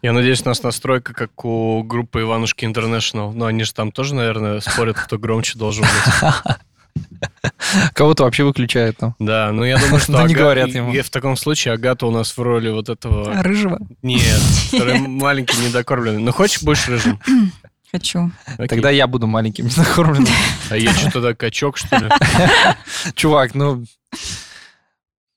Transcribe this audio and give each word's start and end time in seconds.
Я 0.00 0.12
надеюсь, 0.12 0.42
у 0.42 0.48
нас 0.48 0.62
настройка, 0.62 1.12
как 1.12 1.44
у 1.44 1.82
группы 1.82 2.20
Иванушки 2.20 2.64
International. 2.64 3.32
Но 3.32 3.46
они 3.46 3.64
же 3.64 3.74
там 3.74 3.90
тоже, 3.90 4.14
наверное, 4.14 4.60
спорят, 4.60 4.96
кто 4.96 5.18
громче 5.18 5.58
должен 5.58 5.84
быть. 5.84 6.32
Кого-то 7.94 8.24
вообще 8.24 8.44
выключают 8.44 8.96
там. 8.96 9.14
Да, 9.18 9.50
ну 9.52 9.64
я 9.64 9.78
думаю, 9.78 10.00
что 10.00 10.12
Да 10.12 10.24
не 10.24 10.34
говорят 10.34 10.68
ему. 10.70 10.92
в 10.92 11.10
таком 11.10 11.36
случае 11.36 11.74
Агата 11.74 12.06
у 12.06 12.10
нас 12.10 12.36
в 12.36 12.40
роли 12.40 12.70
вот 12.70 12.88
этого... 12.88 13.42
Рыжего? 13.42 13.78
Нет, 14.02 14.40
который 14.70 14.98
маленький, 15.08 15.60
недокормленный. 15.60 16.22
Ну, 16.22 16.32
хочешь, 16.32 16.62
будешь 16.62 16.88
рыжим? 16.88 17.20
Хочу. 17.92 18.30
Окей. 18.54 18.68
Тогда 18.68 18.90
я 18.90 19.06
буду 19.06 19.26
маленьким, 19.26 19.66
незакормленным. 19.66 20.32
А 20.70 20.76
я 20.76 20.92
что 20.92 21.10
тогда, 21.10 21.34
качок, 21.34 21.76
что 21.78 21.96
ли? 21.96 22.08
Чувак, 23.14 23.54
ну, 23.54 23.84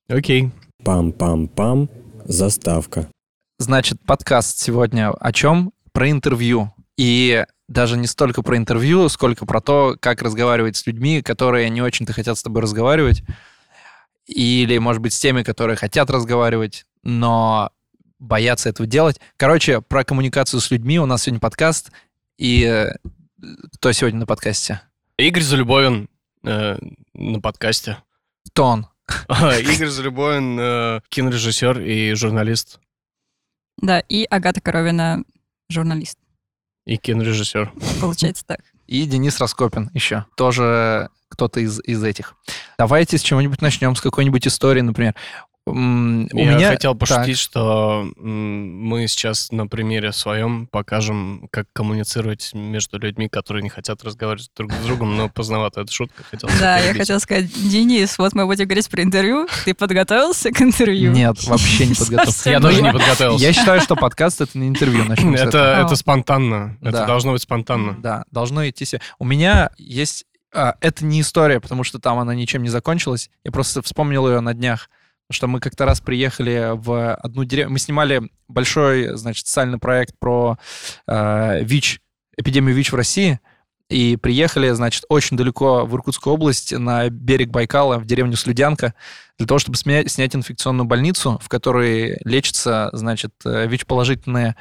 Окей. 0.10 0.52
Пам-пам-пам. 0.84 1.90
Заставка. 2.26 3.08
Значит, 3.62 4.00
подкаст 4.06 4.60
сегодня 4.60 5.12
о 5.12 5.32
чем? 5.32 5.72
Про 5.94 6.10
интервью. 6.10 6.74
И 6.98 7.46
даже 7.68 7.96
не 7.96 8.08
столько 8.08 8.42
про 8.42 8.58
интервью, 8.58 9.08
сколько 9.08 9.46
про 9.46 9.62
то, 9.62 9.96
как 10.00 10.22
разговаривать 10.22 10.78
с 10.78 10.86
людьми, 10.88 11.22
которые 11.22 11.70
не 11.70 11.82
очень-то 11.82 12.12
хотят 12.12 12.38
с 12.38 12.44
тобой 12.44 12.64
разговаривать. 12.64 13.24
Или, 14.26 14.78
может 14.78 15.02
быть, 15.02 15.14
с 15.14 15.20
теми, 15.20 15.44
которые 15.44 15.78
хотят 15.78 16.10
разговаривать, 16.10 16.86
но 17.04 17.72
боятся 18.20 18.70
этого 18.70 18.88
делать. 18.88 19.20
Короче, 19.38 19.82
про 19.82 20.04
коммуникацию 20.04 20.60
с 20.60 20.72
людьми 20.72 21.00
у 21.00 21.06
нас 21.06 21.24
сегодня 21.24 21.40
подкаст. 21.40 21.92
И 22.38 22.64
э, 22.64 22.94
кто 23.76 23.92
сегодня 23.92 24.22
на 24.22 24.26
подкасте? 24.26 24.82
Игорь 25.18 25.44
Залюбовин 25.44 26.10
э, 26.44 26.78
на 27.14 27.40
подкасте. 27.40 27.98
Тон. 28.54 28.88
Игорь 29.30 29.88
Залюбовин, 29.88 30.58
э, 30.60 31.02
кинорежиссер 31.10 31.80
и 31.80 32.14
журналист. 32.14 32.80
Да, 33.82 34.00
и 34.00 34.26
Агата 34.30 34.62
Коровина, 34.62 35.24
журналист. 35.70 36.18
И 36.86 36.98
кинорежиссер. 36.98 37.72
Получается 38.00 38.46
так. 38.46 38.60
И 38.88 39.06
Денис 39.06 39.40
Раскопин 39.40 39.90
еще. 39.94 40.26
Тоже 40.36 41.10
кто-то 41.30 41.60
из, 41.60 41.80
из 41.86 42.04
этих. 42.04 42.36
Давайте 42.78 43.18
с 43.18 43.22
чего-нибудь 43.22 43.62
начнем, 43.62 43.96
с 43.96 44.02
какой-нибудь 44.02 44.48
истории, 44.48 44.82
например. 44.82 45.16
У 45.68 45.74
Я 45.74 46.56
меня... 46.56 46.70
хотел 46.70 46.96
пошутить, 46.96 47.38
Так. 47.38 47.44
что 47.44 48.12
мы 48.18 49.08
сейчас 49.08 49.52
на 49.52 49.68
примере 49.68 50.12
своем 50.12 50.66
покажем, 50.66 51.48
как 51.52 51.68
коммуницировать 51.72 52.52
между 52.56 52.98
людьми, 52.98 53.30
которые 53.30 53.62
не 53.62 53.70
хотят 53.70 54.04
разговаривать 54.04 54.50
друг 54.58 54.72
с 54.74 54.78
другом, 54.78 55.16
но 55.16 55.30
поздновато 55.30 55.82
эта 55.82 55.92
шутка. 55.92 56.24
Хотел 56.24 56.50
Да, 56.60 56.80
я 56.80 56.96
хотела 56.96 57.20
сказать, 57.20 57.46
Денис, 57.54 58.18
вот 58.18 58.34
мы 58.34 58.48
будем 58.48 58.66
говорить 58.66 58.90
про 58.90 59.04
интервью. 59.04 59.48
Ты 59.64 59.76
подготовился 59.76 60.50
к 60.52 60.60
интервью? 60.64 61.12
Нет, 61.12 61.44
вообще 61.44 61.86
не 61.86 61.94
подготовился. 62.00 62.50
Я 62.50 62.60
тоже 62.60 62.82
не 62.82 62.92
подготовился. 62.92 63.46
Я 63.46 63.54
считаю, 63.54 63.82
что 63.82 63.96
подкаст— 63.96 64.42
это 64.42 64.58
не 64.58 64.68
интервью. 64.68 65.04
Это, 65.12 65.96
спонтанно. 65.96 66.78
Это 66.82 67.06
должно 67.06 67.34
быть 67.34 67.42
спонтанно. 67.44 67.96
Да, 68.02 68.24
должно 68.32 68.68
идти 68.68 68.86
себе. 68.86 69.02
У 69.20 69.26
меня 69.26 69.70
есть... 69.78 70.26
а, 70.54 70.76
это 70.82 71.06
не 71.06 71.22
история, 71.22 71.60
потому 71.60 71.84
что 71.84 72.00
там 72.00 72.18
она 72.18 72.34
ничем 72.34 72.64
не 72.64 72.70
закончилась. 72.70 73.30
Я 73.44 73.52
просто 73.52 73.84
вспомнил 73.84 74.28
ее 74.28 74.40
на 74.40 74.56
днях. 74.56 74.90
Что 75.32 75.48
мы 75.48 75.60
как-то 75.60 75.86
раз 75.86 76.02
приехали 76.02 76.72
в 76.74 77.16
одну 77.16 77.44
деревню. 77.44 77.74
Мы 77.74 77.80
снимали 77.80 78.30
большой, 78.48 79.16
значит, 79.18 79.48
социальный 79.48 79.80
проект 79.80 80.16
про 80.20 80.58
э, 81.08 81.64
ВИЧ, 81.64 82.02
эпидемию 82.38 82.76
ВИЧ 82.76 82.92
в 82.92 82.96
России. 82.96 83.40
И 83.90 84.16
приехали, 84.16 84.70
значит, 84.70 85.04
очень 85.10 85.36
далеко 85.36 85.86
в 85.86 85.94
Иркутскую 85.96 86.34
область, 86.34 86.72
на 86.72 87.10
берег 87.10 87.50
Байкала, 87.50 87.98
в 87.98 88.06
деревню 88.06 88.38
Слюдянка, 88.38 88.94
для 89.38 89.46
того, 89.46 89.60
чтобы 89.60 89.76
смя- 89.76 90.08
снять 90.08 90.34
инфекционную 90.34 90.86
больницу, 90.86 91.40
в 91.44 91.50
которой 91.50 92.18
лечатся, 92.24 92.90
значит, 92.94 93.34
э, 93.44 93.68
ВИЧ-положительные, 93.68 94.56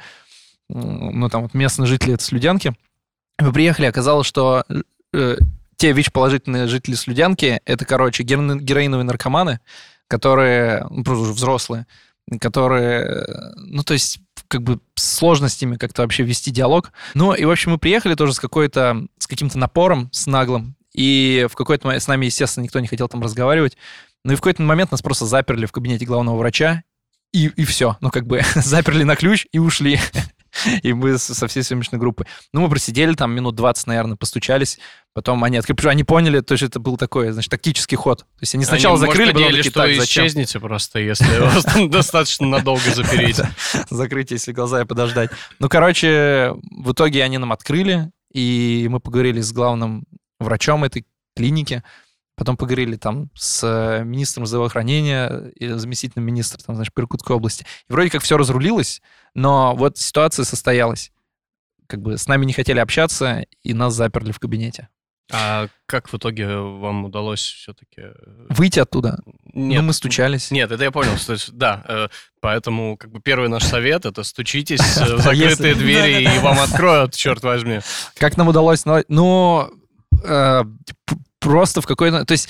ну, 0.67 1.29
там 1.29 1.43
вот 1.43 1.53
местные 1.53 1.87
жители 1.87 2.17
Слюдянки. 2.19 2.73
Мы 3.39 3.53
приехали, 3.53 3.85
оказалось, 3.85 4.27
что 4.27 4.65
э, 5.13 5.37
те 5.77 5.93
ВИЧ-положительные 5.93 6.67
жители 6.67 6.95
Слюдянки, 6.95 7.61
это, 7.63 7.85
короче, 7.85 8.23
героин- 8.23 8.59
героиновые 8.59 9.05
наркоманы, 9.05 9.61
которые, 10.11 10.85
ну, 10.89 11.05
просто 11.05 11.23
уже 11.23 11.31
взрослые, 11.31 11.87
которые, 12.41 13.01
э, 13.01 13.53
ну, 13.55 13.81
то 13.83 13.93
есть, 13.93 14.19
как 14.49 14.61
бы 14.61 14.81
сложно 14.95 15.47
с 15.47 15.59
ними 15.61 15.77
как-то 15.77 16.01
вообще 16.01 16.23
вести 16.23 16.51
диалог. 16.51 16.91
Ну, 17.13 17.33
и, 17.33 17.45
в 17.45 17.49
общем, 17.49 17.71
мы 17.71 17.77
приехали 17.77 18.15
тоже 18.15 18.33
с 18.33 18.39
какой-то, 18.39 19.07
с 19.17 19.25
каким-то 19.25 19.57
напором, 19.57 20.09
с 20.11 20.27
наглым, 20.27 20.75
и 20.93 21.47
в 21.49 21.55
какой-то 21.55 21.87
момент 21.87 22.03
с 22.03 22.07
нами, 22.07 22.25
естественно, 22.25 22.65
никто 22.65 22.81
не 22.81 22.87
хотел 22.87 23.07
там 23.07 23.23
разговаривать. 23.23 23.77
Ну 24.25 24.33
и 24.33 24.35
в 24.35 24.39
какой-то 24.39 24.61
момент 24.61 24.91
нас 24.91 25.01
просто 25.01 25.25
заперли 25.25 25.65
в 25.65 25.71
кабинете 25.71 26.05
главного 26.05 26.37
врача, 26.37 26.83
и, 27.31 27.47
и 27.47 27.63
все. 27.63 27.95
Ну, 28.01 28.09
как 28.09 28.27
бы 28.27 28.41
заперли 28.55 29.03
на 29.03 29.15
ключ 29.15 29.47
и 29.53 29.59
ушли. 29.59 29.97
И 30.83 30.93
мы 30.93 31.17
со 31.17 31.47
всей 31.47 31.63
съемочной 31.63 31.99
группой. 31.99 32.25
Ну, 32.53 32.61
мы 32.61 32.69
просидели 32.69 33.13
там 33.13 33.31
минут 33.31 33.55
20, 33.55 33.87
наверное, 33.87 34.17
постучались. 34.17 34.79
Потом 35.13 35.43
они 35.43 35.57
открыли. 35.57 35.87
Они 35.87 36.03
поняли, 36.03 36.39
то 36.41 36.53
есть 36.53 36.63
это 36.63 36.79
был 36.79 36.97
такой, 36.97 37.31
значит, 37.31 37.51
тактический 37.51 37.97
ход. 37.97 38.19
То 38.19 38.25
есть 38.41 38.55
они 38.55 38.63
сначала 38.63 38.95
Они, 38.95 39.05
может, 39.05 39.17
закрыли, 39.17 39.31
потом 39.31 39.43
поняли, 39.43 39.57
такие, 39.57 39.71
что 39.71 39.81
так, 39.81 39.95
зачем? 39.95 40.25
исчезнете 40.25 40.59
просто, 40.59 40.99
если 40.99 41.39
вас 41.39 41.63
там 41.65 41.89
достаточно 41.91 42.47
надолго 42.47 42.91
запереть. 42.95 43.41
закрыть, 43.89 44.31
если 44.31 44.51
глаза 44.51 44.81
и 44.81 44.85
подождать. 44.85 45.31
Ну, 45.59 45.69
короче, 45.69 46.53
в 46.71 46.91
итоге 46.93 47.23
они 47.23 47.37
нам 47.37 47.51
открыли, 47.51 48.11
и 48.33 48.87
мы 48.89 48.99
поговорили 48.99 49.41
с 49.41 49.51
главным 49.51 50.05
врачом 50.39 50.83
этой 50.83 51.05
клиники, 51.35 51.83
потом 52.35 52.57
поговорили 52.57 52.95
там 52.95 53.29
с 53.35 53.61
э, 53.63 54.03
министром 54.03 54.45
здравоохранения 54.45 55.51
и 55.55 55.67
заместителем 55.67 56.23
министра, 56.23 56.57
там, 56.63 56.75
значит, 56.75 56.93
Иркутской 56.97 57.35
области. 57.35 57.65
И 57.89 57.93
вроде 57.93 58.09
как 58.09 58.23
все 58.23 58.37
разрулилось, 58.37 59.01
но 59.33 59.75
вот 59.75 59.97
ситуация 59.97 60.45
состоялась. 60.45 61.11
Как 61.87 62.01
бы 62.01 62.17
с 62.17 62.27
нами 62.27 62.45
не 62.45 62.53
хотели 62.53 62.79
общаться, 62.79 63.45
и 63.63 63.73
нас 63.73 63.93
заперли 63.93 64.31
в 64.31 64.39
кабинете. 64.39 64.89
А 65.33 65.67
как 65.85 66.09
в 66.11 66.15
итоге 66.15 66.57
вам 66.57 67.05
удалось 67.05 67.41
все-таки... 67.41 68.01
Выйти 68.49 68.79
оттуда? 68.79 69.19
Нет, 69.53 69.81
ну, 69.81 69.87
мы 69.87 69.93
стучались. 69.93 70.51
Нет, 70.51 70.71
это 70.71 70.83
я 70.83 70.91
понял. 70.91 71.13
То 71.25 71.33
есть, 71.33 71.53
да, 71.53 71.83
э, 71.87 72.07
поэтому 72.41 72.97
как 72.97 73.11
бы 73.11 73.21
первый 73.21 73.47
наш 73.47 73.63
совет 73.63 74.05
это 74.05 74.23
стучитесь 74.23 74.97
э, 74.97 75.15
в 75.15 75.21
закрытые 75.21 75.75
двери 75.75 76.23
и 76.23 76.39
вам 76.39 76.59
откроют, 76.59 77.15
черт 77.15 77.43
возьми. 77.43 77.79
Как 78.17 78.35
нам 78.35 78.49
удалось? 78.49 78.83
Ну, 78.85 79.03
ну, 79.07 79.69
э, 80.23 80.63
просто 81.39 81.81
в 81.81 81.87
какой-то... 81.87 82.25
То 82.25 82.33
есть 82.33 82.49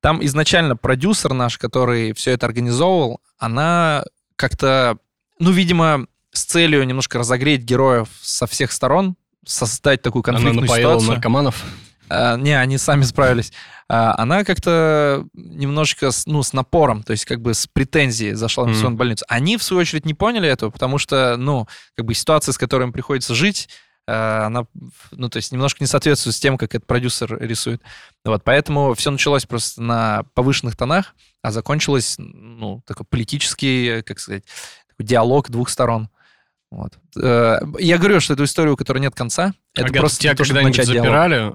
там 0.00 0.22
изначально 0.24 0.76
продюсер 0.76 1.32
наш, 1.32 1.56
который 1.56 2.12
все 2.12 2.32
это 2.32 2.44
организовывал, 2.46 3.20
она 3.38 4.04
как-то, 4.36 4.98
ну, 5.38 5.50
видимо, 5.50 6.06
с 6.32 6.44
целью 6.44 6.84
немножко 6.84 7.18
разогреть 7.18 7.62
героев 7.62 8.08
со 8.20 8.46
всех 8.46 8.72
сторон, 8.72 9.16
создать 9.46 10.02
такую 10.02 10.22
Она 10.26 10.34
конфликтную 10.34 10.66
напоила 10.66 10.92
ситуацию. 10.92 11.10
наркоманов. 11.10 11.64
А, 12.10 12.36
не, 12.36 12.58
они 12.58 12.78
сами 12.78 13.02
справились. 13.02 13.52
А, 13.88 14.14
она 14.18 14.44
как-то 14.44 15.26
немножко 15.34 16.10
с, 16.10 16.26
ну, 16.26 16.42
с 16.42 16.52
напором, 16.52 17.02
то 17.02 17.12
есть 17.12 17.24
как 17.24 17.40
бы 17.40 17.54
с 17.54 17.66
претензией 17.66 18.34
зашла 18.34 18.64
в 18.64 18.68
инфекционную 18.68 18.98
больницу. 18.98 19.24
Они, 19.28 19.56
в 19.56 19.62
свою 19.62 19.80
очередь, 19.80 20.04
не 20.04 20.14
поняли 20.14 20.48
этого, 20.48 20.70
потому 20.70 20.98
что, 20.98 21.36
ну, 21.36 21.66
как 21.96 22.06
бы 22.06 22.14
ситуация, 22.14 22.52
с 22.52 22.58
которой 22.58 22.84
им 22.84 22.92
приходится 22.92 23.34
жить, 23.34 23.68
э, 24.06 24.12
она, 24.12 24.66
ну, 25.12 25.28
то 25.28 25.36
есть 25.36 25.52
немножко 25.52 25.82
не 25.82 25.86
соответствует 25.86 26.36
с 26.36 26.40
тем, 26.40 26.56
как 26.58 26.74
этот 26.74 26.86
продюсер 26.86 27.38
рисует. 27.40 27.82
Вот, 28.24 28.42
поэтому 28.44 28.94
все 28.94 29.10
началось 29.10 29.46
просто 29.46 29.82
на 29.82 30.24
повышенных 30.34 30.76
тонах, 30.76 31.14
а 31.42 31.50
закончилось, 31.50 32.16
ну, 32.18 32.82
такой 32.86 33.06
политический, 33.06 34.02
как 34.02 34.18
сказать, 34.18 34.44
такой 34.88 35.06
диалог 35.06 35.50
двух 35.50 35.68
сторон. 35.68 36.08
Вот. 36.70 36.92
Э, 37.20 37.60
Я 37.78 37.98
говорю, 37.98 38.20
что 38.20 38.34
эту 38.34 38.44
историю, 38.44 38.74
у 38.74 38.76
которой 38.76 38.98
нет 38.98 39.14
конца, 39.14 39.54
это 39.74 39.86
Агата, 39.86 40.00
просто 40.00 40.20
тебя 40.20 40.34
когда-нибудь 40.34 40.84
запирали 40.84 41.50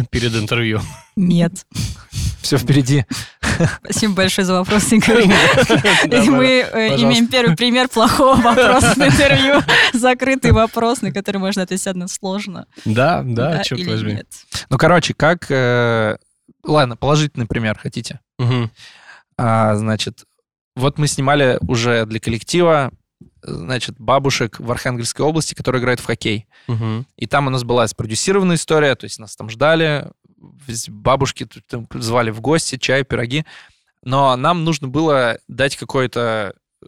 э, 0.00 0.04
перед 0.10 0.34
интервью? 0.36 0.80
Нет. 1.16 1.66
Все 2.40 2.56
впереди. 2.56 3.04
Спасибо 3.84 4.14
большое 4.14 4.44
за 4.44 4.54
вопрос, 4.54 4.92
Игорь. 4.92 5.26
Мы 5.26 6.66
э, 6.72 6.96
имеем 7.02 7.26
первый 7.26 7.56
пример 7.56 7.88
плохого 7.88 8.40
вопроса 8.40 8.94
на 8.96 9.08
интервью. 9.08 9.60
Закрытый 9.92 10.52
вопрос, 10.52 11.02
на 11.02 11.12
который 11.12 11.38
можно 11.38 11.62
ответить 11.62 11.86
одно 11.86 12.08
сложно. 12.08 12.66
Да, 12.84 13.22
да, 13.24 13.62
черт 13.62 13.84
возьми. 13.86 14.22
Ну, 14.70 14.78
короче, 14.78 15.14
как... 15.14 15.50
Ладно, 16.64 16.96
положительный 16.96 17.46
пример 17.46 17.76
хотите. 17.76 18.20
А, 19.36 19.74
значит, 19.74 20.24
вот 20.76 20.98
мы 20.98 21.06
снимали 21.08 21.58
уже 21.66 22.06
для 22.06 22.20
коллектива, 22.20 22.92
значит, 23.42 23.96
бабушек 23.98 24.60
в 24.60 24.70
Архангельской 24.70 25.24
области, 25.24 25.54
которые 25.54 25.80
играют 25.80 26.00
в 26.00 26.06
хоккей. 26.06 26.46
Мгм. 26.68 27.06
И 27.16 27.26
там 27.26 27.46
у 27.46 27.50
нас 27.50 27.64
была 27.64 27.86
спродюсированная 27.88 28.56
история, 28.56 28.94
то 28.94 29.04
есть 29.04 29.18
нас 29.18 29.36
там 29.36 29.50
ждали, 29.50 30.10
бабушки 30.88 31.46
там 31.68 31.86
звали 31.94 32.30
в 32.30 32.40
гости, 32.40 32.78
чай, 32.78 33.04
пироги. 33.04 33.44
Но 34.04 34.34
нам 34.36 34.64
нужно 34.64 34.88
было 34.88 35.38
дать 35.48 35.76
какое-то, 35.76 36.54
э, 36.82 36.86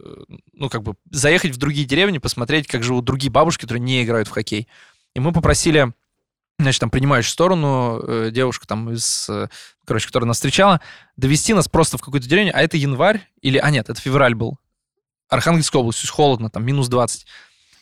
ну, 0.52 0.68
как 0.68 0.82
бы, 0.82 0.94
заехать 1.10 1.52
в 1.52 1.58
другие 1.58 1.86
деревни, 1.86 2.18
посмотреть, 2.18 2.66
как 2.66 2.82
живут 2.82 3.04
другие 3.04 3.30
бабушки, 3.30 3.62
которые 3.62 3.82
не 3.82 4.02
играют 4.02 4.28
в 4.28 4.32
хоккей. 4.32 4.68
И 5.14 5.20
мы 5.20 5.32
попросили, 5.32 5.92
значит, 6.58 6.80
там, 6.80 6.90
принимающую 6.90 7.30
сторону 7.30 8.00
э, 8.02 8.30
девушку 8.32 8.66
там 8.66 8.90
из, 8.90 9.28
э, 9.28 9.48
короче, 9.86 10.06
которая 10.06 10.26
нас 10.26 10.38
встречала, 10.38 10.80
довести 11.16 11.54
нас 11.54 11.68
просто 11.68 11.98
в 11.98 12.00
какую-то 12.00 12.28
деревню, 12.28 12.52
а 12.54 12.62
это 12.62 12.76
январь 12.76 13.28
или, 13.42 13.58
а 13.58 13.70
нет, 13.70 13.88
это 13.88 14.00
февраль 14.00 14.34
был. 14.34 14.58
То 15.92 16.02
есть 16.02 16.10
холодно, 16.10 16.50
там 16.50 16.64
минус 16.64 16.88
20. 16.88 17.26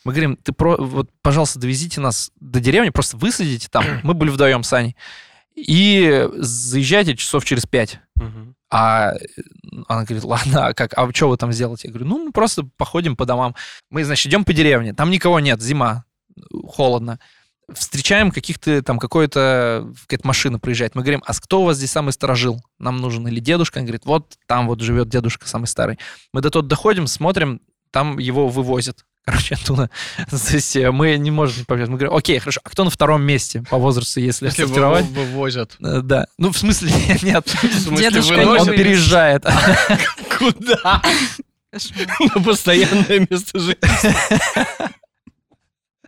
Мы 0.05 0.11
говорим, 0.11 0.35
ты 0.35 0.51
про, 0.51 0.75
вот, 0.77 1.09
пожалуйста, 1.21 1.59
довезите 1.59 2.01
нас 2.01 2.31
до 2.39 2.59
деревни, 2.59 2.89
просто 2.89 3.17
высадите 3.17 3.69
там. 3.69 3.85
Мы 4.03 4.13
были 4.13 4.29
вдвоем 4.29 4.63
с 4.63 4.73
Аней. 4.73 4.95
И 5.55 6.27
заезжайте 6.33 7.15
часов 7.15 7.45
через 7.45 7.65
пять. 7.65 7.99
А 8.69 9.13
она 9.87 10.03
говорит, 10.03 10.23
ладно, 10.23 10.67
а 10.67 10.73
как, 10.73 10.97
а 10.97 11.13
что 11.13 11.29
вы 11.29 11.37
там 11.37 11.51
сделаете? 11.51 11.89
Я 11.89 11.93
говорю, 11.93 12.07
ну, 12.09 12.25
мы 12.25 12.31
просто 12.31 12.67
походим 12.75 13.15
по 13.15 13.25
домам. 13.25 13.55
Мы, 13.91 14.03
значит, 14.03 14.25
идем 14.25 14.45
по 14.45 14.51
деревне, 14.51 14.95
там 14.95 15.11
никого 15.11 15.39
нет, 15.39 15.61
зима, 15.61 16.05
холодно. 16.67 17.19
Встречаем 17.75 18.31
каких-то, 18.31 18.81
там, 18.81 18.99
какой-то, 18.99 19.91
какая-то 20.03 20.27
машина 20.27 20.59
проезжает. 20.59 20.95
Мы 20.95 21.01
говорим, 21.01 21.23
а 21.25 21.33
кто 21.33 21.61
у 21.61 21.65
вас 21.65 21.77
здесь 21.77 21.91
самый 21.91 22.11
сторожил? 22.13 22.61
Нам 22.79 22.97
нужен 23.01 23.27
или 23.27 23.39
дедушка? 23.39 23.79
Он 23.79 23.85
говорит, 23.85 24.05
вот 24.05 24.33
там 24.47 24.67
вот 24.67 24.81
живет 24.81 25.09
дедушка 25.09 25.47
самый 25.47 25.65
старый. 25.65 25.99
Мы 26.33 26.41
до 26.41 26.49
тот 26.49 26.67
доходим, 26.67 27.07
смотрим, 27.07 27.61
там 27.91 28.17
его 28.19 28.47
вывозят. 28.47 29.05
Короче, 29.25 29.55
оттуда. 29.55 29.89
То 30.29 30.35
есть 30.53 30.75
э, 30.75 30.91
мы 30.91 31.15
не 31.17 31.31
можем 31.31 31.63
побежать. 31.65 31.89
Мы 31.89 31.97
говорим, 31.97 32.13
окей, 32.17 32.39
хорошо, 32.39 32.59
а 32.63 32.69
кто 32.69 32.83
на 32.83 32.89
втором 32.89 33.23
месте 33.23 33.63
по 33.69 33.77
возрасту, 33.77 34.19
если, 34.19 34.47
Если 34.47 34.65
сортировать? 34.65 35.05
вы- 35.05 35.23
вывозят. 35.23 35.75
Э, 35.79 36.01
Да. 36.01 36.27
Ну, 36.37 36.51
в 36.51 36.57
смысле, 36.57 36.91
нет. 37.21 37.47
В 37.47 37.79
смысле, 37.79 38.09
Дедушка 38.09 38.33
Он 38.45 38.67
переезжает. 38.67 39.43
Куда? 40.37 41.01
Кошмар. 41.71 42.07
На 42.35 42.43
постоянное 42.43 43.25
место 43.29 43.59
жительства. 43.59 44.13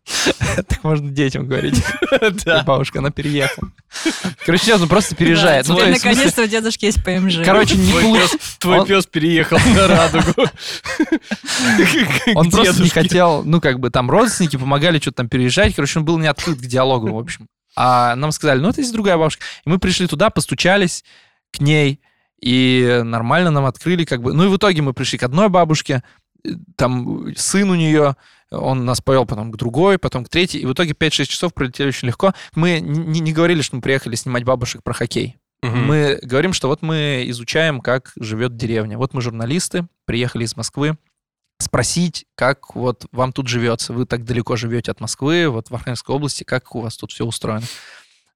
Так 0.55 0.83
можно 0.83 1.09
детям 1.09 1.47
говорить. 1.47 1.83
Да. 2.45 2.63
Бабушка, 2.63 2.99
она 2.99 3.11
переехала. 3.11 3.71
Короче, 4.45 4.75
он 4.75 4.87
просто 4.87 5.15
переезжает. 5.15 5.67
Ну, 5.67 5.75
наконец-то 5.77 6.43
у 6.43 6.47
дедушки 6.47 6.85
есть 6.85 7.03
ПМЖ. 7.03 7.39
Короче, 7.43 7.75
не 7.75 7.91
Твой 7.91 8.03
получ- 8.03 8.31
пес- 8.31 8.57
Твой 8.59 8.85
пес 8.85 9.05
переехал 9.07 9.57
на 9.73 9.87
радугу. 9.87 10.45
Он 12.35 12.51
просто 12.51 12.83
не 12.83 12.89
хотел, 12.89 13.43
ну, 13.43 13.61
как 13.61 13.79
бы 13.79 13.89
там 13.89 14.09
родственники 14.09 14.57
помогали 14.57 14.99
что-то 14.99 15.17
там 15.17 15.29
переезжать. 15.29 15.75
Короче, 15.75 15.99
он 15.99 16.05
был 16.05 16.17
не 16.17 16.27
открыт 16.27 16.57
к 16.57 16.65
диалогу, 16.65 17.13
в 17.13 17.17
общем. 17.17 17.47
А 17.75 18.15
нам 18.15 18.31
сказали, 18.31 18.59
ну, 18.59 18.69
это 18.69 18.81
есть 18.81 18.93
другая 18.93 19.17
бабушка. 19.17 19.43
И 19.65 19.69
мы 19.69 19.79
пришли 19.79 20.07
туда, 20.07 20.29
постучались 20.29 21.03
к 21.51 21.59
ней, 21.59 21.99
и 22.41 23.01
нормально 23.03 23.51
нам 23.51 23.65
открыли, 23.65 24.05
как 24.05 24.21
бы. 24.21 24.33
Ну, 24.33 24.45
и 24.45 24.47
в 24.47 24.57
итоге 24.57 24.81
мы 24.81 24.93
пришли 24.93 25.17
к 25.17 25.23
одной 25.23 25.49
бабушке, 25.49 26.03
там 26.75 27.35
сын 27.35 27.69
у 27.69 27.75
нее, 27.75 28.15
он 28.51 28.85
нас 28.85 29.01
повел 29.01 29.25
потом 29.25 29.51
к 29.51 29.57
другой, 29.57 29.97
потом 29.97 30.23
к 30.25 30.29
третьей, 30.29 30.61
и 30.61 30.65
в 30.65 30.73
итоге 30.73 30.93
5-6 30.93 31.25
часов 31.25 31.53
пролетели 31.53 31.89
очень 31.89 32.07
легко. 32.07 32.33
Мы 32.53 32.79
не, 32.79 33.19
не 33.19 33.33
говорили, 33.33 33.61
что 33.61 33.75
мы 33.75 33.81
приехали 33.81 34.15
снимать 34.15 34.43
бабушек 34.43 34.83
про 34.83 34.93
хоккей. 34.93 35.37
Мгм. 35.61 35.85
Мы 35.85 36.19
говорим, 36.21 36.53
что 36.53 36.67
вот 36.67 36.81
мы 36.81 37.25
изучаем, 37.27 37.81
как 37.81 38.11
живет 38.19 38.55
деревня. 38.55 38.97
Вот 38.97 39.13
мы 39.13 39.21
журналисты, 39.21 39.87
приехали 40.05 40.43
из 40.43 40.55
Москвы, 40.55 40.97
спросить, 41.59 42.25
как 42.35 42.75
вот 42.75 43.05
вам 43.11 43.31
тут 43.31 43.47
живется. 43.47 43.93
Вы 43.93 44.05
так 44.05 44.25
далеко 44.25 44.55
живете 44.55 44.91
от 44.91 44.99
Москвы, 44.99 45.47
вот 45.49 45.69
в 45.69 45.75
Архангельской 45.75 46.15
области, 46.15 46.43
как 46.43 46.75
у 46.75 46.81
вас 46.81 46.97
тут 46.97 47.11
все 47.11 47.25
устроено. 47.25 47.65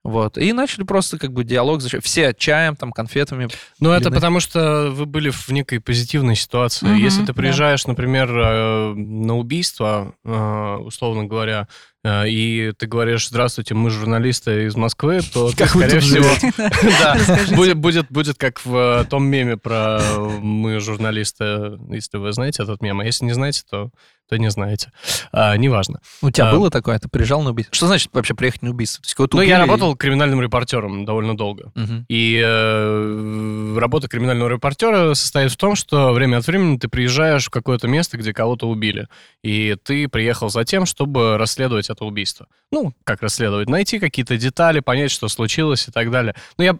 Вот. 0.03 0.37
И 0.37 0.53
начали 0.53 0.83
просто 0.83 1.17
как 1.17 1.33
бы 1.33 1.43
диалог. 1.43 1.81
Все 1.81 2.33
чаем, 2.33 2.75
там, 2.75 2.91
конфетами. 2.91 3.49
Ну, 3.79 3.91
это 3.91 4.09
потому 4.11 4.39
что 4.39 4.89
вы 4.91 5.05
были 5.05 5.29
в 5.29 5.49
некой 5.49 5.81
позитивной 5.81 6.35
ситуации. 6.35 6.87
Мгм, 6.87 6.95
Если 6.95 7.21
ты 7.21 7.27
да. 7.27 7.33
приезжаешь, 7.33 7.85
например, 7.85 8.29
э, 8.31 8.93
на 8.93 9.37
убийство, 9.37 10.13
э, 10.23 10.75
условно 10.77 11.25
говоря, 11.25 11.67
и 12.05 12.71
ты 12.77 12.87
говоришь, 12.87 13.27
здравствуйте, 13.27 13.75
мы 13.75 13.89
журналисты 13.89 14.65
из 14.65 14.75
Москвы, 14.75 15.19
то, 15.33 15.49
ты, 15.49 15.57
Как 15.57 15.75
вы 15.75 15.83
скорее 15.83 15.99
всего, 15.99 17.55
будет, 17.55 17.77
будет, 17.77 18.05
будет 18.09 18.37
как 18.37 18.63
в 18.65 19.01
э, 19.01 19.05
том 19.05 19.25
меме 19.25 19.57
про 19.57 19.99
мы 20.41 20.79
журналисты, 20.79 21.77
если 21.89 22.17
вы 22.17 22.31
знаете 22.31 22.63
этот 22.63 22.81
мем, 22.81 22.99
а 22.99 23.05
если 23.05 23.25
не 23.25 23.33
знаете, 23.33 23.63
то, 23.69 23.89
то 24.29 24.37
не 24.37 24.49
знаете. 24.51 24.91
А, 25.31 25.57
неважно. 25.57 25.99
У 26.21 26.29
тебя 26.29 26.49
А. 26.49 26.51
было 26.51 26.69
такое? 26.69 26.99
Ты 26.99 27.09
приезжал 27.09 27.41
на 27.41 27.49
убийство? 27.49 27.75
Что 27.75 27.87
значит 27.87 28.09
вообще 28.13 28.35
приехать 28.35 28.61
на 28.61 28.69
убийство? 28.69 29.01
То 29.01 29.07
есть 29.07 29.33
Ну, 29.33 29.41
я 29.41 29.57
работал 29.57 29.95
криминальным 29.95 30.41
репортером 30.41 31.03
довольно 31.03 31.35
долго. 31.35 31.71
Мгм. 31.73 32.05
И 32.07 32.39
э, 32.43 33.75
работа 33.77 34.07
криминального 34.07 34.49
репортера 34.49 35.15
состоит 35.15 35.51
в 35.51 35.57
том, 35.57 35.75
что 35.75 36.13
время 36.13 36.37
от 36.37 36.47
времени 36.47 36.77
ты 36.77 36.87
приезжаешь 36.87 37.47
в 37.47 37.49
какое-то 37.49 37.87
место, 37.87 38.17
где 38.17 38.31
кого-то 38.31 38.69
убили. 38.69 39.07
И 39.43 39.75
ты 39.83 40.07
приехал 40.07 40.49
за 40.49 40.63
тем, 40.63 40.85
чтобы 40.85 41.37
расследовать 41.37 41.89
это 41.99 42.05
убийство. 42.05 42.47
Ну, 42.71 42.93
как 43.03 43.21
расследовать? 43.21 43.69
Найти 43.69 43.99
какие-то 43.99 44.37
детали, 44.37 44.79
понять, 44.79 45.11
что 45.11 45.27
случилось 45.27 45.87
и 45.87 45.91
так 45.91 46.09
далее. 46.09 46.33
Ну, 46.57 46.63
я... 46.63 46.77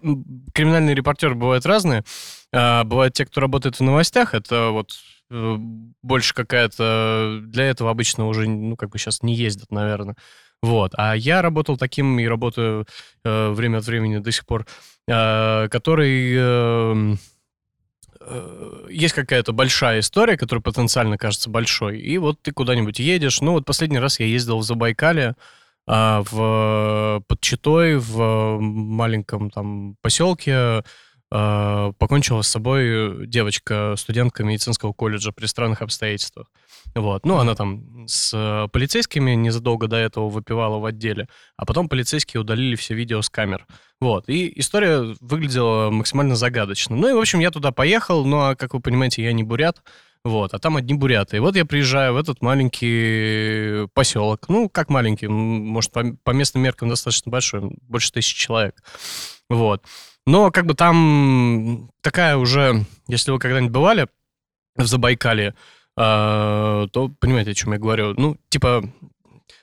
Криминальные 0.54 0.96
репортеры 0.96 1.36
бывают 1.36 1.66
разные. 1.66 2.04
А, 2.54 2.84
Бывают 2.86 3.14
те, 3.14 3.26
кто 3.26 3.42
работает 3.42 3.76
в 3.76 3.84
новостях. 3.84 4.34
Это 4.34 4.70
вот 4.70 4.92
э, 5.30 5.56
больше 6.02 6.34
какая-то... 6.34 7.40
Для 7.44 7.66
этого 7.66 7.92
обычно 7.92 8.28
уже, 8.28 8.48
ну, 8.48 8.78
как 8.78 8.90
бы 8.90 8.98
сейчас 8.98 9.22
не 9.22 9.36
ездят, 9.36 9.72
наверное. 9.72 10.16
Вот. 10.62 10.94
А 10.96 11.16
я 11.16 11.42
работал 11.42 11.78
таким 11.78 12.18
и 12.20 12.26
работаю 12.26 12.86
э, 13.26 13.50
время 13.50 13.80
от 13.80 13.86
времени 13.86 14.20
до 14.20 14.32
сих 14.32 14.46
пор, 14.46 14.66
э, 15.08 15.68
который... 15.70 16.34
э, 16.38 17.16
есть 18.90 19.14
какая-то 19.14 19.54
большая 19.54 20.02
история, 20.02 20.38
которая 20.38 20.62
потенциально 20.62 21.18
кажется 21.18 21.50
большой, 21.50 22.00
и 22.00 22.18
вот 22.18 22.42
ты 22.42 22.52
куда-нибудь 22.52 23.00
едешь. 23.00 23.42
Ну, 23.42 23.54
вот 23.54 23.66
последний 23.66 24.00
раз 24.00 24.20
я 24.20 24.26
ездил 24.26 24.60
в 24.60 24.64
Забайкале, 24.64 25.36
а, 25.88 26.22
в, 26.30 27.24
под 27.28 27.42
Читой, 27.42 27.98
в 27.98 28.60
маленьком 28.60 29.50
там 29.50 29.96
поселке, 30.02 30.84
а, 31.32 31.94
покончила 31.98 32.42
с 32.42 32.48
собой 32.48 33.26
девочка, 33.26 33.96
студентка 33.98 34.44
медицинского 34.44 34.94
колледжа 34.94 35.32
при 35.32 35.46
странных 35.46 35.82
обстоятельствах. 35.82 36.48
Вот. 36.96 37.26
Ну, 37.26 37.38
она 37.38 37.56
там 37.56 38.08
с 38.08 38.32
э, 38.34 38.68
полицейскими 38.72 39.32
незадолго 39.32 39.88
до 39.88 39.98
этого 39.98 40.30
выпивала 40.30 40.80
в 40.80 40.86
отделе, 40.86 41.28
а 41.56 41.66
потом 41.66 41.88
полицейские 41.88 42.42
удалили 42.42 42.76
все 42.76 42.96
видео 42.96 43.22
с 43.22 43.30
камер. 43.30 43.66
Вот. 44.02 44.28
И 44.28 44.52
история 44.60 45.16
выглядела 45.20 45.90
максимально 45.92 46.36
загадочно. 46.36 46.96
Ну 46.96 47.10
и, 47.10 47.14
в 47.14 47.20
общем, 47.20 47.40
я 47.40 47.52
туда 47.52 47.72
поехал, 47.72 48.26
ну, 48.26 48.40
а, 48.40 48.56
как 48.56 48.74
вы 48.74 48.80
понимаете, 48.80 49.24
я 49.24 49.34
не 49.34 49.44
бурят. 49.44 49.82
Вот, 50.26 50.54
а 50.54 50.60
там 50.60 50.76
одни 50.76 50.94
буряты. 50.94 51.38
И 51.38 51.40
вот 51.40 51.56
я 51.56 51.64
приезжаю 51.64 52.14
в 52.14 52.18
этот 52.18 52.42
маленький 52.42 53.88
поселок. 53.94 54.50
Ну, 54.50 54.68
как 54.68 54.90
маленький, 54.90 55.28
может, 55.28 55.94
по, 55.94 56.04
по 56.24 56.32
местным 56.32 56.64
меркам 56.64 56.90
достаточно 56.90 57.32
большой, 57.32 57.62
больше 57.88 58.12
тысячи 58.12 58.38
человек. 58.38 58.84
Вот. 59.50 59.84
Но 60.26 60.52
как 60.52 60.66
бы 60.66 60.74
там 60.74 61.90
такая 62.02 62.36
уже, 62.36 62.86
если 63.08 63.32
вы 63.32 63.40
когда-нибудь 63.40 63.72
бывали 63.72 64.08
в 64.76 64.86
Забайкале, 64.86 65.56
а, 66.02 66.88
то 66.94 67.10
понимаете, 67.20 67.52
о 67.52 67.54
чем 67.54 67.74
я 67.74 67.78
говорю. 67.78 68.14
Ну, 68.18 68.38
типа, 68.48 68.84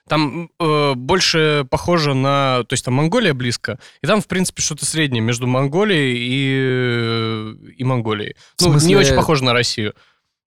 там 0.06 0.50
э, 0.60 0.92
больше 0.94 1.66
похоже 1.70 2.12
на... 2.14 2.62
То 2.68 2.74
есть 2.74 2.84
там 2.84 2.94
Монголия 2.94 3.32
близко, 3.32 3.78
и 4.02 4.06
там, 4.06 4.20
в 4.20 4.26
принципе, 4.28 4.60
что-то 4.62 4.84
среднее 4.84 5.22
между 5.22 5.46
Монголией 5.46 6.16
и, 6.18 7.72
и 7.78 7.84
Монголией. 7.84 8.36
В 8.56 8.62
Ну, 8.62 8.74
не 8.74 8.80
смысле- 8.80 8.98
очень 8.98 9.16
похоже 9.16 9.44
на 9.44 9.52
Россию. 9.54 9.94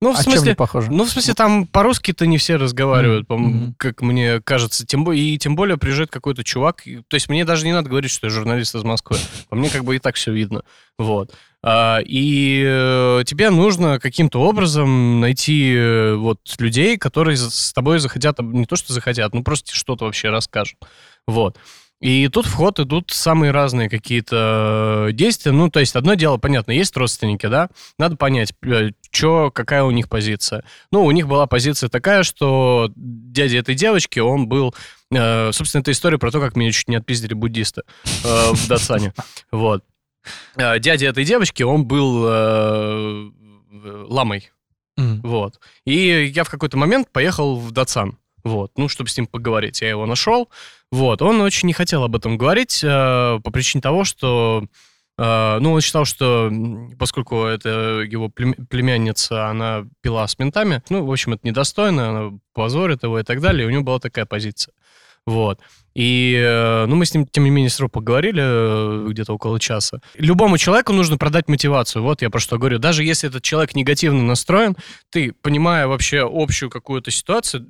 Ну, 0.02 0.14
в 0.14 0.20
А 0.20 0.24
чем 0.24 0.32
смысле... 0.34 0.52
не 0.52 0.56
похоже? 0.56 0.92
Ну, 0.92 1.04
в 1.04 1.10
смысле, 1.10 1.34
там 1.34 1.68
по-русски-то 1.68 2.26
не 2.26 2.38
все 2.38 2.56
разговаривают, 2.56 3.28
Мгм. 3.30 3.76
как 3.78 4.02
мне 4.02 4.40
кажется. 4.42 4.86
Тем 4.86 5.12
и 5.12 5.38
тем 5.38 5.56
более 5.58 5.78
приезжает 5.78 6.10
какой-то 6.10 6.44
чувак. 6.46 6.88
и- 6.88 7.02
То 7.10 7.16
есть 7.16 7.28
мне 7.28 7.44
даже 7.44 7.66
не 7.66 7.74
надо 7.74 7.90
говорить, 7.90 8.10
что 8.12 8.28
я 8.28 8.32
журналист 8.32 8.74
из 8.76 8.84
Москвы. 8.84 9.18
По 9.50 9.58
мне 9.58 9.70
как 9.70 9.84
бы 9.84 9.98
и 9.98 10.00
так 10.00 10.16
все 10.16 10.32
видно. 10.32 10.64
Вот. 10.98 11.34
А, 11.62 12.00
и 12.06 12.64
э, 12.66 13.24
тебе 13.26 13.50
нужно 13.50 14.00
каким-то 14.00 14.40
образом 14.42 15.20
найти 15.20 15.74
э, 15.76 16.16
вот 16.16 16.40
людей, 16.60 16.98
которые 16.98 17.36
с 17.36 17.74
тобой 17.74 18.00
захотят, 18.00 18.40
не 18.40 18.66
то 18.66 18.78
что 18.78 18.94
захотят, 18.94 19.34
ну 19.34 19.44
просто 19.44 19.76
что-то 19.76 20.06
вообще 20.06 20.30
расскажут. 20.30 20.78
Вот. 21.28 21.58
И 22.00 22.30
тут 22.30 22.46
в 22.46 22.54
ход 22.54 22.80
идут 22.80 23.12
самые 23.12 23.52
разные 23.52 23.90
какие-то 23.90 25.08
э, 25.10 25.12
действия. 25.12 25.52
Ну, 25.52 25.70
то 25.70 25.82
есть 25.82 25.96
одно 25.96 26.14
дело, 26.14 26.38
понятно, 26.38 26.72
есть 26.72 26.96
родственники, 26.96 27.48
да, 27.48 27.70
надо 27.98 28.16
понять, 28.16 28.54
что, 29.12 29.52
какая 29.52 29.84
у 29.84 29.92
них 29.92 30.08
позиция. 30.08 30.64
Ну, 30.92 31.04
у 31.04 31.12
них 31.12 31.28
была 31.28 31.46
позиция 31.46 31.90
такая, 31.90 32.24
что 32.24 32.90
дядя 32.96 33.58
этой 33.58 33.76
девочки, 33.76 34.20
он 34.20 34.48
был... 34.48 34.74
э, 35.12 35.52
собственно, 35.52 35.82
это 35.82 35.92
история 35.92 36.18
про 36.18 36.32
то, 36.32 36.40
как 36.40 36.56
меня 36.56 36.72
чуть 36.72 36.88
не 36.88 36.96
отпиздили 36.96 37.34
буддисты 37.34 37.82
э, 38.24 38.52
в 38.54 38.68
Датсане. 38.68 39.14
Вот. 39.52 39.84
Э, 40.56 40.80
дядя 40.80 41.08
этой 41.08 41.26
девочки, 41.26 41.64
он 41.64 41.86
был 41.86 42.26
э, 42.26 43.30
ламой. 44.08 44.52
Мгм. 44.96 45.22
Вот. 45.22 45.60
И 45.86 46.32
я 46.34 46.44
в 46.44 46.50
какой-то 46.50 46.78
момент 46.78 47.10
поехал 47.12 47.58
в 47.58 47.72
Датсан. 47.72 48.18
Вот, 48.44 48.72
ну, 48.78 48.88
чтобы 48.88 49.10
с 49.10 49.18
ним 49.18 49.28
поговорить. 49.28 49.82
Я 49.82 49.90
его 49.90 50.06
нашел. 50.06 50.50
Вот, 50.92 51.22
он 51.22 51.42
очень 51.42 51.68
не 51.68 51.74
хотел 51.74 52.04
об 52.04 52.16
этом 52.16 52.38
говорить 52.38 52.84
э, 52.84 53.40
по 53.44 53.52
причине 53.52 53.82
того, 53.82 54.04
что, 54.04 54.66
э, 55.18 55.58
ну, 55.60 55.74
он 55.74 55.82
считал, 55.82 56.06
что 56.06 56.52
поскольку 56.98 57.44
это 57.44 58.02
его 58.02 58.28
плем- 58.28 58.66
племянница, 58.68 59.48
она 59.48 59.86
пила 60.02 60.28
с 60.28 60.40
ментами, 60.40 60.82
ну, 60.90 61.06
в 61.06 61.12
общем, 61.12 61.34
это 61.34 61.46
недостойно, 61.48 62.10
она 62.10 62.40
позорит 62.54 63.04
его 63.04 63.20
и 63.20 63.24
так 63.24 63.40
далее, 63.40 63.66
и 63.66 63.68
у 63.68 63.72
него 63.72 63.84
была 63.84 64.00
такая 64.00 64.26
позиция. 64.26 64.74
Вот. 65.26 65.60
И, 65.96 66.36
э, 66.38 66.86
ну, 66.86 66.96
мы 66.96 67.06
с 67.06 67.14
ним, 67.14 67.28
тем 67.28 67.44
не 67.44 67.50
менее, 67.50 67.70
с 67.70 67.88
поговорили 67.88 68.42
э, 68.44 69.08
где-то 69.10 69.34
около 69.34 69.60
часа. 69.60 70.00
Любому 70.16 70.58
человеку 70.58 70.94
нужно 70.94 71.18
продать 71.18 71.48
мотивацию. 71.48 72.04
Вот 72.04 72.22
я 72.22 72.30
про 72.30 72.40
что 72.40 72.58
говорю. 72.58 72.80
Даже 72.80 73.04
если 73.04 73.28
этот 73.28 73.44
человек 73.44 73.76
негативно 73.76 74.24
настроен, 74.24 74.76
ты, 75.10 75.34
понимая 75.42 75.88
вообще 75.88 76.28
общую 76.32 76.70
какую-то 76.70 77.12
ситуацию, 77.12 77.68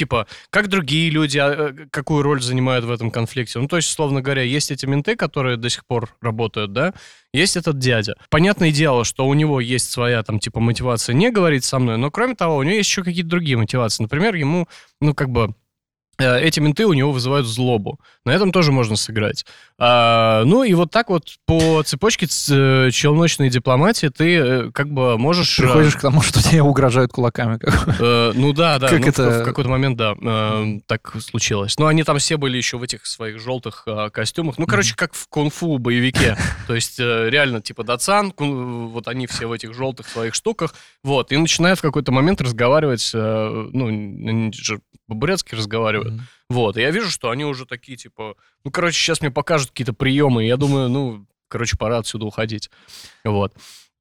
типа, 0.00 0.26
как 0.48 0.68
другие 0.68 1.10
люди, 1.10 1.36
а, 1.36 1.70
э, 1.70 1.86
какую 1.90 2.22
роль 2.22 2.42
занимают 2.42 2.86
в 2.86 2.90
этом 2.90 3.10
конфликте. 3.10 3.58
Ну, 3.58 3.68
то 3.68 3.76
есть, 3.76 3.90
условно 3.90 4.22
говоря, 4.22 4.42
есть 4.42 4.70
эти 4.70 4.86
менты, 4.86 5.14
которые 5.14 5.58
до 5.58 5.68
сих 5.68 5.84
пор 5.84 6.16
работают, 6.22 6.72
да, 6.72 6.94
есть 7.34 7.56
этот 7.56 7.78
дядя. 7.78 8.14
Понятное 8.30 8.72
дело, 8.72 9.04
что 9.04 9.28
у 9.28 9.34
него 9.34 9.60
есть 9.60 9.90
своя, 9.90 10.22
там, 10.22 10.38
типа, 10.40 10.58
мотивация 10.58 11.12
не 11.14 11.30
говорить 11.30 11.64
со 11.64 11.78
мной, 11.78 11.98
но, 11.98 12.10
кроме 12.10 12.34
того, 12.34 12.56
у 12.56 12.62
него 12.62 12.76
есть 12.76 12.88
еще 12.88 13.04
какие-то 13.04 13.28
другие 13.28 13.58
мотивации. 13.58 14.02
Например, 14.02 14.34
ему, 14.34 14.68
ну, 15.02 15.14
как 15.14 15.28
бы, 15.28 15.54
эти 16.20 16.60
менты 16.60 16.86
у 16.86 16.92
него 16.92 17.12
вызывают 17.12 17.46
злобу. 17.46 17.98
На 18.24 18.32
этом 18.32 18.52
тоже 18.52 18.72
можно 18.72 18.96
сыграть. 18.96 19.44
А, 19.78 20.44
ну 20.44 20.62
и 20.62 20.74
вот 20.74 20.90
так 20.90 21.08
вот 21.08 21.36
по 21.46 21.82
цепочке 21.82 22.26
э, 22.26 22.90
челночной 22.90 23.48
дипломатии 23.48 24.08
ты 24.08 24.36
э, 24.36 24.70
как 24.72 24.90
бы 24.90 25.16
можешь... 25.18 25.56
Приходишь 25.56 25.96
к 25.96 26.00
тому, 26.00 26.20
что 26.22 26.42
тебе 26.42 26.62
угрожают 26.62 27.12
кулаками. 27.12 27.58
Э, 28.00 28.32
ну 28.34 28.52
да, 28.52 28.78
да. 28.78 28.88
Как 28.88 29.00
ну, 29.00 29.06
это... 29.06 29.30
В, 29.30 29.42
в 29.42 29.44
какой-то 29.44 29.70
момент, 29.70 29.96
да, 29.96 30.14
э, 30.20 30.80
так 30.86 31.14
случилось. 31.20 31.78
Но 31.78 31.86
они 31.86 32.04
там 32.04 32.18
все 32.18 32.36
были 32.36 32.56
еще 32.56 32.76
в 32.76 32.82
этих 32.82 33.06
своих 33.06 33.40
желтых 33.40 33.84
э, 33.86 34.10
костюмах. 34.10 34.58
Ну, 34.58 34.66
короче, 34.66 34.94
как 34.94 35.14
в 35.14 35.28
кунг-фу 35.28 35.78
боевике. 35.78 36.36
То 36.66 36.74
есть 36.74 37.00
э, 37.00 37.30
реально 37.30 37.60
типа 37.60 37.84
дацан, 37.84 38.32
вот 38.36 39.08
они 39.08 39.26
все 39.26 39.46
в 39.46 39.52
этих 39.52 39.74
желтых 39.74 40.08
своих 40.08 40.34
штуках. 40.34 40.74
Вот, 41.02 41.32
и 41.32 41.36
начинают 41.36 41.78
в 41.78 41.82
какой-то 41.82 42.12
момент 42.12 42.40
разговаривать, 42.40 43.10
э, 43.14 43.68
ну, 43.72 43.88
они 43.88 44.52
же 44.52 44.80
по-бурятски 45.10 45.54
разговаривают. 45.54 46.14
Mm-hmm. 46.14 46.20
Вот, 46.48 46.76
и 46.76 46.80
я 46.80 46.90
вижу, 46.90 47.10
что 47.10 47.30
они 47.30 47.44
уже 47.44 47.66
такие, 47.66 47.98
типа, 47.98 48.36
ну, 48.64 48.70
короче, 48.70 48.98
сейчас 48.98 49.20
мне 49.20 49.30
покажут 49.30 49.70
какие-то 49.70 49.92
приемы, 49.92 50.44
и 50.44 50.48
я 50.48 50.56
думаю, 50.56 50.88
ну, 50.88 51.26
короче, 51.48 51.76
пора 51.76 51.98
отсюда 51.98 52.24
уходить. 52.24 52.70
Вот. 53.24 53.52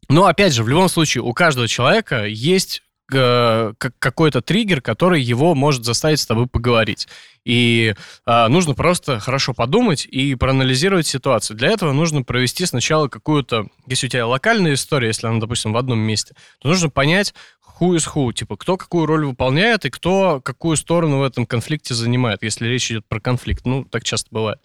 Но, 0.07 0.25
опять 0.25 0.53
же, 0.53 0.63
в 0.63 0.69
любом 0.69 0.89
случае, 0.89 1.23
у 1.23 1.33
каждого 1.33 1.67
человека 1.67 2.25
есть 2.25 2.81
э, 3.13 3.73
какой-то 3.77 4.41
триггер, 4.41 4.81
который 4.81 5.21
его 5.21 5.53
может 5.55 5.83
заставить 5.83 6.19
с 6.19 6.25
тобой 6.25 6.47
поговорить. 6.47 7.07
И 7.45 7.93
э, 8.25 8.47
нужно 8.47 8.73
просто 8.73 9.19
хорошо 9.19 9.53
подумать 9.53 10.05
и 10.05 10.35
проанализировать 10.35 11.07
ситуацию. 11.07 11.57
Для 11.57 11.69
этого 11.69 11.91
нужно 11.91 12.23
провести 12.23 12.65
сначала 12.65 13.07
какую-то, 13.07 13.67
если 13.87 14.07
у 14.07 14.09
тебя 14.09 14.27
локальная 14.27 14.73
история, 14.73 15.07
если 15.07 15.27
она, 15.27 15.39
допустим, 15.39 15.73
в 15.73 15.77
одном 15.77 15.99
месте, 15.99 16.35
то 16.59 16.67
нужно 16.67 16.89
понять, 16.89 17.33
who 17.79 17.95
is 17.95 18.07
who, 18.13 18.33
типа, 18.33 18.57
кто 18.57 18.77
какую 18.77 19.05
роль 19.05 19.25
выполняет 19.25 19.86
и 19.86 19.89
кто 19.89 20.41
какую 20.41 20.75
сторону 20.77 21.19
в 21.19 21.24
этом 21.24 21.45
конфликте 21.45 21.93
занимает, 21.93 22.43
если 22.43 22.67
речь 22.67 22.91
идет 22.91 23.05
про 23.07 23.19
конфликт. 23.19 23.65
Ну, 23.65 23.86
так 23.86 24.03
часто 24.03 24.29
бывает. 24.31 24.59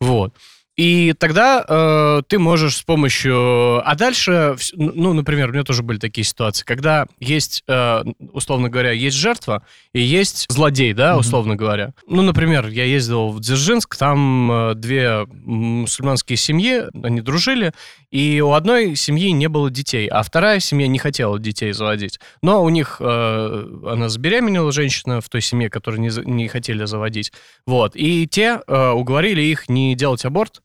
Вот. 0.00 0.34
И 0.78 1.12
тогда 1.18 1.64
э, 1.68 2.22
ты 2.28 2.38
можешь 2.38 2.76
с 2.76 2.82
помощью... 2.82 3.82
А 3.84 3.96
дальше, 3.96 4.54
ну, 4.74 5.12
например, 5.12 5.48
у 5.48 5.52
меня 5.52 5.64
тоже 5.64 5.82
были 5.82 5.98
такие 5.98 6.24
ситуации, 6.24 6.64
когда 6.64 7.08
есть, 7.18 7.64
э, 7.66 8.04
условно 8.30 8.70
говоря, 8.70 8.92
есть 8.92 9.16
жертва 9.16 9.64
и 9.92 10.00
есть 10.00 10.46
злодей, 10.48 10.92
да, 10.92 11.14
mm-hmm. 11.14 11.18
условно 11.18 11.56
говоря. 11.56 11.94
Ну, 12.06 12.22
например, 12.22 12.68
я 12.68 12.84
ездил 12.84 13.30
в 13.30 13.40
Дзержинск, 13.40 13.96
там 13.96 14.52
э, 14.52 14.74
две 14.76 15.26
мусульманские 15.26 16.36
семьи, 16.36 16.84
они 17.02 17.22
дружили, 17.22 17.72
и 18.12 18.40
у 18.40 18.52
одной 18.52 18.94
семьи 18.94 19.32
не 19.32 19.48
было 19.48 19.72
детей, 19.72 20.06
а 20.06 20.22
вторая 20.22 20.60
семья 20.60 20.86
не 20.86 21.00
хотела 21.00 21.40
детей 21.40 21.72
заводить. 21.72 22.20
Но 22.40 22.62
у 22.62 22.68
них... 22.68 22.98
Э, 23.00 23.64
она 23.84 24.08
забеременела, 24.08 24.70
женщина 24.70 25.20
в 25.20 25.28
той 25.28 25.40
семье, 25.40 25.70
которую 25.70 26.00
не, 26.00 26.10
не 26.24 26.46
хотели 26.46 26.84
заводить. 26.84 27.32
Вот. 27.66 27.96
И 27.96 28.28
те 28.28 28.60
э, 28.64 28.90
уговорили 28.90 29.42
их 29.42 29.68
не 29.68 29.96
делать 29.96 30.24
аборт, 30.24 30.62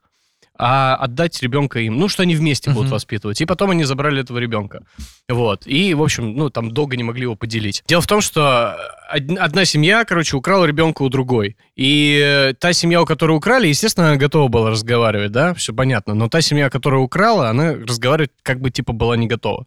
а 0.58 0.96
отдать 0.96 1.42
ребенка 1.42 1.80
им, 1.80 1.98
ну, 1.98 2.08
что 2.08 2.24
они 2.24 2.36
вместе 2.36 2.70
uh-huh. 2.70 2.74
будут 2.74 2.92
воспитывать. 2.92 3.42
И 3.42 3.46
потом 3.46 3.72
они 3.72 3.84
забрали 3.84 4.22
этого 4.22 4.38
ребенка. 4.38 4.84
Вот. 5.28 5.66
И, 5.66 5.94
в 5.94 6.04
общем, 6.04 6.36
ну, 6.36 6.50
там 6.50 6.72
долго 6.72 6.96
не 6.96 7.04
могли 7.04 7.24
его 7.24 7.36
поделить. 7.36 7.84
Дело 7.88 8.02
в 8.02 8.08
том, 8.08 8.22
что 8.22 8.76
одна 9.10 9.66
семья, 9.66 10.06
короче, 10.06 10.38
украла 10.38 10.66
ребенка 10.66 11.02
у 11.02 11.10
другой. 11.10 11.58
И 11.76 12.54
та 12.60 12.74
семья, 12.74 13.02
у 13.02 13.06
которой 13.06 13.36
украли, 13.36 13.68
естественно, 13.68 14.16
готова 14.18 14.48
была 14.48 14.70
разговаривать, 14.70 15.32
да, 15.32 15.54
все 15.54 15.74
понятно. 15.74 16.14
Но 16.14 16.30
та 16.30 16.42
семья, 16.42 16.70
которая 16.70 17.02
украла, 17.02 17.50
она 17.50 17.74
разговаривать 17.74 18.32
как 18.44 18.62
бы 18.62 18.70
типа 18.70 18.94
была 18.94 19.18
не 19.18 19.28
готова. 19.28 19.66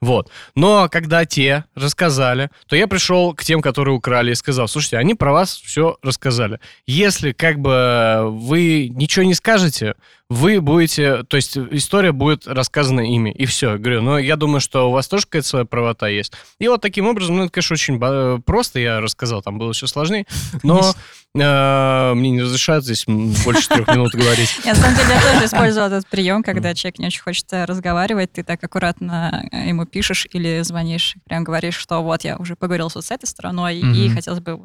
Вот. 0.00 0.30
Но 0.54 0.88
когда 0.90 1.24
те 1.24 1.64
рассказали, 1.74 2.50
то 2.66 2.76
я 2.76 2.86
пришел 2.86 3.34
к 3.34 3.44
тем, 3.44 3.62
которые 3.62 3.96
украли, 3.96 4.32
и 4.32 4.34
сказал, 4.34 4.68
слушайте, 4.68 4.98
они 4.98 5.14
про 5.14 5.32
вас 5.32 5.56
все 5.64 5.96
рассказали. 6.02 6.60
Если 6.86 7.32
как 7.32 7.58
бы 7.58 8.28
вы 8.30 8.88
ничего 8.92 9.24
не 9.24 9.34
скажете, 9.34 9.94
вы 10.28 10.60
будете, 10.60 11.22
то 11.22 11.36
есть 11.36 11.56
история 11.56 12.12
будет 12.12 12.48
рассказана 12.48 13.00
ими, 13.00 13.30
и 13.30 13.46
все. 13.46 13.72
Я 13.72 13.78
говорю, 13.78 14.02
но 14.02 14.18
я 14.18 14.36
думаю, 14.36 14.60
что 14.60 14.88
у 14.88 14.92
вас 14.92 15.06
тоже 15.06 15.24
какая-то 15.24 15.46
своя 15.46 15.64
правота 15.64 16.08
есть. 16.08 16.32
И 16.58 16.66
вот 16.66 16.80
таким 16.80 17.06
образом, 17.06 17.36
ну, 17.36 17.44
это, 17.44 17.52
конечно, 17.52 17.74
очень 17.74 18.42
просто, 18.42 18.80
я 18.80 19.00
рассказал, 19.00 19.42
там 19.42 19.58
было 19.58 19.72
все 19.72 19.86
сложнее, 19.86 20.26
но 20.64 20.94
э, 21.34 22.12
мне 22.14 22.30
не 22.30 22.42
разрешают 22.42 22.84
здесь 22.84 23.04
больше 23.06 23.68
трех 23.68 23.86
минут 23.88 24.14
говорить. 24.14 24.58
Я, 24.64 24.74
на 24.74 24.80
самом 24.80 24.96
деле, 24.96 25.14
я 25.14 25.20
тоже 25.20 25.44
использовал 25.46 25.86
этот 25.88 26.06
прием, 26.08 26.42
когда 26.42 26.74
человек 26.74 26.98
не 26.98 27.06
очень 27.06 27.22
хочет 27.22 27.46
разговаривать, 27.52 28.32
ты 28.32 28.42
так 28.42 28.62
аккуратно 28.64 29.48
э, 29.52 29.68
ему 29.68 29.86
пишешь 29.86 30.26
или 30.32 30.62
звонишь, 30.62 31.14
прям 31.24 31.44
говоришь, 31.44 31.76
что 31.76 32.02
вот 32.02 32.24
я 32.24 32.36
уже 32.36 32.56
поговорил 32.56 32.90
с 32.90 33.10
этой 33.10 33.26
стороной, 33.26 33.76
и 33.78 34.08
хотелось 34.10 34.40
бы 34.40 34.60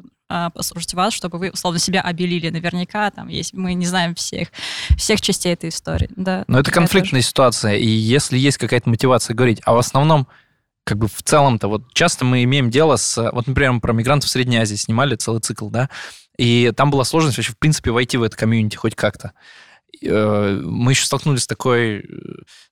послушать 0.54 0.94
вас, 0.94 1.14
чтобы 1.14 1.38
вы, 1.38 1.50
условно, 1.50 1.78
себя 1.78 2.00
обелили. 2.00 2.50
Наверняка 2.50 3.10
там 3.10 3.28
есть, 3.28 3.52
мы 3.52 3.74
не 3.74 3.86
знаем 3.86 4.14
всех, 4.14 4.48
всех 4.96 5.20
частей 5.20 5.52
этой 5.52 5.70
истории. 5.70 6.08
Да, 6.16 6.44
Но 6.46 6.60
это 6.60 6.70
конфликтная 6.70 7.20
тоже. 7.20 7.28
ситуация, 7.28 7.74
и 7.76 7.86
если 7.86 8.38
есть 8.38 8.58
какая-то 8.58 8.88
мотивация 8.88 9.34
говорить, 9.34 9.60
а 9.64 9.74
в 9.74 9.78
основном 9.78 10.26
как 10.84 10.98
бы 10.98 11.06
в 11.06 11.22
целом-то 11.22 11.68
вот 11.68 11.94
часто 11.94 12.24
мы 12.24 12.42
имеем 12.42 12.70
дело 12.70 12.96
с... 12.96 13.30
Вот, 13.32 13.46
например, 13.46 13.80
про 13.80 13.92
мигрантов 13.92 14.28
в 14.28 14.32
Средней 14.32 14.58
Азии 14.58 14.74
снимали 14.74 15.14
целый 15.14 15.40
цикл, 15.40 15.68
да, 15.68 15.88
и 16.36 16.72
там 16.76 16.90
была 16.90 17.04
сложность 17.04 17.36
вообще, 17.36 17.52
в 17.52 17.58
принципе, 17.58 17.90
войти 17.90 18.16
в 18.16 18.22
это 18.22 18.36
комьюнити 18.36 18.76
хоть 18.76 18.94
как-то. 18.94 19.32
Э, 20.02 20.60
мы 20.64 20.92
еще 20.92 21.04
столкнулись 21.06 21.42
с 21.42 21.46
такой... 21.46 22.00
Э, 22.00 22.02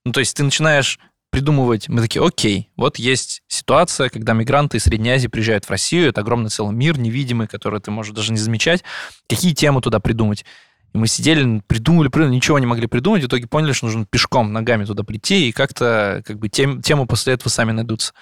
ну, 0.03 0.11
то 0.11 0.19
есть 0.19 0.35
ты 0.35 0.43
начинаешь 0.43 0.99
придумывать. 1.31 1.89
Мы 1.89 2.01
такие, 2.01 2.23
окей, 2.23 2.69
вот 2.75 2.99
есть 2.99 3.41
ситуация, 3.47 4.09
когда 4.09 4.33
мигранты 4.33 4.77
из 4.77 4.83
Средней 4.83 5.11
Азии 5.11 5.27
приезжают 5.27 5.65
в 5.65 5.69
Россию, 5.69 6.09
это 6.09 6.21
огромный 6.21 6.49
целый 6.49 6.75
мир 6.75 6.99
невидимый, 6.99 7.47
который 7.47 7.79
ты 7.79 7.89
можешь 7.89 8.13
даже 8.13 8.31
не 8.31 8.37
замечать. 8.37 8.83
Какие 9.27 9.53
темы 9.53 9.81
туда 9.81 9.99
придумать? 9.99 10.45
И 10.93 10.97
мы 10.97 11.07
сидели, 11.07 11.61
придумали, 11.67 12.09
придумали, 12.09 12.35
ничего 12.35 12.59
не 12.59 12.65
могли 12.65 12.85
придумать, 12.85 13.23
в 13.23 13.27
итоге 13.27 13.47
поняли, 13.47 13.71
что 13.71 13.85
нужно 13.85 14.05
пешком, 14.05 14.51
ногами 14.51 14.83
туда 14.83 15.03
прийти, 15.03 15.47
и 15.47 15.51
как-то 15.53 16.21
как 16.25 16.37
бы 16.37 16.49
тем, 16.49 16.81
темы 16.81 17.07
после 17.07 17.33
этого 17.33 17.49
сами 17.49 17.71
найдутся. 17.71 18.13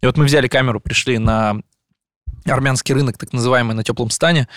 И 0.00 0.06
вот 0.06 0.16
мы 0.16 0.24
взяли 0.24 0.46
камеру, 0.46 0.80
пришли 0.80 1.18
на 1.18 1.60
армянский 2.44 2.94
рынок, 2.94 3.18
так 3.18 3.32
называемый, 3.32 3.74
на 3.74 3.82
теплом 3.82 4.10
стане, 4.10 4.48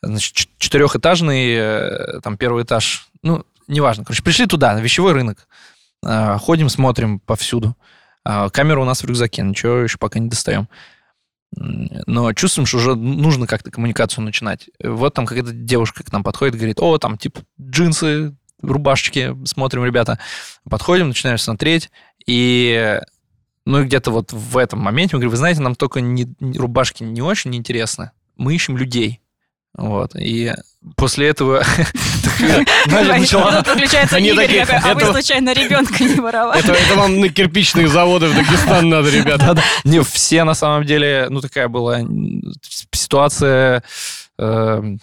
значит, 0.00 0.48
четырехэтажный, 0.58 1.54
э, 1.54 2.20
там 2.22 2.38
первый 2.38 2.64
этаж, 2.64 3.08
ну, 3.22 3.44
неважно, 3.68 4.04
короче, 4.04 4.22
пришли 4.22 4.46
туда, 4.46 4.74
на 4.74 4.80
вещевой 4.80 5.12
рынок, 5.12 5.46
ходим, 6.04 6.68
смотрим 6.68 7.20
повсюду. 7.20 7.76
А, 8.24 8.50
камера 8.50 8.80
у 8.80 8.84
нас 8.84 9.02
в 9.02 9.06
рюкзаке, 9.06 9.42
ничего 9.42 9.78
еще 9.78 9.98
пока 9.98 10.18
не 10.18 10.28
достаем. 10.28 10.68
Но 11.54 12.32
чувствуем, 12.32 12.66
что 12.66 12.78
уже 12.78 12.94
нужно 12.94 13.46
как-то 13.46 13.70
коммуникацию 13.70 14.24
начинать. 14.24 14.70
Вот 14.82 15.14
там 15.14 15.26
какая-то 15.26 15.52
девушка 15.52 16.02
к 16.02 16.12
нам 16.12 16.24
подходит, 16.24 16.56
говорит, 16.56 16.80
о, 16.80 16.98
там 16.98 17.18
типа 17.18 17.42
джинсы, 17.60 18.34
рубашечки, 18.62 19.36
смотрим, 19.44 19.84
ребята. 19.84 20.18
Подходим, 20.68 21.08
начинаем 21.08 21.38
смотреть, 21.38 21.90
и 22.26 23.00
ну 23.64 23.82
и 23.82 23.84
где-то 23.84 24.10
вот 24.10 24.32
в 24.32 24.56
этом 24.56 24.80
моменте 24.80 25.14
мы 25.14 25.20
говорим, 25.20 25.30
вы 25.30 25.36
знаете, 25.36 25.60
нам 25.60 25.74
только 25.74 26.00
не, 26.00 26.34
рубашки 26.56 27.02
не 27.02 27.22
очень 27.22 27.54
интересны, 27.54 28.12
мы 28.36 28.54
ищем 28.54 28.76
людей. 28.76 29.21
Вот. 29.76 30.14
И 30.16 30.52
после 30.96 31.28
этого 31.28 31.62
Надя 32.86 33.18
начала... 33.18 33.62
Включается 33.62 34.18
Игорь 34.18 34.64
такой, 34.66 34.90
а 34.90 34.94
вы 34.94 35.04
случайно 35.06 35.52
ребенка 35.52 36.02
не 36.04 36.14
воровали? 36.14 36.60
Это 36.60 36.94
вам 36.96 37.20
на 37.20 37.28
кирпичные 37.28 37.88
заводы 37.88 38.28
в 38.28 38.34
Дагестан 38.34 38.88
надо, 38.88 39.10
ребята. 39.16 39.62
Не, 39.84 40.02
все 40.02 40.44
на 40.44 40.54
самом 40.54 40.84
деле, 40.84 41.26
ну 41.30 41.40
такая 41.40 41.68
была 41.68 42.00
ситуация 42.92 43.82
эм, 44.38 45.00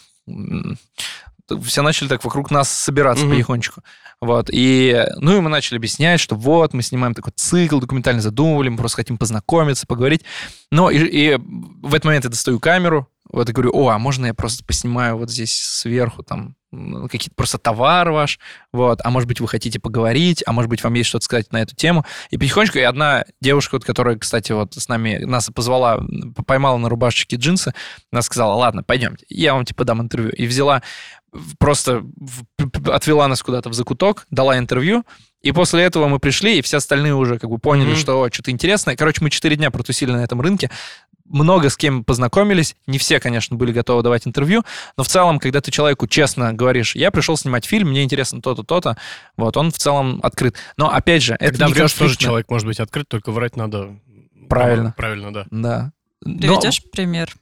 все 1.64 1.82
начали 1.82 2.08
так 2.08 2.24
вокруг 2.24 2.52
нас 2.52 2.70
собираться 2.70 3.26
mm-hmm. 3.26 3.32
потихонечку. 3.32 3.82
Вот. 4.22 4.50
И, 4.52 5.06
ну, 5.18 5.38
и 5.38 5.40
мы 5.40 5.50
начали 5.50 5.78
объяснять, 5.78 6.20
что 6.20 6.36
вот, 6.36 6.74
мы 6.74 6.82
снимаем 6.84 7.14
такой 7.14 7.32
цикл, 7.36 7.80
документально 7.80 8.22
задумывали, 8.22 8.68
мы 8.68 8.78
просто 8.78 8.98
хотим 8.98 9.18
познакомиться, 9.18 9.88
поговорить. 9.88 10.24
Но 10.72 10.92
и, 10.92 11.00
и 11.00 11.38
в 11.38 11.94
этот 11.94 12.06
момент 12.06 12.26
я 12.26 12.30
достаю 12.30 12.60
камеру, 12.60 13.08
вот 13.30 13.50
и 13.50 13.54
говорю, 13.54 13.72
о, 13.74 13.90
а 13.90 14.00
можно 14.00 14.28
я 14.28 14.34
просто 14.34 14.64
поснимаю 14.64 15.18
вот 15.18 15.30
здесь 15.30 15.54
сверху 15.54 16.24
там 16.24 16.56
какие-то 16.72 17.36
просто 17.36 17.58
товар 17.58 18.12
ваш, 18.12 18.40
вот, 18.72 19.00
а 19.04 19.10
может 19.10 19.28
быть, 19.28 19.40
вы 19.40 19.48
хотите 19.48 19.80
поговорить, 19.80 20.44
а 20.46 20.52
может 20.52 20.70
быть, 20.70 20.84
вам 20.84 20.94
есть 20.94 21.10
что-то 21.10 21.26
сказать 21.26 21.52
на 21.52 21.62
эту 21.62 21.76
тему. 21.76 22.06
И 22.30 22.38
потихонечку 22.38 22.78
и 22.78 22.82
одна 22.82 23.26
девушка, 23.42 23.76
вот, 23.76 23.86
которая, 23.86 24.18
кстати, 24.18 24.52
вот 24.52 24.76
с 24.76 24.88
нами 24.88 25.18
нас 25.18 25.50
позвала, 25.50 26.00
поймала 26.46 26.78
на 26.78 26.90
рубашечке 26.90 27.38
джинсы, 27.38 27.74
она 28.12 28.22
сказала, 28.22 28.54
ладно, 28.54 28.84
пойдемте, 28.84 29.26
я 29.30 29.56
вам, 29.56 29.66
типа, 29.66 29.84
дам 29.84 30.02
интервью. 30.02 30.32
И 30.32 30.46
взяла, 30.46 30.84
просто 31.58 32.04
отвела 32.86 33.28
нас 33.28 33.42
куда-то 33.42 33.70
в 33.70 33.74
закуток, 33.74 34.28
дала 34.30 34.58
интервью, 34.58 35.06
и 35.42 35.54
после 35.54 35.84
этого 35.84 36.08
мы 36.08 36.20
пришли, 36.20 36.60
и 36.60 36.62
все 36.62 36.78
остальные 36.78 37.16
уже 37.16 37.40
как 37.40 37.50
бы 37.50 37.60
поняли, 37.60 37.94
mm-hmm. 37.94 38.00
что 38.00 38.30
что-то 38.32 38.52
интересное. 38.52 38.98
Короче, 38.98 39.20
мы 39.22 39.30
четыре 39.30 39.56
дня 39.56 39.72
протусили 39.72 40.12
на 40.12 40.24
этом 40.24 40.42
рынке, 40.42 40.70
много 41.30 41.70
с 41.70 41.78
кем 41.78 42.04
познакомились. 42.04 42.76
Не 42.88 42.98
все, 42.98 43.20
конечно, 43.20 43.56
были 43.56 43.72
готовы 43.72 44.04
давать 44.04 44.28
интервью, 44.28 44.64
но 44.98 45.04
в 45.04 45.08
целом, 45.08 45.40
когда 45.40 45.62
ты 45.62 45.72
человеку 45.72 46.08
честно 46.08 46.54
говоришь, 46.54 46.96
я 46.96 47.12
пришел 47.12 47.38
снимать 47.38 47.66
фильм, 47.66 47.90
мне 47.90 48.04
интересно 48.04 48.42
то-то, 48.42 48.64
то-то, 48.64 48.98
вот, 49.38 49.56
он 49.58 49.72
в 49.72 49.78
целом 49.78 50.20
открыт. 50.24 50.56
Но, 50.78 50.90
опять 50.90 51.24
же, 51.24 51.38
когда 51.38 51.66
это 51.66 51.66
не 51.66 51.74
врешь, 51.74 51.94
тоже 51.94 52.18
человек 52.18 52.50
может 52.50 52.68
быть 52.68 52.80
открыт, 52.80 53.08
только 53.08 53.32
врать 53.32 53.56
надо... 53.56 54.00
Правильно. 54.50 54.94
Правильно, 54.98 55.32
да. 55.32 55.46
Да. 55.52 55.92
Приведешь 56.22 56.82
но... 56.84 56.90
пример? 56.92 57.36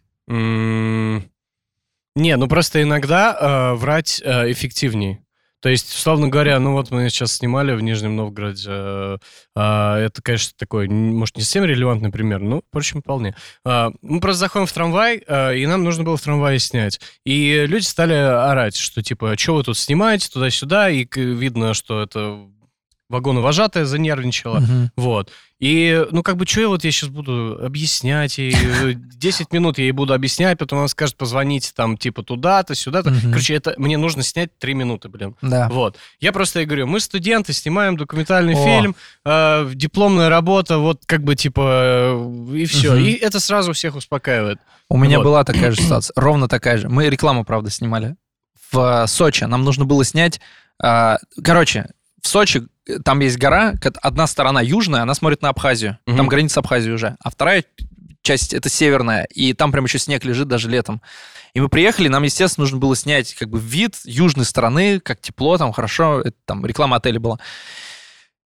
Не, 2.17 2.36
ну 2.36 2.48
просто 2.48 2.82
иногда 2.82 3.38
э, 3.39 3.75
врать 3.75 4.22
э, 4.25 4.51
эффективнее. 4.51 5.24
То 5.61 5.69
есть, 5.69 5.93
условно 5.93 6.27
говоря, 6.27 6.59
ну 6.59 6.73
вот 6.73 6.91
мы 6.91 7.09
сейчас 7.09 7.33
снимали 7.33 7.73
в 7.73 7.81
Нижнем 7.81 8.15
Новгороде. 8.15 8.63
Э, 8.67 9.17
э, 9.55 9.95
это, 10.05 10.21
конечно, 10.21 10.53
такой, 10.57 10.87
может, 10.87 11.35
не 11.35 11.41
совсем 11.41 11.65
релевантный 11.65 12.11
пример, 12.11 12.39
но, 12.41 12.61
впрочем, 12.69 13.01
вполне. 13.01 13.35
Э, 13.65 13.89
мы 14.01 14.19
просто 14.19 14.41
заходим 14.41 14.67
в 14.67 14.71
трамвай, 14.71 15.23
э, 15.25 15.57
и 15.57 15.65
нам 15.65 15.83
нужно 15.83 16.03
было 16.03 16.17
в 16.17 16.21
трамвае 16.21 16.59
снять. 16.59 16.99
И 17.25 17.65
люди 17.67 17.83
стали 17.83 18.13
орать, 18.13 18.75
что 18.75 19.01
типа, 19.01 19.37
что 19.37 19.55
вы 19.55 19.63
тут 19.63 19.77
снимаете, 19.77 20.29
туда-сюда, 20.29 20.89
и 20.89 21.07
видно, 21.15 21.73
что 21.73 22.03
это 22.03 22.47
вагоновожатая 23.09 23.85
занервничала. 23.85 24.57
Угу. 24.57 24.89
Вот. 24.97 25.31
И, 25.59 26.05
ну, 26.11 26.21
как 26.21 26.37
бы, 26.37 26.45
что 26.45 26.61
я 26.61 26.67
вот 26.67 26.83
я 26.83 26.91
сейчас 26.91 27.09
буду 27.09 27.57
объяснять, 27.63 28.37
и 28.37 28.51
10 28.93 29.51
минут 29.53 29.77
я 29.77 29.85
ей 29.85 29.91
буду 29.91 30.13
объяснять, 30.13 30.57
потом 30.57 30.79
она 30.79 30.87
скажет, 30.87 31.15
позвоните 31.15 31.71
там, 31.75 31.97
типа, 31.97 32.21
туда-то, 32.21 32.75
сюда-то. 32.75 33.09
Угу. 33.09 33.19
Короче, 33.29 33.55
это 33.55 33.73
мне 33.77 33.97
нужно 33.97 34.23
снять 34.23 34.57
3 34.59 34.73
минуты, 34.73 35.09
блин. 35.09 35.35
Да. 35.41 35.67
Вот. 35.69 35.97
Я 36.19 36.31
просто 36.31 36.59
ей 36.59 36.65
говорю, 36.65 36.87
мы 36.87 36.99
студенты, 36.99 37.53
снимаем 37.53 37.97
документальный 37.97 38.53
О. 38.53 38.63
фильм, 38.63 38.95
э, 39.25 39.71
дипломная 39.73 40.29
работа, 40.29 40.77
вот, 40.77 41.03
как 41.05 41.23
бы, 41.23 41.35
типа, 41.35 41.61
э, 42.13 42.55
и 42.55 42.65
все. 42.65 42.93
Угу. 42.93 42.99
И 42.99 43.13
это 43.13 43.39
сразу 43.39 43.73
всех 43.73 43.95
успокаивает. 43.95 44.59
У 44.89 44.97
меня 44.97 45.17
вот. 45.17 45.23
была 45.23 45.43
такая 45.43 45.71
же 45.71 45.81
ситуация, 45.81 46.13
ровно 46.21 46.47
такая 46.47 46.77
же. 46.77 46.89
Мы 46.89 47.09
рекламу, 47.09 47.45
правда, 47.45 47.69
снимали 47.71 48.15
в 48.71 49.07
Сочи. 49.07 49.45
Нам 49.45 49.63
нужно 49.63 49.85
было 49.85 50.03
снять... 50.03 50.39
Э, 50.83 51.17
короче, 51.43 51.87
в 52.27 52.29
Сочи 52.29 52.67
там 53.05 53.22
есть 53.22 53.38
гора, 53.38 53.75
одна 54.01 54.27
сторона 54.27 54.62
южная, 54.62 55.01
она 55.01 55.13
смотрит 55.13 55.41
на 55.41 55.50
Абхазию. 55.50 55.98
Угу. 56.05 56.17
Там 56.17 56.27
граница 56.27 56.60
Абхазии 56.60 56.91
уже. 56.91 57.15
А 57.24 57.29
вторая 57.29 57.63
часть 58.22 58.53
это 58.53 58.67
северная, 58.67 59.24
и 59.34 59.53
там 59.53 59.72
прям 59.72 59.86
еще 59.86 59.98
снег 59.98 60.25
лежит 60.25 60.50
даже 60.50 60.69
летом. 60.69 61.01
И 61.53 61.62
мы 61.62 61.69
приехали, 61.69 62.10
нам, 62.10 62.24
естественно, 62.24 62.63
нужно 62.63 62.77
было 62.77 62.96
снять 62.96 63.34
как 63.34 63.50
бы 63.50 63.60
вид 63.60 63.96
южной 64.03 64.46
стороны, 64.46 65.00
как 65.00 65.22
тепло, 65.22 65.57
там 65.57 65.72
хорошо, 65.72 66.19
это 66.19 66.36
там 66.46 66.65
реклама 66.65 66.98
отеля 66.98 67.19
была. 67.19 67.39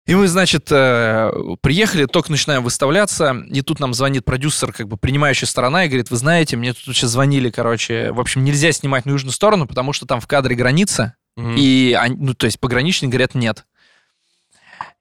И 0.07 0.15
мы, 0.15 0.27
значит, 0.27 0.71
э, 0.71 1.31
приехали, 1.61 2.05
только 2.05 2.31
начинаем 2.31 2.63
выставляться, 2.63 3.35
и 3.49 3.61
тут 3.61 3.79
нам 3.79 3.93
звонит 3.93 4.25
продюсер, 4.25 4.73
как 4.73 4.87
бы 4.87 4.97
принимающая 4.97 5.47
сторона, 5.47 5.85
и 5.85 5.89
говорит, 5.89 6.09
вы 6.09 6.17
знаете, 6.17 6.57
мне 6.57 6.73
тут 6.73 6.95
сейчас 6.95 7.11
звонили, 7.11 7.49
короче, 7.51 8.11
в 8.13 8.19
общем, 8.19 8.43
нельзя 8.43 8.71
снимать 8.71 9.05
на 9.05 9.11
южную 9.11 9.33
сторону, 9.33 9.67
потому 9.67 9.93
что 9.93 10.05
там 10.07 10.19
в 10.19 10.27
кадре 10.27 10.55
граница, 10.55 11.15
mm-hmm. 11.37 11.55
и, 11.57 11.97
ну, 12.17 12.33
то 12.33 12.45
есть 12.45 12.59
пограничные 12.59 13.09
говорят 13.09 13.35
нет. 13.35 13.65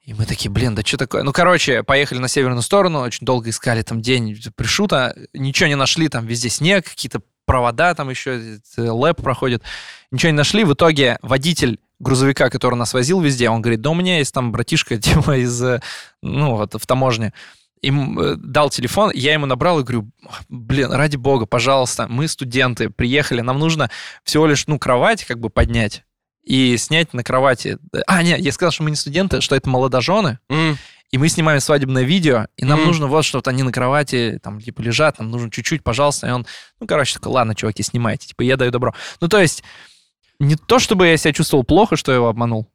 И 0.06 0.14
мы 0.14 0.24
такие, 0.24 0.50
блин, 0.50 0.76
да 0.76 0.82
что 0.82 0.98
такое? 0.98 1.24
Ну, 1.24 1.32
короче, 1.32 1.82
поехали 1.82 2.20
на 2.20 2.28
северную 2.28 2.62
сторону, 2.62 3.00
очень 3.00 3.26
долго 3.26 3.50
искали 3.50 3.82
там 3.82 4.00
день 4.00 4.40
пришута, 4.54 5.16
ничего 5.32 5.66
не 5.66 5.74
нашли, 5.74 6.08
там 6.08 6.26
везде 6.26 6.48
снег, 6.48 6.84
какие-то 6.84 7.22
провода 7.44 7.94
там 7.94 8.10
еще, 8.10 8.60
лэп 8.76 9.22
проходит, 9.22 9.62
ничего 10.12 10.30
не 10.30 10.36
нашли. 10.36 10.62
В 10.62 10.74
итоге 10.74 11.18
водитель 11.22 11.80
грузовика, 11.98 12.50
который 12.50 12.76
нас 12.76 12.94
возил 12.94 13.20
везде, 13.20 13.50
он 13.50 13.62
говорит, 13.62 13.80
да 13.80 13.90
у 13.90 13.94
меня 13.94 14.18
есть 14.18 14.32
там 14.32 14.52
братишка, 14.52 14.96
типа, 15.00 15.38
из, 15.38 15.60
ну, 16.22 16.56
вот, 16.56 16.74
в 16.74 16.86
таможне. 16.86 17.32
Им 17.82 18.18
э, 18.18 18.36
дал 18.36 18.70
телефон, 18.70 19.10
я 19.12 19.32
ему 19.32 19.46
набрал 19.46 19.80
и 19.80 19.82
говорю, 19.82 20.08
блин, 20.48 20.92
ради 20.92 21.16
бога, 21.16 21.46
пожалуйста, 21.46 22.06
мы 22.08 22.26
студенты, 22.26 22.90
приехали, 22.90 23.40
нам 23.42 23.58
нужно 23.58 23.90
всего 24.24 24.46
лишь, 24.46 24.66
ну, 24.66 24.78
кровать 24.78 25.24
как 25.24 25.40
бы 25.40 25.50
поднять, 25.50 26.05
и 26.46 26.76
снять 26.78 27.12
на 27.12 27.22
кровати. 27.22 27.78
А, 28.06 28.22
нет, 28.22 28.40
я 28.40 28.52
сказал, 28.52 28.70
что 28.70 28.84
мы 28.84 28.90
не 28.90 28.96
студенты, 28.96 29.40
что 29.40 29.56
это 29.56 29.68
молодожены. 29.68 30.38
Mm. 30.48 30.76
И 31.10 31.18
мы 31.18 31.28
снимаем 31.28 31.60
свадебное 31.60 32.04
видео, 32.04 32.46
и 32.56 32.64
нам 32.64 32.80
mm. 32.80 32.84
нужно 32.86 33.06
вот 33.08 33.24
что-то, 33.24 33.50
они 33.50 33.62
на 33.62 33.72
кровати, 33.72 34.40
там, 34.42 34.60
типа, 34.60 34.80
лежат, 34.80 35.18
нам 35.18 35.30
нужно 35.30 35.50
чуть-чуть, 35.50 35.82
пожалуйста. 35.82 36.28
И 36.28 36.30
он, 36.30 36.46
ну, 36.80 36.86
короче, 36.86 37.14
такой, 37.14 37.32
ладно, 37.32 37.54
чуваки, 37.54 37.82
снимайте. 37.82 38.28
Типа, 38.28 38.42
я 38.42 38.56
даю 38.56 38.70
добро. 38.70 38.94
Ну, 39.20 39.28
то 39.28 39.40
есть, 39.40 39.62
не 40.38 40.56
то, 40.56 40.78
чтобы 40.78 41.08
я 41.08 41.16
себя 41.16 41.32
чувствовал 41.32 41.64
плохо, 41.64 41.96
что 41.96 42.12
я 42.12 42.16
его 42.16 42.28
обманул. 42.28 42.68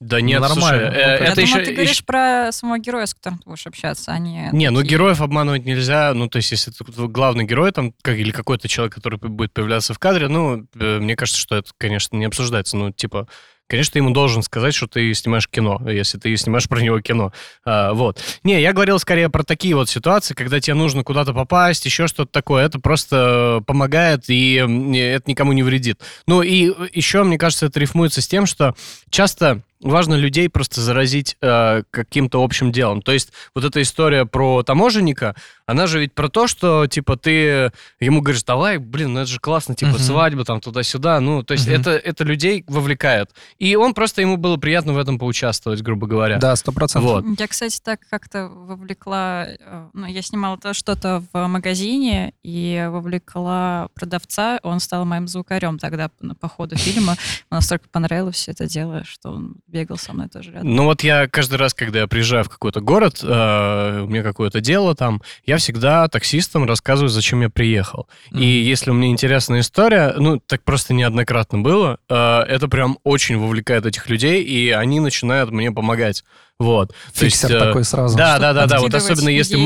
Да 0.00 0.20
нет, 0.20 0.42
нормально. 0.42 0.90
Слушай, 0.90 0.94
э, 0.94 1.00
я 1.00 1.14
это 1.16 1.34
думаю, 1.36 1.48
еще, 1.48 1.64
ты 1.64 1.72
говоришь 1.72 1.90
еще... 1.92 2.04
про 2.04 2.52
самого 2.52 2.78
героя, 2.78 3.06
с 3.06 3.14
которым 3.14 3.38
ты 3.38 3.48
будешь 3.48 3.66
общаться, 3.66 4.12
а 4.12 4.18
не... 4.18 4.50
Не, 4.52 4.70
ну 4.70 4.82
героев 4.82 5.22
обманывать 5.22 5.64
нельзя. 5.64 6.12
Ну, 6.12 6.28
то 6.28 6.36
есть, 6.36 6.50
если 6.50 6.70
это 6.70 7.06
главный 7.06 7.44
герой 7.44 7.72
там, 7.72 7.94
как, 8.02 8.16
или 8.16 8.30
какой-то 8.30 8.68
человек, 8.68 8.94
который 8.94 9.18
будет 9.18 9.54
появляться 9.54 9.94
в 9.94 9.98
кадре, 9.98 10.28
ну, 10.28 10.66
э, 10.78 10.98
мне 10.98 11.16
кажется, 11.16 11.40
что 11.40 11.56
это, 11.56 11.70
конечно, 11.78 12.14
не 12.16 12.26
обсуждается. 12.26 12.76
Ну, 12.76 12.92
типа, 12.92 13.26
конечно, 13.68 13.94
ты 13.94 14.00
ему 14.00 14.10
должен 14.10 14.42
сказать, 14.42 14.74
что 14.74 14.86
ты 14.86 15.12
снимаешь 15.14 15.48
кино, 15.48 15.80
если 15.88 16.18
ты 16.18 16.36
снимаешь 16.36 16.68
про 16.68 16.80
него 16.80 17.00
кино. 17.00 17.32
А, 17.64 17.94
вот. 17.94 18.20
Не, 18.44 18.60
я 18.60 18.74
говорил 18.74 18.98
скорее 18.98 19.30
про 19.30 19.44
такие 19.44 19.74
вот 19.74 19.88
ситуации, 19.88 20.34
когда 20.34 20.60
тебе 20.60 20.74
нужно 20.74 21.04
куда-то 21.04 21.32
попасть, 21.32 21.86
еще 21.86 22.06
что-то 22.06 22.30
такое. 22.30 22.66
Это 22.66 22.78
просто 22.80 23.62
помогает, 23.66 24.28
и 24.28 24.56
это 24.56 25.30
никому 25.30 25.52
не 25.52 25.62
вредит. 25.62 26.02
Ну, 26.26 26.42
и 26.42 26.72
еще, 26.92 27.24
мне 27.24 27.38
кажется, 27.38 27.64
это 27.64 27.80
рифмуется 27.80 28.20
с 28.20 28.28
тем, 28.28 28.44
что 28.44 28.74
часто 29.08 29.62
важно 29.80 30.14
людей 30.14 30.48
просто 30.48 30.80
заразить 30.80 31.36
э, 31.40 31.82
каким-то 31.90 32.42
общим 32.42 32.72
делом. 32.72 33.02
То 33.02 33.12
есть 33.12 33.32
вот 33.54 33.64
эта 33.64 33.82
история 33.82 34.24
про 34.24 34.62
таможенника, 34.62 35.34
она 35.66 35.86
же 35.86 36.00
ведь 36.00 36.14
про 36.14 36.28
то, 36.28 36.46
что, 36.46 36.86
типа, 36.86 37.16
ты 37.16 37.72
ему 38.00 38.20
говоришь, 38.20 38.44
давай, 38.44 38.78
блин, 38.78 39.14
ну 39.14 39.20
это 39.20 39.30
же 39.30 39.40
классно, 39.40 39.74
типа, 39.74 39.96
uh-huh. 39.96 40.00
свадьба 40.00 40.44
там 40.44 40.60
туда-сюда, 40.60 41.20
ну, 41.20 41.42
то 41.42 41.52
есть 41.52 41.66
uh-huh. 41.68 41.80
это, 41.80 41.90
это 41.90 42.24
людей 42.24 42.64
вовлекает. 42.68 43.30
И 43.58 43.74
он 43.74 43.92
просто, 43.92 44.20
ему 44.20 44.36
было 44.36 44.56
приятно 44.56 44.92
в 44.92 44.98
этом 44.98 45.18
поучаствовать, 45.18 45.82
грубо 45.82 46.06
говоря. 46.06 46.38
Да, 46.38 46.54
сто 46.56 46.72
процентов. 46.72 47.24
Вот. 47.24 47.40
Я, 47.40 47.48
кстати, 47.48 47.80
так 47.82 48.00
как-то 48.08 48.48
вовлекла, 48.48 49.46
э, 49.46 49.88
ну, 49.92 50.06
я 50.06 50.22
снимала 50.22 50.56
то 50.56 50.72
что-то 50.72 51.22
в 51.32 51.46
магазине 51.46 52.32
и 52.42 52.86
вовлекла 52.88 53.88
продавца, 53.94 54.60
он 54.62 54.80
стал 54.80 55.04
моим 55.04 55.26
звукарем 55.26 55.78
тогда 55.78 56.10
по 56.40 56.48
ходу 56.48 56.76
фильма. 56.76 57.12
Ему 57.12 57.16
настолько 57.50 57.88
понравилось 57.88 58.36
все 58.36 58.52
это 58.52 58.66
дело, 58.66 59.04
что 59.04 59.30
он 59.30 59.56
бегал 59.76 59.98
со 59.98 60.12
мной 60.12 60.28
тоже 60.28 60.52
рядом. 60.52 60.74
Ну 60.74 60.84
вот 60.84 61.02
я 61.02 61.28
каждый 61.28 61.56
раз, 61.56 61.74
когда 61.74 62.00
я 62.00 62.06
приезжаю 62.06 62.44
в 62.44 62.48
какой-то 62.48 62.80
город, 62.80 63.20
э, 63.22 64.00
у 64.02 64.06
меня 64.06 64.22
какое-то 64.22 64.60
дело 64.60 64.94
там, 64.94 65.22
я 65.44 65.58
всегда 65.58 66.08
таксистам 66.08 66.64
рассказываю, 66.64 67.10
зачем 67.10 67.42
я 67.42 67.50
приехал. 67.50 68.08
Mm-hmm. 68.32 68.40
И 68.40 68.46
если 68.62 68.90
у 68.90 68.94
меня 68.94 69.08
интересная 69.08 69.60
история, 69.60 70.14
ну 70.16 70.40
так 70.40 70.62
просто 70.62 70.94
неоднократно 70.94 71.58
было, 71.58 71.98
э, 72.08 72.14
это 72.14 72.68
прям 72.68 72.98
очень 73.04 73.36
вовлекает 73.38 73.84
этих 73.84 74.08
людей, 74.08 74.42
и 74.42 74.70
они 74.70 75.00
начинают 75.00 75.50
мне 75.50 75.70
помогать. 75.70 76.24
Вот. 76.58 76.92
Фиксер 77.12 77.50
есть, 77.50 77.62
э, 77.62 77.66
такой 77.66 77.84
сразу. 77.84 78.16
Да, 78.16 78.38
да, 78.38 78.54
да, 78.54 78.66
да. 78.66 78.80
Вот 78.80 78.94
особенно 78.94 79.28
если 79.28 79.56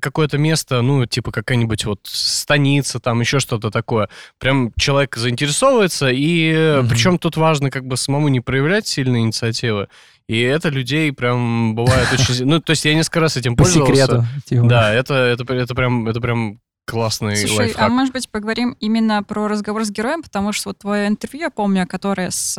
какое-то 0.00 0.38
место, 0.38 0.82
ну, 0.82 1.06
типа 1.06 1.30
какая-нибудь 1.30 1.84
вот 1.84 2.00
станица, 2.04 2.98
там 2.98 3.20
еще 3.20 3.38
что-то 3.38 3.70
такое. 3.70 4.08
Прям 4.38 4.72
человек 4.76 5.16
заинтересовывается, 5.16 6.08
и 6.10 6.80
угу. 6.80 6.88
причем 6.88 7.18
тут 7.18 7.36
важно 7.36 7.70
как 7.70 7.86
бы 7.86 7.96
самому 7.96 8.28
не 8.28 8.40
проявлять 8.40 8.88
сильные 9.10 9.22
инициативы. 9.22 9.88
И 10.28 10.40
это 10.40 10.68
людей 10.68 11.12
прям 11.12 11.74
бывает 11.74 12.08
очень... 12.12 12.44
Ну, 12.44 12.60
то 12.60 12.70
есть 12.70 12.84
я 12.84 12.94
несколько 12.94 13.20
раз 13.20 13.36
этим 13.36 13.56
пользовался. 13.56 13.90
По 13.90 13.96
секрету. 13.96 14.26
Типа. 14.46 14.68
Да, 14.68 14.94
это, 14.94 15.14
это, 15.14 15.52
это, 15.52 15.74
прям, 15.74 16.06
это 16.06 16.20
прям 16.20 16.60
классный 16.86 17.36
Слушай, 17.36 17.56
лайфхак. 17.56 17.82
а 17.82 17.88
может 17.88 18.12
быть 18.12 18.28
поговорим 18.28 18.76
именно 18.80 19.22
про 19.24 19.48
разговор 19.48 19.84
с 19.84 19.90
героем, 19.90 20.22
потому 20.22 20.52
что 20.52 20.70
вот 20.70 20.78
твое 20.78 21.08
интервью, 21.08 21.42
я 21.42 21.50
помню, 21.50 21.86
которое 21.86 22.30
с, 22.30 22.54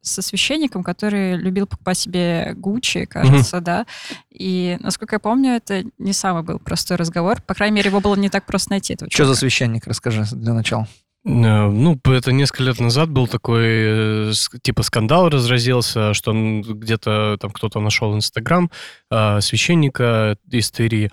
со 0.00 0.22
священником, 0.22 0.82
который 0.82 1.36
любил 1.36 1.66
покупать 1.66 1.98
себе 1.98 2.54
Гуччи, 2.56 3.06
кажется, 3.06 3.58
mm-hmm. 3.58 3.60
да, 3.60 3.86
и, 4.30 4.76
насколько 4.80 5.16
я 5.16 5.20
помню, 5.20 5.52
это 5.52 5.84
не 5.98 6.12
самый 6.12 6.42
был 6.42 6.58
простой 6.58 6.96
разговор, 6.96 7.40
по 7.42 7.54
крайней 7.54 7.76
мере, 7.76 7.88
его 7.88 8.00
было 8.00 8.14
не 8.14 8.30
так 8.30 8.46
просто 8.46 8.70
найти. 8.70 8.94
Этого 8.94 9.10
Что 9.10 9.24
за 9.26 9.34
священник, 9.34 9.86
расскажи 9.86 10.24
для 10.32 10.54
начала. 10.54 10.86
Э, 11.24 11.68
ну, 11.68 11.98
это 12.04 12.32
несколько 12.32 12.64
лет 12.64 12.80
назад 12.80 13.10
был 13.10 13.28
такой, 13.28 14.30
э, 14.30 14.32
типа, 14.62 14.82
скандал 14.82 15.28
разразился, 15.28 16.14
что 16.14 16.32
где-то 16.32 17.36
там 17.40 17.50
кто-то 17.50 17.80
нашел 17.80 18.14
Инстаграм 18.14 18.70
э, 19.10 19.40
священника 19.40 20.36
из 20.50 20.70
Твери, 20.70 21.10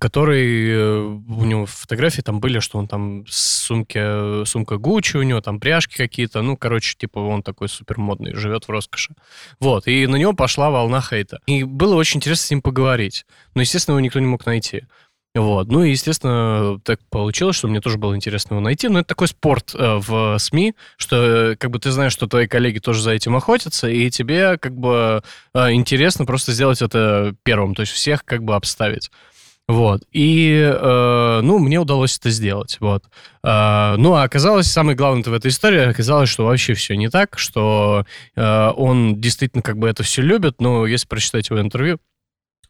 который 0.00 1.06
у 1.06 1.44
него 1.44 1.64
фотографии 1.64 2.20
там 2.20 2.40
были, 2.40 2.58
что 2.58 2.76
он 2.78 2.86
там 2.88 3.24
сумки, 3.26 4.44
сумка 4.44 4.76
Гуччи 4.76 5.16
у 5.16 5.22
него, 5.22 5.40
там 5.40 5.60
пряжки 5.60 5.96
какие-то, 5.96 6.42
ну, 6.42 6.58
короче, 6.58 6.94
типа 6.98 7.20
он 7.20 7.42
такой 7.42 7.70
супер 7.70 7.98
модный, 7.98 8.34
живет 8.34 8.64
в 8.64 8.70
роскоши. 8.70 9.14
Вот, 9.60 9.86
и 9.86 10.06
на 10.06 10.16
него 10.16 10.34
пошла 10.34 10.68
волна 10.68 11.00
хейта. 11.00 11.40
И 11.46 11.64
было 11.64 11.94
очень 11.94 12.18
интересно 12.18 12.46
с 12.46 12.50
ним 12.50 12.60
поговорить. 12.60 13.24
Но, 13.54 13.62
естественно, 13.62 13.94
его 13.94 14.00
никто 14.00 14.20
не 14.20 14.26
мог 14.26 14.44
найти. 14.44 14.84
Вот. 15.34 15.66
Ну 15.68 15.82
и, 15.82 15.90
естественно, 15.90 16.78
так 16.84 17.00
получилось, 17.10 17.56
что 17.56 17.66
мне 17.66 17.80
тоже 17.80 17.98
было 17.98 18.14
интересно 18.14 18.54
его 18.54 18.60
найти. 18.60 18.88
Но 18.88 19.00
это 19.00 19.08
такой 19.08 19.26
спорт 19.26 19.74
э, 19.74 19.96
в 19.96 20.38
СМИ, 20.38 20.74
что 20.96 21.16
э, 21.16 21.56
как 21.56 21.72
бы 21.72 21.80
ты 21.80 21.90
знаешь, 21.90 22.12
что 22.12 22.28
твои 22.28 22.46
коллеги 22.46 22.78
тоже 22.78 23.02
за 23.02 23.10
этим 23.10 23.34
охотятся, 23.34 23.88
и 23.88 24.10
тебе 24.10 24.58
как 24.58 24.76
бы 24.76 25.24
э, 25.54 25.72
интересно 25.72 26.24
просто 26.24 26.52
сделать 26.52 26.82
это 26.82 27.34
первым, 27.42 27.74
то 27.74 27.80
есть 27.80 27.92
всех 27.92 28.24
как 28.24 28.44
бы 28.44 28.54
обставить. 28.54 29.10
Вот. 29.66 30.02
И, 30.12 30.60
э, 30.62 31.40
ну, 31.42 31.58
мне 31.58 31.80
удалось 31.80 32.18
это 32.18 32.30
сделать. 32.30 32.76
Вот. 32.80 33.04
Э, 33.42 33.96
ну, 33.96 34.12
а 34.12 34.22
оказалось, 34.22 34.70
самое 34.70 34.96
главное 34.96 35.24
в 35.24 35.32
этой 35.32 35.48
истории, 35.48 35.80
оказалось, 35.80 36.28
что 36.28 36.44
вообще 36.44 36.74
все 36.74 36.96
не 36.96 37.08
так, 37.08 37.38
что 37.38 38.04
э, 38.36 38.70
он 38.76 39.20
действительно 39.20 39.62
как 39.62 39.78
бы 39.78 39.88
это 39.88 40.02
все 40.02 40.22
любит, 40.22 40.60
но 40.60 40.86
если 40.86 41.08
прочитать 41.08 41.48
его 41.48 41.60
интервью, 41.60 41.98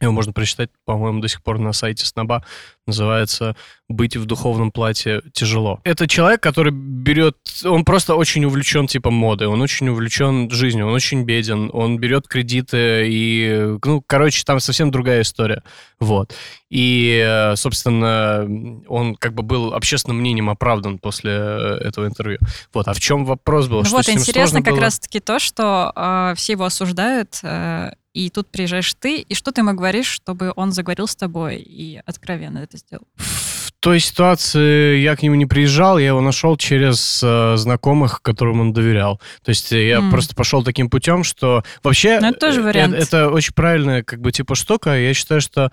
его 0.01 0.13
можно 0.13 0.33
прочитать, 0.33 0.71
по-моему, 0.85 1.21
до 1.21 1.29
сих 1.29 1.43
пор 1.43 1.59
на 1.59 1.73
сайте 1.73 2.05
Сноба. 2.05 2.45
Называется 2.87 3.57
«Быть 3.89 4.17
в 4.17 4.27
духовном 4.27 4.71
платье 4.71 5.23
тяжело». 5.33 5.81
Это 5.85 6.07
человек, 6.07 6.43
который 6.43 6.71
берет... 6.71 7.37
Он 7.65 7.85
просто 7.85 8.15
очень 8.15 8.45
увлечен 8.45 8.87
типом 8.87 9.15
моды, 9.15 9.49
он 9.49 9.63
очень 9.63 9.89
увлечен 9.89 10.51
жизнью, 10.51 10.89
он 10.89 10.93
очень 10.93 11.23
беден, 11.23 11.71
он 11.73 11.99
берет 11.99 12.29
кредиты 12.29 13.09
и... 13.09 13.79
Ну, 13.83 14.03
короче, 14.07 14.45
там 14.45 14.61
совсем 14.61 14.91
другая 14.91 15.23
история. 15.23 15.63
Вот. 15.99 16.35
И, 16.69 17.53
собственно, 17.57 18.47
он 18.89 19.15
как 19.17 19.33
бы 19.33 19.43
был 19.43 19.73
общественным 19.73 20.19
мнением 20.19 20.51
оправдан 20.51 20.99
после 20.99 21.33
этого 21.33 22.07
интервью. 22.07 22.39
Вот. 22.75 22.87
А 22.89 22.93
в 22.93 23.01
чем 23.01 23.25
вопрос 23.25 23.69
был? 23.69 23.79
Ну 23.79 23.85
что 23.85 23.97
вот, 23.97 24.09
интересно 24.09 24.63
как 24.63 24.79
раз-таки 24.79 25.21
то, 25.21 25.39
что 25.39 25.93
э, 25.95 26.35
все 26.37 26.53
его 26.53 26.65
осуждают, 26.65 27.39
э, 27.43 27.93
и 28.15 28.31
тут 28.31 28.49
приезжаешь 28.49 28.95
ты, 28.95 29.21
и 29.21 29.35
что 29.35 29.51
ты 29.51 29.61
ему 29.61 29.75
говоришь, 29.75 30.07
чтобы 30.07 30.53
он 30.55 30.73
заговорил 30.73 31.09
с 31.09 31.17
тобой 31.17 31.57
и 31.57 32.01
откровенно 32.07 32.59
это 32.59 32.79
сделал? 32.79 33.05
В 33.17 33.73
той 33.81 34.01
ситуации 34.01 34.99
я 34.99 35.15
к 35.15 35.23
нему 35.23 35.35
не 35.35 35.45
приезжал, 35.45 35.99
я 35.99 36.07
его 36.07 36.21
нашел 36.23 36.57
через 36.57 37.21
э, 37.23 37.57
знакомых, 37.57 38.23
которым 38.23 38.61
он 38.61 38.73
доверял. 38.73 39.21
То 39.43 39.51
есть 39.51 39.73
я 39.73 39.99
mm. 39.99 40.11
просто 40.11 40.35
пошел 40.35 40.63
таким 40.63 40.89
путем, 40.89 41.23
что 41.23 41.65
вообще... 41.83 42.19
Ну, 42.21 42.29
это 42.29 42.39
тоже 42.39 42.63
вариант. 42.63 42.95
Это, 42.95 43.03
это 43.05 43.31
очень 43.31 43.53
правильная 43.53 44.03
как 44.03 44.21
бы 44.21 44.33
типа 44.33 44.55
штука. 44.55 44.99
Я 44.99 45.13
считаю, 45.13 45.43
что 45.43 45.71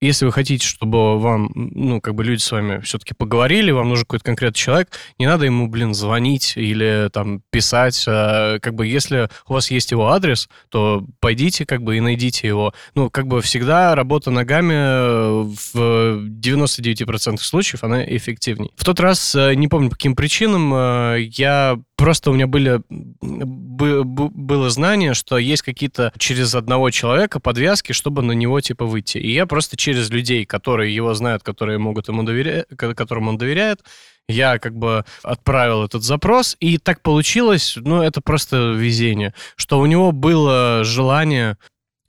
если 0.00 0.24
вы 0.24 0.32
хотите, 0.32 0.66
чтобы 0.66 1.18
вам, 1.18 1.50
ну, 1.54 2.00
как 2.00 2.14
бы 2.14 2.24
люди 2.24 2.40
с 2.40 2.50
вами 2.50 2.80
все-таки 2.80 3.14
поговорили, 3.14 3.70
вам 3.70 3.90
нужен 3.90 4.04
какой-то 4.04 4.24
конкретный 4.24 4.58
человек, 4.58 4.88
не 5.18 5.26
надо 5.26 5.44
ему, 5.44 5.68
блин, 5.68 5.94
звонить 5.94 6.54
или 6.56 7.08
там 7.12 7.42
писать. 7.50 8.04
А, 8.08 8.58
как 8.60 8.74
бы 8.74 8.86
если 8.86 9.28
у 9.46 9.54
вас 9.54 9.70
есть 9.70 9.90
его 9.90 10.10
адрес, 10.10 10.48
то 10.70 11.04
пойдите 11.20 11.66
как 11.66 11.82
бы 11.82 11.96
и 11.96 12.00
найдите 12.00 12.46
его. 12.46 12.72
Ну, 12.94 13.10
как 13.10 13.26
бы 13.26 13.42
всегда 13.42 13.94
работа 13.94 14.30
ногами 14.30 15.44
в 15.44 16.28
99% 16.28 17.38
случаев, 17.38 17.84
она 17.84 18.04
эффективнее. 18.04 18.70
В 18.76 18.84
тот 18.84 19.00
раз, 19.00 19.34
э, 19.34 19.54
не 19.54 19.68
помню 19.68 19.90
по 19.90 19.96
каким 19.96 20.16
причинам, 20.16 20.72
э, 20.74 21.28
я 21.32 21.78
просто 22.00 22.30
у 22.30 22.34
меня 22.34 22.46
были, 22.46 22.80
было 22.88 24.70
знание, 24.70 25.12
что 25.12 25.36
есть 25.36 25.62
какие-то 25.62 26.12
через 26.16 26.54
одного 26.54 26.90
человека 26.90 27.40
подвязки, 27.40 27.92
чтобы 27.92 28.22
на 28.22 28.32
него, 28.32 28.60
типа, 28.60 28.86
выйти. 28.86 29.18
И 29.18 29.32
я 29.32 29.44
просто 29.46 29.76
через 29.76 30.08
людей, 30.08 30.46
которые 30.46 30.94
его 30.94 31.12
знают, 31.12 31.42
которые 31.42 31.78
могут 31.78 32.08
ему 32.08 32.22
доверять, 32.22 32.66
которым 32.76 33.28
он 33.28 33.36
доверяет, 33.36 33.80
я 34.28 34.58
как 34.58 34.74
бы 34.76 35.04
отправил 35.22 35.84
этот 35.84 36.02
запрос, 36.02 36.56
и 36.60 36.78
так 36.78 37.02
получилось, 37.02 37.74
ну, 37.76 38.02
это 38.02 38.20
просто 38.22 38.72
везение, 38.72 39.34
что 39.56 39.78
у 39.78 39.86
него 39.86 40.12
было 40.12 40.82
желание 40.84 41.58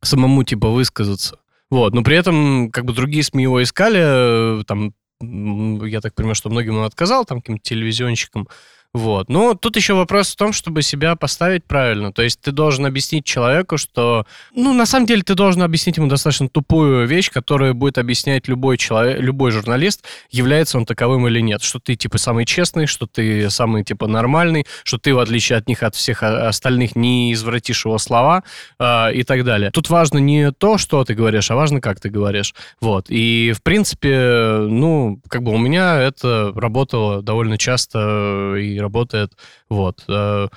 самому, 0.02 0.44
типа, 0.44 0.70
высказаться. 0.70 1.40
Вот, 1.70 1.94
но 1.94 2.02
при 2.02 2.16
этом, 2.16 2.72
как 2.72 2.86
бы, 2.86 2.94
другие 2.94 3.24
СМИ 3.24 3.44
его 3.44 3.62
искали, 3.62 4.64
там, 4.64 4.94
я 5.22 6.00
так 6.00 6.16
понимаю, 6.16 6.36
что 6.36 6.50
многим 6.50 6.78
он 6.78 6.86
отказал, 6.86 7.26
там, 7.26 7.42
каким-то 7.42 7.64
телевизионщикам, 7.64 8.48
вот. 8.94 9.30
Но 9.30 9.54
тут 9.54 9.78
еще 9.78 9.94
вопрос 9.94 10.34
в 10.34 10.36
том, 10.36 10.52
чтобы 10.52 10.82
себя 10.82 11.16
поставить 11.16 11.64
правильно. 11.64 12.12
То 12.12 12.24
есть 12.24 12.42
ты 12.42 12.52
должен 12.52 12.86
объяснить 12.86 13.24
человеку, 13.24 13.78
что... 13.78 14.26
Ну, 14.54 14.74
на 14.74 14.86
самом 14.86 15.06
деле, 15.06 15.24
ты 15.24 15.34
должен 15.34 15.62
объяснить 15.64 15.96
ему 15.96 16.08
достаточно 16.08 16.50
тупую 16.50 17.08
вещь, 17.08 17.32
которая 17.32 17.74
будет 17.74 17.98
объяснять 17.98 18.50
любой 18.50 18.78
человек, 18.78 19.20
любой 19.22 19.52
журналист, 19.52 20.04
является 20.30 20.78
он 20.78 20.86
таковым 20.86 21.26
или 21.28 21.40
нет. 21.40 21.62
Что 21.62 21.80
ты, 21.80 21.96
типа, 21.96 22.18
самый 22.18 22.46
честный, 22.46 22.86
что 22.86 23.08
ты 23.08 23.50
самый, 23.50 23.86
типа, 23.86 24.08
нормальный, 24.08 24.66
что 24.84 24.98
ты, 24.98 25.16
в 25.16 25.20
отличие 25.20 25.58
от 25.58 25.70
них, 25.70 25.84
от 25.84 25.96
всех 25.96 26.22
остальных, 26.22 26.98
не 26.98 27.32
извратишь 27.32 27.86
его 27.86 27.98
слова 27.98 28.44
э, 28.78 29.14
и 29.14 29.24
так 29.24 29.46
далее. 29.46 29.72
Тут 29.72 29.90
важно 29.90 30.18
не 30.18 30.52
то, 30.52 30.78
что 30.78 31.06
ты 31.06 31.14
говоришь, 31.14 31.50
а 31.50 31.56
важно, 31.56 31.80
как 31.80 32.02
ты 32.02 32.10
говоришь. 32.10 32.54
Вот. 32.82 33.06
И, 33.08 33.54
в 33.56 33.64
принципе, 33.64 34.58
ну, 34.68 35.22
как 35.30 35.44
бы 35.44 35.54
у 35.54 35.58
меня 35.58 35.98
это 36.02 36.52
работало 36.54 37.22
довольно 37.22 37.58
часто 37.58 38.56
и 38.58 38.81
работает. 38.82 39.34
Вот. 39.70 40.04
Э, 40.08 40.48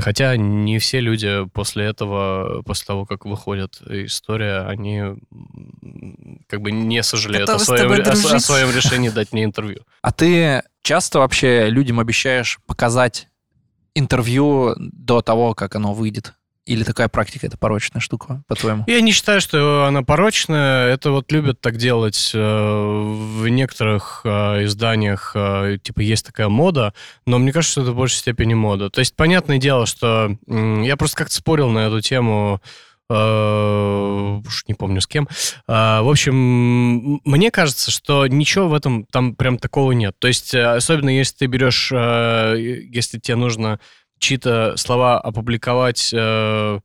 хотя 0.00 0.36
не 0.36 0.78
все 0.78 1.00
люди 1.00 1.46
после 1.52 1.86
этого, 1.86 2.62
после 2.62 2.86
того, 2.86 3.06
как 3.06 3.24
выходит 3.24 3.80
история, 3.86 4.66
они 4.66 5.02
как 6.48 6.60
бы 6.60 6.72
не 6.72 7.02
сожалеют 7.02 7.48
о 7.48 7.58
своем, 7.58 7.92
о, 7.92 8.34
о 8.34 8.40
своем 8.40 8.70
решении 8.70 9.08
дать 9.08 9.32
мне 9.32 9.44
интервью. 9.44 9.80
А 10.02 10.12
ты 10.12 10.62
часто 10.82 11.18
вообще 11.18 11.70
людям 11.70 11.98
обещаешь 11.98 12.60
показать 12.66 13.28
интервью 13.94 14.74
до 14.78 15.22
того, 15.22 15.54
как 15.54 15.76
оно 15.76 15.94
выйдет? 15.94 16.34
Или 16.66 16.82
такая 16.82 17.08
практика 17.08 17.46
это 17.46 17.58
порочная 17.58 18.00
штука, 18.00 18.42
по-твоему? 18.48 18.84
Я 18.86 19.02
не 19.02 19.12
считаю, 19.12 19.42
что 19.42 19.84
она 19.84 20.02
порочная. 20.02 20.88
Это 20.94 21.10
вот 21.10 21.30
любят 21.30 21.60
так 21.60 21.76
делать 21.76 22.30
э, 22.32 22.38
в 22.38 23.46
некоторых 23.48 24.22
э, 24.24 24.64
изданиях. 24.64 25.32
Э, 25.34 25.76
типа 25.82 26.00
есть 26.00 26.24
такая 26.24 26.48
мода, 26.48 26.94
но 27.26 27.38
мне 27.38 27.52
кажется, 27.52 27.72
что 27.72 27.82
это 27.82 27.92
в 27.92 27.96
большей 27.96 28.16
степени 28.16 28.54
мода. 28.54 28.88
То 28.88 29.00
есть, 29.00 29.14
понятное 29.14 29.58
дело, 29.58 29.84
что 29.84 30.38
я 30.46 30.96
просто 30.96 31.18
как-то 31.18 31.34
спорил 31.34 31.68
на 31.68 31.80
эту 31.86 32.00
тему 32.00 32.62
уж 33.06 34.64
не 34.66 34.72
помню 34.72 35.02
с 35.02 35.06
кем. 35.06 35.28
В 35.68 36.10
общем, 36.10 37.20
мне 37.22 37.50
кажется, 37.50 37.90
что 37.90 38.26
ничего 38.26 38.68
в 38.68 38.72
этом 38.72 39.04
там 39.04 39.34
прям 39.36 39.58
такого 39.58 39.92
нет. 39.92 40.16
То 40.18 40.26
есть, 40.26 40.54
особенно 40.54 41.10
если 41.10 41.36
ты 41.36 41.46
берешь, 41.46 41.92
если 41.92 43.18
тебе 43.18 43.36
нужно 43.36 43.78
чьи-то 44.24 44.76
слова 44.76 45.20
опубликовать, 45.20 46.10
э, 46.14 46.80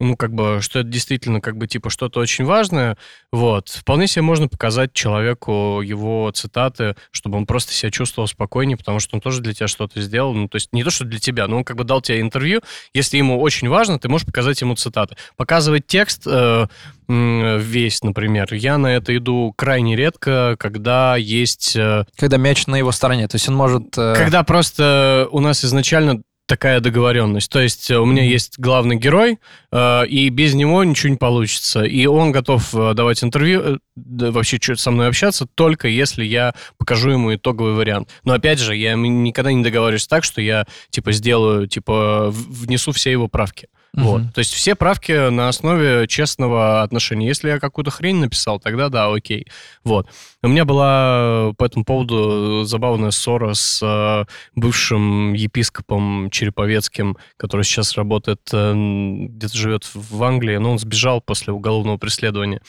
ну, 0.00 0.16
как 0.16 0.32
бы, 0.32 0.60
что 0.62 0.80
это 0.80 0.88
действительно, 0.88 1.40
как 1.40 1.56
бы, 1.56 1.66
типа, 1.66 1.90
что-то 1.90 2.20
очень 2.20 2.46
важное, 2.46 2.96
вот, 3.32 3.68
вполне 3.68 4.06
себе 4.06 4.22
можно 4.22 4.48
показать 4.48 4.94
человеку 4.94 5.82
его 5.82 6.30
цитаты, 6.30 6.96
чтобы 7.10 7.36
он 7.36 7.44
просто 7.46 7.72
себя 7.72 7.90
чувствовал 7.90 8.26
спокойнее, 8.26 8.78
потому 8.78 8.98
что 8.98 9.14
он 9.14 9.20
тоже 9.20 9.42
для 9.42 9.52
тебя 9.52 9.68
что-то 9.68 10.00
сделал, 10.00 10.32
ну, 10.32 10.48
то 10.48 10.56
есть 10.56 10.70
не 10.72 10.82
то, 10.82 10.90
что 10.90 11.04
для 11.04 11.20
тебя, 11.20 11.46
но 11.46 11.58
он 11.58 11.64
как 11.64 11.76
бы 11.76 11.84
дал 11.84 12.00
тебе 12.00 12.22
интервью, 12.22 12.62
если 12.94 13.18
ему 13.18 13.38
очень 13.40 13.68
важно, 13.68 13.98
ты 13.98 14.08
можешь 14.08 14.26
показать 14.26 14.60
ему 14.62 14.74
цитаты. 14.74 15.16
Показывать 15.36 15.86
текст 15.86 16.22
э, 16.26 16.66
весь, 17.06 18.02
например, 18.02 18.54
я 18.54 18.78
на 18.78 18.86
это 18.86 19.14
иду 19.14 19.52
крайне 19.54 19.96
редко, 19.96 20.56
когда 20.58 21.16
есть... 21.16 21.76
Э, 21.76 22.04
когда 22.16 22.38
мяч 22.38 22.66
на 22.66 22.76
его 22.76 22.90
стороне, 22.90 23.28
то 23.28 23.34
есть 23.34 23.48
он 23.50 23.54
может... 23.54 23.98
Э... 23.98 24.14
Когда 24.16 24.44
просто 24.44 25.28
у 25.30 25.40
нас 25.40 25.62
изначально 25.62 26.22
такая 26.50 26.80
договоренность. 26.80 27.48
То 27.48 27.60
есть 27.60 27.92
э, 27.92 27.96
у 27.96 28.04
меня 28.04 28.24
есть 28.24 28.58
главный 28.58 28.96
герой, 28.96 29.38
э, 29.70 30.06
и 30.08 30.28
без 30.30 30.54
него 30.54 30.82
ничего 30.82 31.10
не 31.10 31.16
получится. 31.16 31.84
И 31.84 32.06
он 32.06 32.32
готов 32.32 32.74
э, 32.74 32.92
давать 32.94 33.22
интервью, 33.22 33.78
вообще 33.94 34.58
что-то 34.60 34.80
со 34.80 34.90
мной 34.90 35.06
общаться, 35.06 35.46
только 35.46 35.86
если 35.86 36.24
я 36.24 36.52
покажу 36.76 37.10
ему 37.10 37.32
итоговый 37.32 37.74
вариант. 37.74 38.08
Но 38.24 38.32
опять 38.32 38.58
же, 38.58 38.74
я 38.74 38.94
никогда 38.94 39.52
не 39.52 39.62
договариваюсь 39.62 40.08
так, 40.08 40.24
что 40.24 40.42
я 40.42 40.66
типа 40.90 41.12
сделаю, 41.12 41.68
типа 41.68 42.30
внесу 42.32 42.90
все 42.90 43.12
его 43.12 43.28
правки. 43.28 43.68
Угу. 43.94 44.04
Вот. 44.04 44.22
То 44.34 44.38
есть 44.38 44.52
все 44.52 44.74
правки 44.74 45.30
на 45.30 45.48
основе 45.48 46.06
честного 46.06 46.82
отношения. 46.82 47.26
Если 47.26 47.48
я 47.48 47.58
какую-то 47.58 47.90
хрень 47.90 48.16
написал, 48.16 48.60
тогда 48.60 48.88
да, 48.88 49.12
окей. 49.12 49.46
Вот. 49.84 50.08
У 50.42 50.48
меня 50.48 50.64
была 50.64 51.52
по 51.58 51.64
этому 51.64 51.84
поводу 51.84 52.64
забавная 52.64 53.10
ссора 53.10 53.54
с 53.54 53.80
э, 53.82 54.24
бывшим 54.54 55.32
епископом 55.32 56.30
Череповецким, 56.30 57.16
который 57.36 57.62
сейчас 57.62 57.96
работает, 57.96 58.40
э, 58.52 58.72
где-то 58.74 59.56
живет 59.56 59.90
в 59.92 60.22
Англии, 60.22 60.56
но 60.56 60.72
он 60.72 60.78
сбежал 60.78 61.20
после 61.20 61.52
уголовного 61.52 61.96
преследования. 61.96 62.62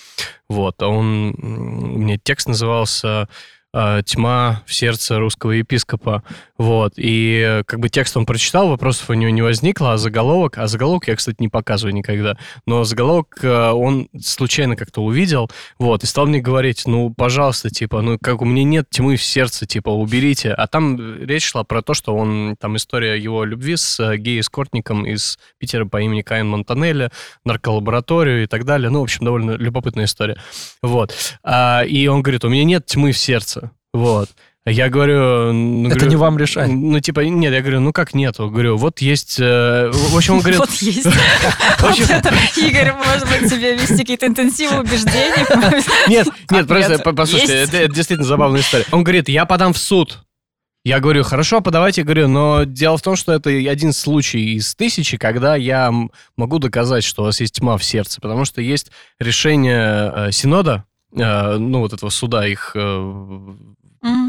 Вот. 0.50 0.82
А 0.82 0.88
он... 0.88 1.36
У 1.40 1.98
меня 2.00 2.18
текст 2.18 2.48
назывался 2.48 3.30
тьма 3.74 4.64
в 4.66 4.74
сердце 4.74 5.18
русского 5.20 5.52
епископа. 5.52 6.24
Вот. 6.62 6.94
И 6.98 7.44
э, 7.44 7.64
как 7.64 7.80
бы 7.80 7.90
текст 7.90 8.16
он 8.16 8.28
прочитал, 8.28 8.68
вопросов 8.68 9.10
у 9.10 9.14
него 9.14 9.32
не 9.32 9.42
возникло, 9.42 9.94
а 9.94 9.98
заголовок... 9.98 10.60
А 10.60 10.68
заголовок 10.68 11.08
я, 11.08 11.16
кстати, 11.16 11.38
не 11.40 11.48
показываю 11.48 11.96
никогда. 11.96 12.38
Но 12.68 12.84
заголовок 12.84 13.40
э, 13.42 13.72
он 13.72 14.10
случайно 14.22 14.76
как-то 14.76 15.02
увидел, 15.02 15.50
вот, 15.80 16.04
и 16.04 16.06
стал 16.06 16.28
мне 16.28 16.40
говорить, 16.40 16.84
ну, 16.86 17.12
пожалуйста, 17.12 17.70
типа, 17.70 18.02
ну, 18.02 18.20
как 18.22 18.42
у 18.42 18.46
меня 18.46 18.64
нет 18.64 18.88
тьмы 18.90 19.16
в 19.16 19.24
сердце, 19.24 19.66
типа, 19.66 19.90
уберите. 19.90 20.52
А 20.52 20.68
там 20.68 21.24
речь 21.24 21.46
шла 21.46 21.64
про 21.64 21.82
то, 21.82 21.94
что 21.94 22.16
он... 22.16 22.56
Там 22.60 22.76
история 22.76 23.16
его 23.16 23.44
любви 23.44 23.76
с 23.76 24.00
э, 24.00 24.18
гей-эскортником 24.18 25.06
из 25.06 25.40
Питера 25.58 25.86
по 25.86 26.02
имени 26.02 26.22
Каин 26.22 26.48
Монтанелли, 26.48 27.10
нарколабораторию 27.46 28.44
и 28.44 28.48
так 28.48 28.66
далее. 28.66 28.90
Ну, 28.90 29.00
в 29.00 29.04
общем, 29.04 29.26
довольно 29.26 29.52
любопытная 29.52 30.06
история. 30.06 30.38
Вот. 30.82 31.16
А, 31.44 31.84
и 31.84 32.06
он 32.08 32.22
говорит, 32.22 32.44
у 32.46 32.50
меня 32.50 32.66
нет 32.66 32.86
тьмы 32.86 33.14
в 33.14 33.18
сердце. 33.18 33.61
Вот. 33.94 34.30
Я 34.66 34.90
говорю... 34.90 35.52
Ну, 35.54 35.88
Это 35.88 35.96
говорю, 35.96 36.10
не 36.12 36.16
вам 36.18 36.38
решать. 36.38 36.70
Ну, 36.70 37.00
типа, 37.00 37.22
нет, 37.22 37.52
я 37.52 37.62
говорю, 37.62 37.80
ну 37.80 37.92
как 37.92 38.14
нету? 38.14 38.48
Говорю, 38.48 38.78
вот 38.78 39.00
есть... 39.02 39.40
э, 39.40 39.90
в 39.92 40.16
общем, 40.16 40.36
он 40.36 40.40
говорит... 40.42 40.60
Вот 40.60 40.72
есть. 40.74 41.06
Вот 41.80 42.00
это, 42.00 42.32
Игорь, 42.58 42.94
может 42.94 43.28
быть, 43.28 43.50
тебе 43.50 43.74
вести 43.74 43.98
какие-то 43.98 44.28
интенсивы 44.28 44.82
убеждений? 44.82 45.46
Нет, 46.08 46.28
нет, 46.28 46.28
Ответ 46.48 46.68
просто 46.68 47.00
по- 47.00 47.14
послушайте, 47.14 47.56
это, 47.56 47.88
действительно 47.88 48.28
забавная 48.28 48.62
история. 48.62 48.86
Он 48.92 49.04
говорит, 49.04 49.30
я 49.30 49.46
подам 49.46 49.74
в 49.74 49.80
суд. 49.80 50.20
Я 50.84 51.00
говорю, 51.00 51.24
хорошо, 51.24 51.62
подавайте, 51.62 52.04
говорю, 52.04 52.28
но 52.28 52.64
дело 52.64 52.98
в 52.98 53.02
том, 53.02 53.16
что 53.16 53.34
это 53.34 53.50
один 53.50 53.94
случай 53.94 54.56
из 54.56 54.76
тысячи, 54.76 55.18
когда 55.18 55.56
я 55.56 55.92
могу 56.38 56.60
доказать, 56.60 57.04
что 57.04 57.24
у 57.24 57.26
вас 57.26 57.40
есть 57.40 57.56
тьма 57.56 57.78
в 57.78 57.84
сердце, 57.84 58.22
потому 58.22 58.46
что 58.46 58.62
есть 58.62 58.92
решение 59.20 60.12
э, 60.16 60.32
Синода, 60.32 60.86
э, 61.16 61.58
ну, 61.58 61.80
вот 61.80 61.94
этого 61.94 62.10
суда, 62.12 62.48
их, 62.48 62.76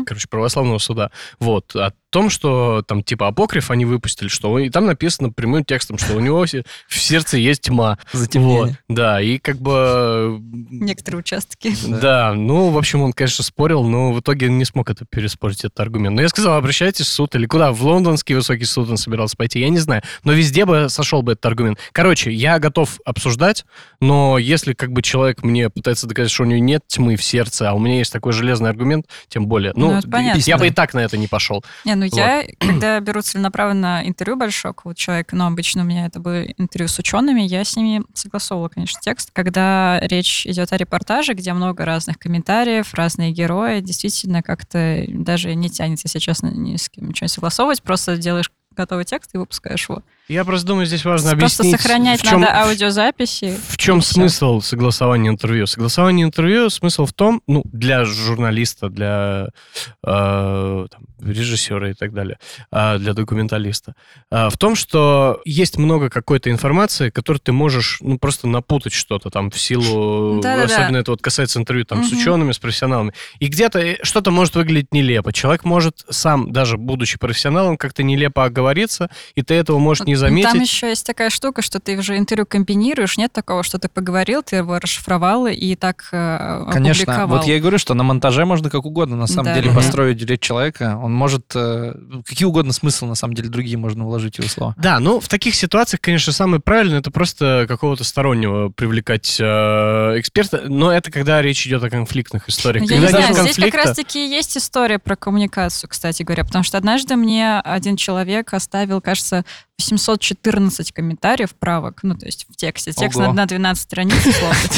короче, 0.06 0.28
православного 0.28 0.78
суда, 0.78 1.10
вот, 1.38 1.74
о 1.76 1.92
том, 2.12 2.30
что 2.30 2.82
там 2.86 3.02
типа 3.02 3.28
апокриф 3.28 3.70
они 3.70 3.84
выпустили, 3.84 4.28
что 4.28 4.58
и 4.58 4.68
там 4.70 4.86
написано 4.86 5.30
прямым 5.30 5.64
текстом, 5.64 5.98
что 5.98 6.14
у 6.14 6.20
него 6.20 6.44
в 6.44 6.94
сердце 6.94 7.38
есть 7.38 7.62
тьма. 7.62 7.98
Вот, 8.12 8.20
Затемнение. 8.20 8.78
да, 8.88 9.20
и 9.20 9.38
как 9.38 9.56
бы 9.56 10.38
Некоторые 10.70 11.20
участки. 11.20 11.74
да. 11.86 12.34
ну, 12.34 12.68
в 12.68 12.78
общем, 12.78 13.02
он, 13.02 13.12
конечно, 13.12 13.42
спорил, 13.42 13.82
но 13.84 14.12
в 14.12 14.20
итоге 14.20 14.48
не 14.48 14.64
смог 14.64 14.90
это 14.90 15.04
переспорить, 15.08 15.60
этот 15.64 15.80
аргумент. 15.80 16.14
Но 16.14 16.22
я 16.22 16.28
сказал, 16.28 16.56
обращайтесь 16.56 17.06
в 17.06 17.08
суд 17.08 17.34
или 17.34 17.46
куда? 17.46 17.72
В 17.72 17.82
лондонский 17.82 18.34
высокий 18.34 18.64
суд 18.64 18.90
он 18.90 18.98
собирался 18.98 19.36
пойти, 19.36 19.60
я 19.60 19.70
не 19.70 19.78
знаю. 19.78 20.02
Но 20.22 20.32
везде 20.32 20.66
бы 20.66 20.88
сошел 20.88 21.22
бы 21.22 21.32
этот 21.32 21.46
аргумент. 21.46 21.78
Короче, 21.92 22.30
я 22.30 22.58
готов 22.58 23.00
обсуждать, 23.04 23.64
но 24.00 24.36
если 24.38 24.74
как 24.74 24.92
бы 24.92 25.00
человек 25.00 25.42
мне 25.42 25.70
пытается 25.70 26.06
доказать, 26.06 26.30
что 26.30 26.42
у 26.42 26.46
него 26.46 26.60
нет 26.60 26.82
тьмы 26.86 27.16
в 27.16 27.24
сердце, 27.24 27.70
а 27.70 27.72
у 27.72 27.78
меня 27.78 27.98
есть 27.98 28.12
такой 28.12 28.32
железный 28.32 28.68
аргумент, 28.68 29.06
тем 29.28 29.46
более. 29.46 29.72
Ну, 29.74 29.94
Ну, 29.94 30.10
понятно, 30.10 30.40
я 30.44 30.58
бы 30.58 30.66
и 30.66 30.70
так 30.70 30.92
на 30.92 31.00
это 31.00 31.16
не 31.16 31.26
пошел. 31.26 31.64
Не, 31.84 31.94
ну 32.02 32.16
я, 32.16 32.44
когда 32.58 33.00
беру 33.00 33.22
целенаправленно 33.22 34.02
интервью 34.04 34.36
большое 34.36 34.74
у 34.84 34.94
человека, 34.94 35.36
но 35.36 35.46
обычно 35.46 35.82
у 35.82 35.84
меня 35.84 36.06
это 36.06 36.20
были 36.20 36.54
интервью 36.58 36.88
с 36.88 36.98
учеными, 36.98 37.42
я 37.42 37.64
с 37.64 37.76
ними 37.76 38.02
согласовывала, 38.14 38.68
конечно, 38.68 39.00
текст. 39.00 39.30
Когда 39.32 40.00
речь 40.00 40.46
идет 40.46 40.72
о 40.72 40.76
репортаже, 40.76 41.34
где 41.34 41.52
много 41.52 41.84
разных 41.84 42.18
комментариев, 42.18 42.94
разные 42.94 43.32
герои, 43.32 43.80
действительно 43.80 44.42
как-то 44.42 45.04
даже 45.08 45.54
не 45.54 45.70
тянет, 45.70 46.00
если 46.02 46.18
честно, 46.18 46.48
ни 46.48 46.76
с 46.76 46.88
кем 46.88 47.08
ничего 47.08 47.26
не 47.26 47.28
согласовывать, 47.28 47.82
просто 47.82 48.16
делаешь 48.16 48.50
готовый 48.74 49.04
текст 49.04 49.34
и 49.34 49.38
выпускаешь 49.38 49.88
его. 49.88 50.02
Я 50.28 50.44
просто 50.44 50.66
думаю, 50.66 50.86
здесь 50.86 51.04
важно 51.04 51.36
Просто 51.36 51.62
объяснить, 51.62 51.80
сохранять 51.80 52.20
в 52.20 52.24
чем, 52.24 52.40
надо 52.40 52.62
аудиозаписи. 52.62 53.58
В 53.68 53.76
чем 53.76 54.00
смысл 54.00 54.60
согласования 54.60 55.30
интервью? 55.30 55.66
Согласование 55.66 56.24
интервью 56.24 56.70
смысл 56.70 57.06
в 57.06 57.12
том, 57.12 57.42
ну, 57.46 57.62
для 57.72 58.04
журналиста, 58.04 58.88
для 58.88 59.48
э, 60.04 60.86
там, 60.90 61.02
режиссера 61.22 61.90
и 61.90 61.94
так 61.94 62.12
далее, 62.12 62.38
а, 62.70 62.98
для 62.98 63.12
документалиста, 63.14 63.94
а, 64.30 64.50
в 64.50 64.56
том, 64.58 64.74
что 64.74 65.40
есть 65.44 65.78
много 65.78 66.10
какой-то 66.10 66.50
информации, 66.50 67.10
которую 67.10 67.40
ты 67.40 67.52
можешь, 67.52 67.98
ну, 68.00 68.18
просто 68.18 68.46
напутать 68.48 68.92
что-то 68.92 69.30
там 69.30 69.50
в 69.50 69.58
силу, 69.58 70.40
Да-да-да. 70.40 70.64
особенно 70.64 70.96
это 70.98 71.10
вот 71.12 71.22
касается 71.22 71.58
интервью 71.58 71.84
там 71.84 72.04
с 72.04 72.10
Мгм. 72.10 72.18
учеными, 72.18 72.52
с 72.52 72.58
профессионалами. 72.58 73.12
И 73.38 73.46
где-то 73.46 73.78
э, 73.78 73.96
что-то 74.02 74.30
может 74.30 74.54
выглядеть 74.54 74.92
нелепо. 74.92 75.32
Человек 75.32 75.64
может 75.64 76.04
сам, 76.10 76.52
даже 76.52 76.76
будучи 76.76 77.18
профессионалом, 77.18 77.76
как-то 77.76 78.02
нелепо 78.02 78.44
оговориться, 78.44 79.08
и 79.34 79.42
ты 79.42 79.54
этого 79.54 79.78
можешь 79.78 80.06
не 80.06 80.14
Ну, 80.14 80.18
заметить. 80.20 80.50
Там 80.50 80.60
еще 80.60 80.88
есть 80.88 81.06
такая 81.06 81.30
штука, 81.30 81.62
что 81.62 81.80
ты 81.80 81.96
уже 81.98 82.16
интервью 82.18 82.46
комбинируешь. 82.46 83.16
Нет 83.16 83.32
такого, 83.32 83.62
что 83.62 83.78
ты 83.78 83.88
поговорил, 83.88 84.42
ты 84.42 84.56
его 84.56 84.78
расшифровал 84.78 85.46
и 85.46 85.74
так 85.76 86.08
э, 86.12 86.64
Конечно. 86.72 87.02
опубликовал. 87.04 87.38
Вот 87.38 87.46
я 87.46 87.56
и 87.56 87.60
говорю, 87.60 87.78
что 87.78 87.94
на 87.94 88.02
монтаже 88.04 88.44
можно 88.44 88.70
как 88.70 88.84
угодно, 88.84 89.16
на 89.16 89.26
самом 89.26 89.44
Да, 89.46 89.54
деле, 89.54 89.68
да. 89.70 89.76
построить 89.76 90.22
речь 90.22 90.40
человека. 90.40 90.98
Он 91.02 91.11
может... 91.12 91.44
э, 91.54 91.94
какие 92.26 92.46
угодно 92.46 92.72
смыслы, 92.72 93.08
на 93.08 93.14
самом 93.14 93.34
деле, 93.34 93.48
другие 93.48 93.76
можно 93.76 94.04
вложить 94.04 94.36
в 94.36 94.38
его 94.40 94.48
слова. 94.48 94.74
Да, 94.78 94.98
ну 95.00 95.20
в 95.20 95.28
таких 95.28 95.54
ситуациях, 95.54 96.00
конечно, 96.00 96.32
самое 96.32 96.60
правильное 96.60 97.00
это 97.00 97.10
просто 97.10 97.66
какого-то 97.68 98.04
стороннего 98.04 98.68
привлекать 98.70 99.38
э, 99.40 99.44
эксперта, 100.18 100.62
но 100.68 100.92
это 100.92 101.10
когда 101.10 101.40
речь 101.42 101.66
идет 101.66 101.82
о 101.82 101.90
конфликтных 101.90 102.48
историях. 102.48 102.84
Я 102.84 102.88
когда 102.88 103.06
не 103.06 103.08
знаю, 103.08 103.28
нет 103.28 103.36
здесь 103.36 103.56
как 103.56 103.64
конфликта- 103.64 103.88
раз-таки 103.88 104.28
есть 104.28 104.56
история 104.56 104.98
про 104.98 105.16
коммуникацию, 105.16 105.88
кстати 105.88 106.22
говоря, 106.22 106.44
потому 106.44 106.64
что 106.64 106.78
однажды 106.78 107.16
мне 107.16 107.60
один 107.60 107.96
человек 107.96 108.52
оставил, 108.54 109.00
кажется, 109.00 109.44
814 109.90 110.92
комментариев 110.92 111.50
правок, 111.58 112.00
ну, 112.02 112.14
то 112.14 112.26
есть 112.26 112.46
в 112.48 112.56
тексте. 112.56 112.92
Текст 112.92 113.18
Ого. 113.18 113.28
на, 113.28 113.32
на 113.32 113.46
12 113.46 113.82
страниц 113.82 114.26
условно. 114.26 114.56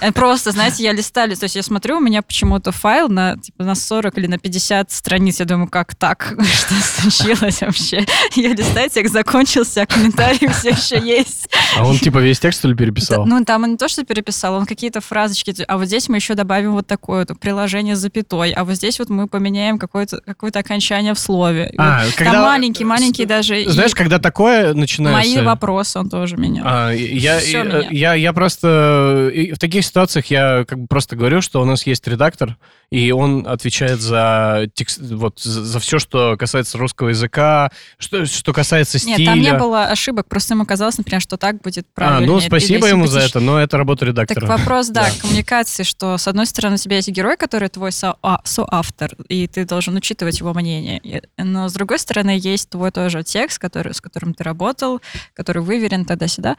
Э, 0.00 0.12
Просто, 0.12 0.50
знаете, 0.50 0.82
я 0.82 0.92
листали, 0.92 1.34
то 1.34 1.44
есть 1.44 1.54
я 1.56 1.62
смотрю, 1.62 1.96
у 1.98 2.00
меня 2.00 2.20
почему-то 2.20 2.72
файл 2.72 3.08
на, 3.08 3.36
типа, 3.38 3.62
на 3.64 3.74
40 3.74 4.18
или 4.18 4.26
на 4.26 4.38
50 4.38 4.90
страниц. 4.90 5.38
Я 5.38 5.46
думаю, 5.46 5.68
как 5.68 5.94
так? 5.94 6.34
Что 6.42 6.74
случилось 6.74 7.60
вообще? 7.62 8.04
Я 8.34 8.50
листаю, 8.54 8.90
текст 8.90 9.12
закончился, 9.14 9.82
а 9.82 9.86
комментарии 9.86 10.48
все 10.48 10.70
еще 10.70 10.98
есть. 10.98 11.48
А 11.76 11.86
он 11.86 11.98
типа 11.98 12.18
весь 12.18 12.40
текст, 12.40 12.58
что 12.58 12.68
ли, 12.68 12.74
переписал? 12.74 13.24
Ну, 13.24 13.44
там 13.44 13.62
он 13.64 13.70
не 13.72 13.76
то, 13.76 13.88
что 13.88 14.04
переписал, 14.04 14.54
он 14.54 14.66
какие-то 14.66 15.00
фразочки, 15.00 15.54
а 15.66 15.78
вот 15.78 15.86
здесь 15.86 16.08
мы 16.08 16.16
еще 16.16 16.34
добавим 16.34 16.72
вот 16.72 16.86
такое 16.86 17.24
вот 17.28 17.38
приложение 17.40 17.96
с 17.96 18.00
запятой, 18.00 18.50
а 18.52 18.64
вот 18.64 18.74
здесь 18.74 18.98
вот 18.98 19.08
мы 19.08 19.26
поменяем 19.28 19.78
какое-то 19.78 20.20
какое 20.26 20.50
окончание 20.50 21.14
в 21.14 21.18
слове. 21.18 21.72
А, 21.78 22.04
вот 22.04 22.14
когда- 22.14 22.32
Там 22.32 22.42
маленький-маленький 22.42 23.26
даже. 23.26 23.62
и 23.62 23.68
Знаешь, 23.68 23.94
когда 23.94 24.18
такое 24.18 24.53
начинается... 24.74 25.34
Мои 25.36 25.44
вопросы 25.44 25.98
он 25.98 26.08
тоже 26.08 26.36
менял. 26.36 26.64
А, 26.66 26.90
я, 26.92 27.38
Всё 27.38 27.58
я, 27.58 27.64
меня. 27.64 27.88
я, 27.90 28.14
я 28.14 28.32
просто... 28.32 29.30
В 29.54 29.58
таких 29.58 29.84
ситуациях 29.84 30.26
я 30.26 30.64
как 30.66 30.78
бы 30.80 30.86
просто 30.86 31.16
говорю, 31.16 31.40
что 31.40 31.60
у 31.60 31.64
нас 31.64 31.86
есть 31.86 32.06
редактор, 32.06 32.56
и 32.90 33.10
он 33.12 33.46
отвечает 33.46 34.00
за, 34.00 34.68
текст, 34.74 35.00
вот, 35.00 35.40
за, 35.40 35.80
все, 35.80 35.98
что 35.98 36.36
касается 36.38 36.78
русского 36.78 37.08
языка, 37.08 37.70
что, 37.98 38.24
что 38.26 38.52
касается 38.52 38.98
стиля. 38.98 39.16
Нет, 39.18 39.26
там 39.26 39.40
не 39.40 39.52
было 39.54 39.84
ошибок, 39.86 40.28
просто 40.28 40.54
ему 40.54 40.64
казалось, 40.66 40.98
например, 40.98 41.20
что 41.20 41.36
так 41.36 41.60
будет 41.60 41.86
а, 41.94 41.94
правильно. 41.94 42.32
ну, 42.32 42.40
спасибо 42.40 42.86
ему 42.86 43.06
за 43.06 43.20
это, 43.20 43.40
но 43.40 43.58
это 43.60 43.76
работа 43.78 44.00
Так 44.06 44.08
редактора. 44.30 44.46
вопрос, 44.46 44.88
да, 44.88 45.04
Да. 45.04 45.10
коммуникации, 45.20 45.82
что 45.82 46.18
с 46.18 46.28
одной 46.28 46.46
стороны 46.46 46.74
у 46.74 46.78
тебя 46.78 46.96
есть 46.96 47.08
герой, 47.08 47.36
который 47.36 47.68
твой 47.68 47.90
со- 47.92 48.16
а, 48.22 48.40
соавтор, 48.44 49.10
и 49.28 49.46
ты 49.48 49.64
должен 49.64 49.96
учитывать 49.96 50.38
его 50.40 50.52
мнение. 50.54 51.22
Но 51.38 51.68
с 51.68 51.72
другой 51.72 51.98
стороны 51.98 52.38
есть 52.40 52.70
твой 52.70 52.90
тоже 52.90 53.22
текст, 53.24 53.58
который, 53.58 53.94
с 53.94 54.00
которым 54.00 54.33
ты 54.34 54.44
работал, 54.44 55.00
который 55.34 55.62
выверен 55.62 56.04
тогда-сюда. 56.04 56.56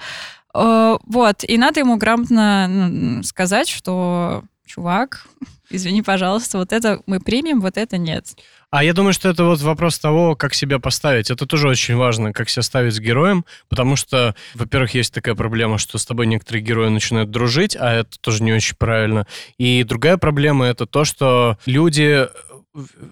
Э, 0.54 0.98
Вот, 1.06 1.44
и 1.44 1.58
надо 1.58 1.82
ему 1.82 1.98
грамотно 1.98 2.68
ну, 2.68 3.24
сказать, 3.24 3.70
что 3.70 4.44
чувак, 4.66 5.26
извини, 5.70 6.02
пожалуйста, 6.02 6.58
вот 6.58 6.74
это 6.74 7.02
мы 7.06 7.20
примем, 7.20 7.62
вот 7.62 7.78
это 7.78 7.98
нет. 7.98 8.36
А 8.72 8.84
я 8.84 8.94
думаю, 8.94 9.14
что 9.14 9.30
это 9.30 9.46
вот 9.46 9.62
вопрос 9.62 10.00
того, 10.00 10.36
как 10.36 10.54
себя 10.54 10.80
поставить. 10.80 11.32
Это 11.32 11.46
тоже 11.46 11.70
очень 11.70 11.96
важно, 11.96 12.34
как 12.34 12.50
себя 12.50 12.64
ставить 12.64 12.94
с 12.94 13.00
героем, 13.00 13.46
потому 13.70 13.96
что, 13.96 14.36
во-первых, 14.54 14.94
есть 14.96 15.14
такая 15.14 15.34
проблема, 15.34 15.78
что 15.78 15.98
с 15.98 16.06
тобой 16.06 16.28
некоторые 16.28 16.62
герои 16.62 16.90
начинают 16.90 17.32
дружить, 17.32 17.78
а 17.80 17.94
это 17.94 18.20
тоже 18.20 18.44
не 18.44 18.52
очень 18.52 18.76
правильно. 18.76 19.28
И 19.58 19.84
другая 19.84 20.18
проблема— 20.18 20.66
это 20.68 20.86
то, 20.86 21.06
что 21.06 21.58
люди 21.66 22.28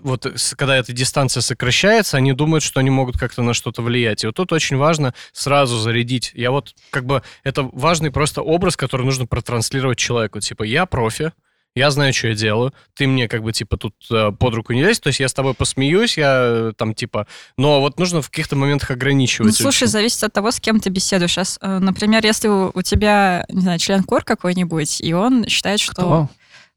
вот 0.04 0.28
когда 0.58 0.78
эта 0.78 0.94
дистанция 0.94 1.42
сокращается, 1.42 2.18
они 2.18 2.34
думают, 2.34 2.64
что 2.64 2.80
они 2.80 2.90
могут 2.90 3.18
как-то 3.18 3.42
на 3.44 3.54
что-то 3.54 3.82
влиять. 3.82 4.24
И 4.24 4.28
вот 4.28 4.36
тут 4.36 4.52
очень 4.52 4.78
важно 4.78 5.14
сразу 5.32 5.78
зарядить. 5.78 6.32
Я 6.34 6.52
вот 6.52 6.76
как 6.90 7.06
бы 7.06 7.24
это 7.44 7.64
важный 7.64 8.12
просто 8.12 8.42
образ, 8.42 8.76
который 8.76 9.06
нужно 9.06 9.26
протранслировать 9.26 9.98
человеку. 9.98 10.40
Типа 10.40 10.64
я 10.64 10.86
профи, 10.86 11.32
я 11.76 11.90
знаю, 11.90 12.14
что 12.14 12.28
я 12.28 12.36
делаю, 12.36 12.74
ты 12.94 13.08
мне 13.08 13.28
как 13.28 13.42
бы 13.42 13.52
типа 13.52 13.78
тут 13.78 13.96
э, 14.12 14.32
под 14.32 14.54
руку 14.54 14.74
не 14.74 14.84
лезь, 14.84 15.00
то 15.00 15.08
есть 15.08 15.20
я 15.20 15.28
с 15.28 15.34
тобой 15.34 15.56
посмеюсь, 15.56 16.18
я 16.20 16.36
э, 16.46 16.74
там 16.78 16.94
типа, 16.94 17.26
но 17.58 17.82
вот 17.82 17.98
нужно 17.98 18.22
в 18.22 18.30
каких-то 18.30 18.56
моментах 18.56 18.90
Ну, 18.90 18.96
ограничивать. 18.96 19.56
слушай, 19.56 19.84
очень. 19.86 19.92
зависит 19.92 20.24
от 20.24 20.34
того, 20.34 20.52
с 20.52 20.60
кем 20.60 20.80
ты 20.80 20.90
беседуешь. 20.90 21.32
Сейчас, 21.32 21.58
э, 21.62 21.80
например, 21.80 22.24
если 22.24 22.48
у, 22.48 22.72
у 22.74 22.82
тебя, 22.84 23.46
не 23.50 23.62
знаю, 23.62 23.80
член 23.80 24.04
кор 24.04 24.24
какой-нибудь, 24.24 25.02
и 25.02 25.14
он 25.14 25.48
считает, 25.48 25.80
что... 25.80 25.94
Кто? 25.94 26.30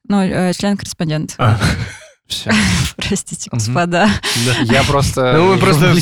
Ну, 0.09 0.23
э, 0.23 0.53
член-корреспондент. 0.55 1.35
А, 1.37 1.59
Все. 2.27 2.51
Простите, 2.97 3.49
господа. 3.51 4.11
да. 4.47 4.57
Я 4.63 4.83
просто... 4.83 5.33
Ну, 5.35 5.55
мы 5.55 5.59
просто, 5.59 5.95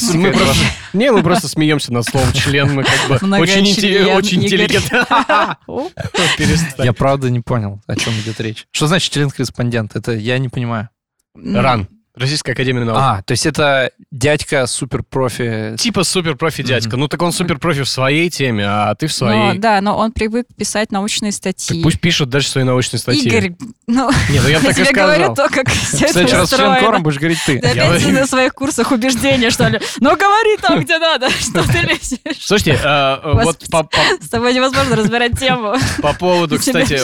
не, 0.92 1.12
мы 1.12 1.22
просто 1.22 1.48
смеемся 1.48 1.92
над 1.92 2.06
словом 2.06 2.32
член, 2.32 2.74
мы 2.74 2.84
как 2.84 3.08
бы 3.08 3.38
очень, 3.38 3.66
интеллигентно. 3.66 5.58
Я 6.84 6.92
правда 6.92 7.30
не 7.30 7.40
понял, 7.40 7.80
о 7.86 7.96
чем 7.96 8.14
идет 8.14 8.40
речь. 8.40 8.66
Что 8.70 8.86
значит 8.86 9.12
член-корреспондент? 9.12 9.96
Это 9.96 10.12
я 10.12 10.38
не 10.38 10.48
понимаю. 10.48 10.88
РАН. 11.34 11.88
Российская 12.16 12.52
Академия 12.52 12.84
Наук. 12.84 12.98
А, 13.00 13.22
то 13.22 13.32
есть 13.32 13.44
это 13.44 13.90
дядька 14.12 14.66
супер-профи. 14.66 15.74
Типа 15.78 16.04
супер-профи 16.04 16.62
дядька. 16.62 16.96
Ну 16.96 17.08
так 17.08 17.20
он 17.22 17.32
супер-профи 17.32 17.82
в 17.82 17.88
своей 17.88 18.30
теме, 18.30 18.64
а 18.66 18.94
ты 18.94 19.08
в 19.08 19.10
но, 19.10 19.14
своей. 19.14 19.58
да, 19.58 19.80
но 19.80 19.96
он 19.98 20.12
привык 20.12 20.46
писать 20.56 20.92
научные 20.92 21.32
Так 21.32 21.38
статьи. 21.38 21.82
пусть 21.82 22.00
пишет 22.00 22.28
дальше 22.28 22.50
свои 22.50 22.62
научные 22.62 23.00
статьи. 23.00 23.22
Игорь, 23.28 23.54
ну, 23.88 24.10
Не, 24.30 24.38
ну 24.40 24.48
я 24.48 24.58
я 24.58 24.60
так 24.60 24.76
тебе 24.76 24.92
говорю 24.92 25.34
сказал. 25.34 25.34
то, 25.34 25.48
как 25.54 25.68
все 25.70 26.06
это 26.06 26.22
раз 26.22 26.44
устроено. 26.52 26.76
кором 26.80 27.02
будешь 27.02 27.18
говорить 27.18 27.38
ты. 27.44 27.58
Ты 27.58 27.66
опять 27.68 28.06
на 28.12 28.26
своих 28.28 28.54
курсах 28.54 28.92
убеждения, 28.92 29.50
что 29.50 29.66
ли? 29.66 29.80
Ну, 29.98 30.16
говори 30.16 30.56
там, 30.62 30.80
где 30.84 30.98
надо, 30.98 31.28
что 31.40 31.64
ты 31.64 31.78
лезешь. 31.78 32.44
Слушайте, 32.46 32.78
а, 32.84 33.20
вот 33.24 33.44
Господи. 33.58 33.70
по, 33.72 33.82
по- 33.82 34.24
С 34.24 34.28
тобой 34.28 34.54
невозможно 34.54 34.94
разбирать 34.94 35.36
тему. 35.38 35.74
по 36.00 36.12
поводу, 36.12 36.58
кстати, 36.60 36.96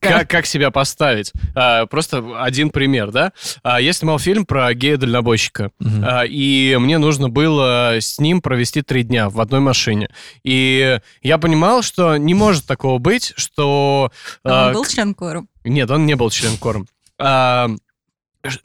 как, 0.00 0.30
как 0.30 0.46
себя 0.46 0.70
поставить. 0.70 1.32
А, 1.54 1.84
просто 1.84 2.24
один 2.42 2.70
пример, 2.70 3.10
да? 3.10 3.32
А, 3.62 3.80
я 3.80 3.92
снимал 3.92 4.18
фильм 4.30 4.46
про 4.46 4.72
гея-дальнобойщика. 4.72 5.72
Мгм. 5.80 6.04
А, 6.06 6.24
и 6.24 6.76
мне 6.78 6.98
нужно 6.98 7.28
было 7.28 7.96
с 8.00 8.20
ним 8.20 8.40
провести 8.40 8.80
три 8.82 9.02
дня 9.02 9.28
в 9.28 9.40
одной 9.40 9.58
машине. 9.58 10.08
И 10.44 11.00
я 11.22 11.38
понимал, 11.38 11.82
что 11.82 12.16
не 12.16 12.34
может 12.34 12.64
такого 12.64 12.98
быть, 12.98 13.32
что... 13.36 14.12
а, 14.44 14.68
Он 14.68 14.74
был 14.74 14.84
член 14.84 15.14
кором. 15.14 15.48
Нет, 15.64 15.90
он 15.90 16.06
не 16.06 16.14
был 16.14 16.30
членкором. 16.30 16.86
А, 17.18 17.70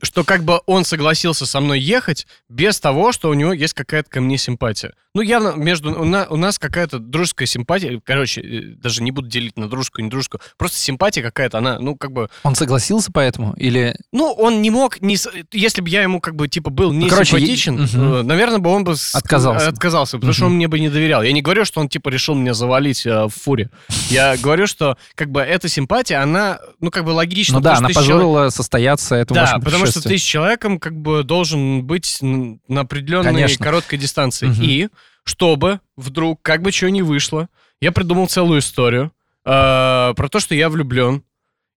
что 0.02 0.24
как 0.24 0.44
бы 0.44 0.62
он 0.66 0.86
согласился 0.86 1.46
со 1.46 1.60
мной 1.60 1.80
ехать 1.80 2.28
без 2.50 2.80
того, 2.80 3.12
что 3.12 3.30
у 3.30 3.34
него 3.34 3.52
есть 3.54 3.74
какая-то 3.74 4.10
ко 4.10 4.22
мне 4.22 4.38
симпатия. 4.38 4.94
Ну, 5.14 5.22
явно 5.22 5.54
между... 5.56 5.92
У, 6.00 6.04
на- 6.06 6.28
у 6.30 6.36
нас 6.38 6.60
какая-то 6.60 7.00
дружеская 7.00 7.46
симпатия. 7.46 8.02
Короче, 8.04 8.42
э, 8.42 8.62
даже 8.76 9.02
не 9.02 9.12
буду 9.12 9.28
делить 9.30 9.58
на 9.58 9.70
дружескую, 9.70 10.04
не 10.06 10.10
дружескую. 10.12 10.42
Просто 10.58 10.78
симпатия 10.78 11.22
какая-то, 11.22 11.58
она, 11.58 11.80
ну, 11.80 11.96
как 11.96 12.12
бы... 12.12 12.30
Он 12.44 12.54
согласился 12.56 13.12
поэтому? 13.14 13.54
Или... 13.54 13.96
Ну, 14.12 14.32
он 14.34 14.62
не 14.62 14.70
мог... 14.72 15.02
Не, 15.02 15.18
если 15.54 15.82
бы 15.82 15.90
я 15.90 16.02
ему, 16.04 16.20
как 16.20 16.36
бы, 16.36 16.48
типа, 16.50 16.70
был 16.70 16.92
не 16.92 17.06
Ну, 17.06 17.10
короче, 17.10 17.32
симпатичен, 17.32 17.76
е- 17.78 17.98
мгм. 17.98 18.14
э, 18.16 18.24
наверное, 18.24 18.60
бы 18.60 18.70
он 18.70 18.84
бы... 18.84 18.96
Отказался. 19.14 19.70
Отказался, 19.70 20.18
потому 20.18 20.34
что 20.34 20.44
Мгм. 20.46 20.52
он 20.52 20.56
мне 20.58 20.68
бы 20.68 20.80
не 20.80 20.90
доверял. 20.90 21.24
Я 21.24 21.32
не 21.32 21.42
говорю, 21.42 21.64
что 21.64 21.80
он, 21.80 21.88
типа, 21.88 22.10
решил 22.10 22.36
меня 22.36 22.54
завалить 22.54 23.06
э, 23.06 23.26
в 23.26 23.30
фуре. 23.30 23.70
Я 24.10 24.36
говорю, 24.38 24.68
что, 24.68 24.98
как 25.16 25.32
бы, 25.32 25.40
эта 25.42 25.70
симпатия, 25.70 26.18
она, 26.18 26.60
ну, 26.82 26.92
как 26.92 27.06
бы, 27.06 27.12
логична. 27.12 27.56
Ну 27.56 27.62
да, 27.62 27.76
она 27.78 27.90
что 27.90 28.02
человек- 28.02 28.12
позволила 28.22 28.50
состояться 28.50 29.16
этому 29.16 29.36
да, 29.40 29.46
потому 29.66 29.86
что 29.86 30.02
ты 30.02 30.18
с 30.18 30.22
человеком 30.22 30.80
как 30.80 30.96
бы 30.96 31.24
должен 31.24 31.84
быть 31.84 32.20
на 32.22 32.82
определенной 32.82 33.32
Конечно. 33.34 33.64
короткой 33.64 34.00
дистанции. 34.00 34.48
Мгм. 34.48 34.62
И 34.62 34.88
чтобы 35.24 35.82
вдруг, 35.98 36.42
как 36.42 36.62
бы 36.62 36.72
что 36.72 36.90
ни 36.90 37.02
вышло, 37.02 37.50
я 37.82 37.92
придумал 37.92 38.28
целую 38.28 38.60
историю 38.60 39.12
э, 39.44 40.14
про 40.16 40.30
то, 40.30 40.40
что 40.40 40.56
я 40.56 40.70
влюблен. 40.70 41.24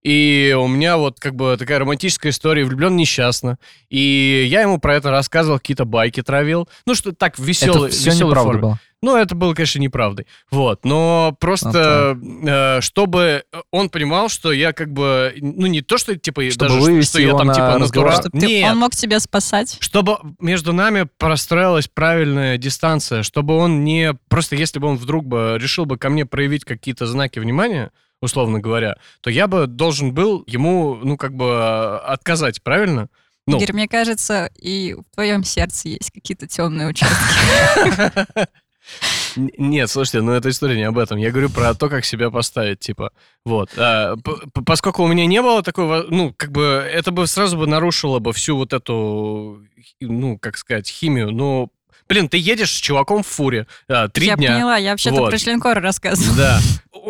И 0.09 0.57
у 0.59 0.67
меня 0.69 0.97
вот 0.97 1.21
как 1.21 1.35
бы 1.35 1.55
такая 1.59 1.79
романтическая 1.81 2.33
история, 2.33 2.65
влюблен 2.65 2.97
несчастно. 2.97 3.59
И 3.91 4.47
я 4.49 4.63
ему 4.63 4.79
про 4.79 4.95
это 4.95 5.11
рассказывал, 5.11 5.59
какие-то 5.59 5.85
байки 5.85 6.23
травил. 6.23 6.67
Ну, 6.87 6.95
что 6.95 7.13
так, 7.13 7.39
в 7.39 7.45
веселой, 7.45 7.89
Это 7.89 7.97
все 7.97 8.11
веселой 8.13 8.31
неправда 8.31 8.49
форме. 8.53 8.63
было. 8.63 8.79
Ну, 9.03 9.17
это 9.17 9.35
было, 9.35 9.53
конечно, 9.53 9.79
неправдой. 9.81 10.27
Вот. 10.51 10.87
Но 10.87 11.37
просто, 11.39 12.19
э, 12.43 12.81
чтобы 12.81 13.45
он 13.71 13.91
понимал, 13.91 14.31
что 14.31 14.51
я 14.51 14.73
как 14.73 14.95
бы, 14.95 15.35
ну, 15.37 15.67
не 15.67 15.83
то, 15.83 15.99
что, 15.99 16.17
типа, 16.17 16.43
Чтобы 16.51 16.69
даже, 16.75 16.81
вывести 16.81 17.11
что 17.11 17.21
я 17.21 17.29
его 17.29 17.39
там, 17.39 17.47
на 17.49 17.55
типа, 17.55 17.79
натура- 17.79 18.13
Чтоб 18.13 18.33
ты- 18.33 18.47
Нет. 18.47 18.73
Он 18.73 18.79
мог 18.79 18.93
тебя 18.97 19.21
спасать. 19.21 19.77
Чтобы 19.79 20.17
между 20.41 20.73
нами 20.73 21.07
простроилась 21.19 21.87
правильная 21.87 22.57
дистанция, 22.57 23.23
чтобы 23.23 23.57
он 23.59 23.85
не... 23.85 24.15
Просто 24.31 24.57
если 24.57 24.79
бы 24.79 24.89
он 24.89 24.97
вдруг 24.97 25.27
бы 25.27 25.59
решил 25.61 25.85
бы 25.85 25.99
ко 25.99 26.09
мне 26.09 26.25
проявить 26.25 26.65
какие-то 26.65 27.05
знаки 27.07 27.39
внимания, 27.39 27.91
условно 28.21 28.61
говоря, 28.61 28.97
то 29.21 29.31
я 29.31 29.47
бы 29.47 29.67
должен 29.67 30.13
был 30.13 30.45
ему, 30.47 30.97
ну, 31.03 31.17
как 31.17 31.35
бы, 31.35 31.45
э, 31.47 31.97
отказать, 32.07 32.63
правильно? 32.63 33.09
Ну, 33.47 33.57
Игорь, 33.57 33.73
мне 33.73 33.89
кажется, 33.89 34.51
и 34.61 34.95
в 34.95 35.05
твоем 35.15 35.43
сердце 35.45 35.89
есть 35.89 36.11
какие-то 36.13 36.47
темные 36.47 36.89
участки. 36.89 37.17
Нет, 39.37 39.91
слушайте, 39.91 40.23
ну 40.23 40.33
эта 40.33 40.49
история 40.49 40.77
не 40.77 40.85
об 40.85 40.99
этом. 40.99 41.19
Я 41.19 41.31
говорю 41.31 41.51
про 41.51 41.75
то, 41.75 41.89
как 41.89 42.05
себя 42.05 42.31
поставить, 42.31 42.81
типа. 42.81 43.11
Вот. 43.45 43.71
А, 43.77 44.17
поскольку 44.67 45.03
у 45.03 45.07
меня 45.07 45.27
не 45.27 45.43
было 45.43 45.63
такой, 45.63 46.07
ну, 46.09 46.33
как 46.37 46.51
бы, 46.53 46.63
это 46.91 47.11
бы 47.13 47.27
сразу 47.27 47.57
бы 47.59 47.67
нарушило 47.67 48.19
бы 48.19 48.33
всю 48.33 48.57
вот 48.57 48.73
эту, 48.73 49.63
ну, 50.01 50.39
как 50.39 50.57
сказать, 50.57 50.89
химию. 50.89 51.31
Ну, 51.31 51.71
блин, 52.09 52.29
ты 52.31 52.39
едешь 52.39 52.73
с 52.73 52.77
чуваком 52.81 53.23
в 53.23 53.27
фуре 53.27 53.67
а, 53.89 54.09
три 54.09 54.27
Я 54.29 54.37
дня. 54.37 54.55
поняла, 54.55 54.77
я 54.79 54.91
вообще-то 54.93 55.17
Вот. 55.21 55.31
про 55.31 55.39
членкора 55.39 55.81
рассказывала. 55.81 56.37
Да. 56.37 56.61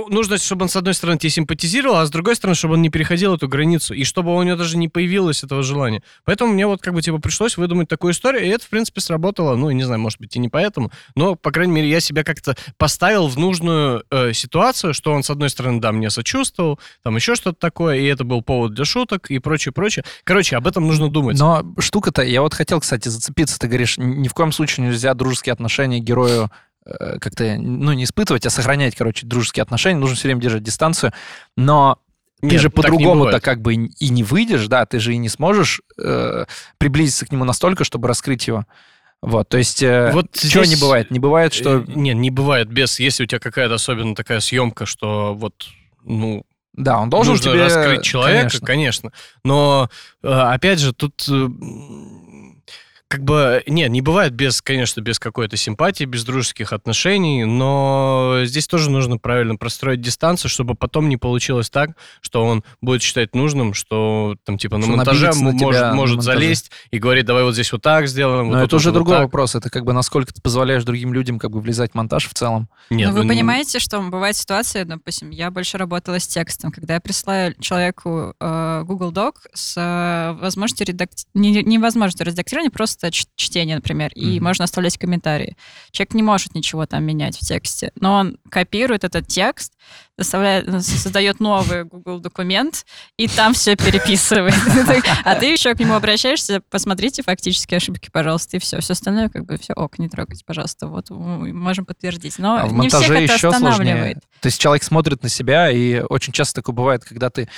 Нужно, 0.08 0.38
чтобы 0.38 0.64
он, 0.64 0.68
с 0.68 0.76
одной 0.76 0.94
стороны, 0.94 1.18
тебе 1.18 1.30
симпатизировал, 1.30 1.96
а 1.96 2.06
с 2.06 2.10
другой 2.10 2.36
стороны, 2.36 2.54
чтобы 2.54 2.74
он 2.74 2.82
не 2.82 2.90
переходил 2.90 3.34
эту 3.34 3.48
границу, 3.48 3.94
и 3.94 4.04
чтобы 4.04 4.34
у 4.34 4.42
него 4.42 4.56
даже 4.56 4.76
не 4.76 4.88
появилось 4.88 5.42
этого 5.42 5.62
желания. 5.62 6.02
Поэтому 6.24 6.52
мне 6.52 6.66
вот 6.66 6.80
как 6.80 6.94
бы, 6.94 7.02
типа, 7.02 7.18
пришлось 7.18 7.56
выдумать 7.56 7.88
такую 7.88 8.12
историю, 8.12 8.44
и 8.44 8.48
это, 8.48 8.64
в 8.64 8.68
принципе, 8.68 9.00
сработало. 9.00 9.56
Ну, 9.56 9.70
не 9.70 9.82
знаю, 9.82 10.00
может 10.00 10.20
быть, 10.20 10.36
и 10.36 10.38
не 10.38 10.48
поэтому, 10.48 10.90
но, 11.14 11.34
по 11.34 11.50
крайней 11.50 11.72
мере, 11.72 11.88
я 11.88 12.00
себя 12.00 12.22
как-то 12.24 12.56
поставил 12.76 13.28
в 13.28 13.38
нужную 13.38 14.04
э, 14.10 14.32
ситуацию, 14.32 14.94
что 14.94 15.12
он, 15.12 15.22
с 15.22 15.30
одной 15.30 15.50
стороны, 15.50 15.80
да, 15.80 15.92
мне 15.92 16.10
сочувствовал, 16.10 16.78
там 17.02 17.16
еще 17.16 17.34
что-то 17.34 17.58
такое, 17.58 17.96
и 17.96 18.04
это 18.04 18.24
был 18.24 18.42
повод 18.42 18.74
для 18.74 18.84
шуток 18.84 19.30
и 19.30 19.38
прочее, 19.38 19.72
прочее. 19.72 20.04
Короче, 20.24 20.56
об 20.56 20.66
этом 20.66 20.86
нужно 20.86 21.10
думать. 21.10 21.38
Но 21.38 21.64
штука-то, 21.78 22.22
я 22.22 22.42
вот 22.42 22.54
хотел, 22.54 22.80
кстати, 22.80 23.08
зацепиться. 23.08 23.58
Ты 23.58 23.66
говоришь, 23.66 23.98
ни 23.98 24.28
в 24.28 24.34
коем 24.34 24.52
случае 24.52 24.86
нельзя 24.86 25.14
дружеские 25.14 25.52
отношения 25.52 25.98
герою 25.98 26.50
как-то, 27.20 27.56
ну, 27.58 27.92
не 27.92 28.04
испытывать, 28.04 28.46
а 28.46 28.50
сохранять, 28.50 28.94
короче, 28.96 29.26
дружеские 29.26 29.62
отношения. 29.62 29.98
Нужно 29.98 30.16
все 30.16 30.28
время 30.28 30.40
держать 30.40 30.62
дистанцию. 30.62 31.12
Но 31.56 31.98
ты 32.40 32.46
Нет, 32.48 32.60
же 32.60 32.70
по-другому-то 32.70 33.40
как 33.40 33.60
бы 33.62 33.74
и 33.74 34.08
не 34.10 34.22
выйдешь, 34.22 34.66
да, 34.68 34.86
ты 34.86 35.00
же 35.00 35.12
и 35.14 35.18
не 35.18 35.28
сможешь 35.28 35.80
э, 36.00 36.44
приблизиться 36.78 37.26
к 37.26 37.32
нему 37.32 37.44
настолько, 37.44 37.84
чтобы 37.84 38.06
раскрыть 38.08 38.46
его. 38.46 38.64
Вот, 39.20 39.48
то 39.48 39.58
есть, 39.58 39.82
э, 39.82 40.12
Вот 40.12 40.32
чего 40.32 40.64
здесь- 40.64 40.76
не 40.78 40.80
бывает? 40.80 41.10
Не 41.10 41.18
бывает, 41.18 41.52
что... 41.52 41.78
Э, 41.78 41.84
Не, 41.88 42.14
не 42.14 42.30
бывает 42.30 42.68
без, 42.68 43.00
если 43.00 43.24
у 43.24 43.26
тебя 43.26 43.40
какая-то 43.40 43.74
особенно 43.74 44.14
такая 44.14 44.38
съемка, 44.38 44.86
что 44.86 45.34
вот, 45.34 45.66
ну, 46.04 46.44
Да, 46.74 47.00
он 47.00 47.10
должен 47.10 47.32
нужно 47.32 47.50
тебе... 47.50 47.64
раскрыть 47.64 48.02
человека, 48.04 48.38
Конечно. 48.60 48.66
конечно. 48.66 49.12
Но, 49.42 49.90
э, 50.22 50.28
опять 50.28 50.78
же, 50.78 50.92
тут 50.92 51.26
э, 51.28 51.48
как 53.08 53.24
бы, 53.24 53.62
нет, 53.66 53.90
не 53.90 54.02
бывает 54.02 54.34
без, 54.34 54.60
конечно, 54.60 55.00
без 55.00 55.18
какой-то 55.18 55.56
симпатии, 55.56 56.04
без 56.04 56.24
дружеских 56.24 56.74
отношений, 56.74 57.44
но 57.44 58.40
здесь 58.44 58.66
тоже 58.66 58.90
нужно 58.90 59.16
правильно 59.16 59.56
простроить 59.56 60.02
дистанцию, 60.02 60.50
чтобы 60.50 60.74
потом 60.74 61.08
не 61.08 61.16
получилось 61.16 61.70
так, 61.70 61.92
что 62.20 62.44
он 62.44 62.62
будет 62.82 63.00
считать 63.00 63.34
нужным, 63.34 63.72
что 63.72 64.36
там 64.44 64.58
типа 64.58 64.76
на 64.76 64.82
Что 64.82 64.90
он 64.92 64.96
монтаже 64.98 65.26
на 65.26 65.52
может, 65.52 65.80
на 65.80 65.94
может 65.94 66.16
монтаже. 66.16 66.38
залезть 66.38 66.70
и 66.90 66.98
говорить, 66.98 67.24
давай 67.24 67.44
вот 67.44 67.54
здесь 67.54 67.72
вот 67.72 67.80
так 67.80 68.08
сделаем. 68.08 68.48
вот 68.48 68.54
Но 68.54 68.60
тут 68.60 68.68
это 68.68 68.76
уже 68.76 68.90
вот 68.90 68.94
другой 68.94 69.14
так». 69.14 69.22
вопрос. 69.24 69.54
Это 69.54 69.70
как 69.70 69.86
бы 69.86 69.94
насколько 69.94 70.34
ты 70.34 70.42
позволяешь 70.42 70.84
другим 70.84 71.14
людям 71.14 71.38
как 71.38 71.50
бы 71.50 71.60
влезать 71.60 71.92
в 71.92 71.94
монтаж 71.94 72.28
в 72.28 72.34
целом. 72.34 72.68
Нет, 72.90 73.08
Но 73.08 73.14
вы 73.14 73.22
ну, 73.22 73.28
понимаете, 73.30 73.78
что 73.78 74.00
бывает 74.00 74.36
ситуация, 74.36 74.84
допустим, 74.84 75.30
я 75.30 75.50
больше 75.50 75.78
работала 75.78 76.18
с 76.18 76.26
текстом, 76.26 76.70
когда 76.70 76.94
я 76.94 77.00
присылаю 77.00 77.54
человеку 77.58 78.34
э, 78.38 78.82
Google 78.84 79.12
Doc 79.12 79.32
с 79.54 79.74
э, 79.76 80.38
возможностью 80.40 80.86
редакти... 80.86 81.24
не, 81.32 81.62
невозможностью 81.62 82.26
редактирования, 82.26 82.70
просто 82.70 82.97
ч- 83.10 83.26
чтения, 83.36 83.76
например, 83.76 84.10
и 84.14 84.36
Мгм. 84.36 84.44
можно 84.44 84.64
оставлять 84.64 84.98
комментарии. 84.98 85.56
Человек 85.92 86.14
не 86.14 86.22
может 86.22 86.54
ничего 86.54 86.86
там 86.86 87.04
менять 87.04 87.36
в 87.36 87.40
тексте, 87.40 87.92
но 88.00 88.14
он 88.14 88.38
копирует 88.50 89.04
этот 89.04 89.26
текст, 89.28 89.72
доставляет, 90.16 90.66
создает 90.84 91.40
новый 91.40 91.84
Google 91.84 92.18
документ 92.20 92.84
и 93.16 93.28
там 93.28 93.54
все 93.54 93.76
переписывает. 93.76 94.54
А 95.24 95.34
ты 95.36 95.46
еще 95.46 95.74
к 95.74 95.80
нему 95.80 95.94
обращаешься, 95.94 96.60
посмотрите 96.70 97.22
фактические 97.22 97.76
ошибки, 97.78 98.08
пожалуйста, 98.12 98.56
и 98.56 98.60
все. 98.60 98.80
Все 98.80 98.92
остальное, 98.94 99.28
как 99.28 99.44
бы, 99.46 99.56
все, 99.58 99.72
ок, 99.74 99.98
не 99.98 100.08
трогайте, 100.08 100.44
пожалуйста. 100.44 100.86
Вот, 100.88 101.10
можем 101.10 101.84
подтвердить. 101.86 102.38
Но 102.38 102.56
А 102.56 102.66
в 102.66 102.72
не 102.74 102.88
всех 102.88 103.02
это 103.10 103.20
еще 103.34 103.48
останавливает. 103.48 103.84
сложнее. 103.86 104.20
То 104.40 104.46
есть 104.46 104.60
человек 104.60 104.82
смотрит 104.82 105.22
на 105.22 105.28
себя, 105.28 105.70
и 105.70 106.00
очень 106.00 106.32
часто 106.32 106.56
такое 106.56 106.74
бывает, 106.74 107.04
когда 107.04 107.30
ты 107.30 107.48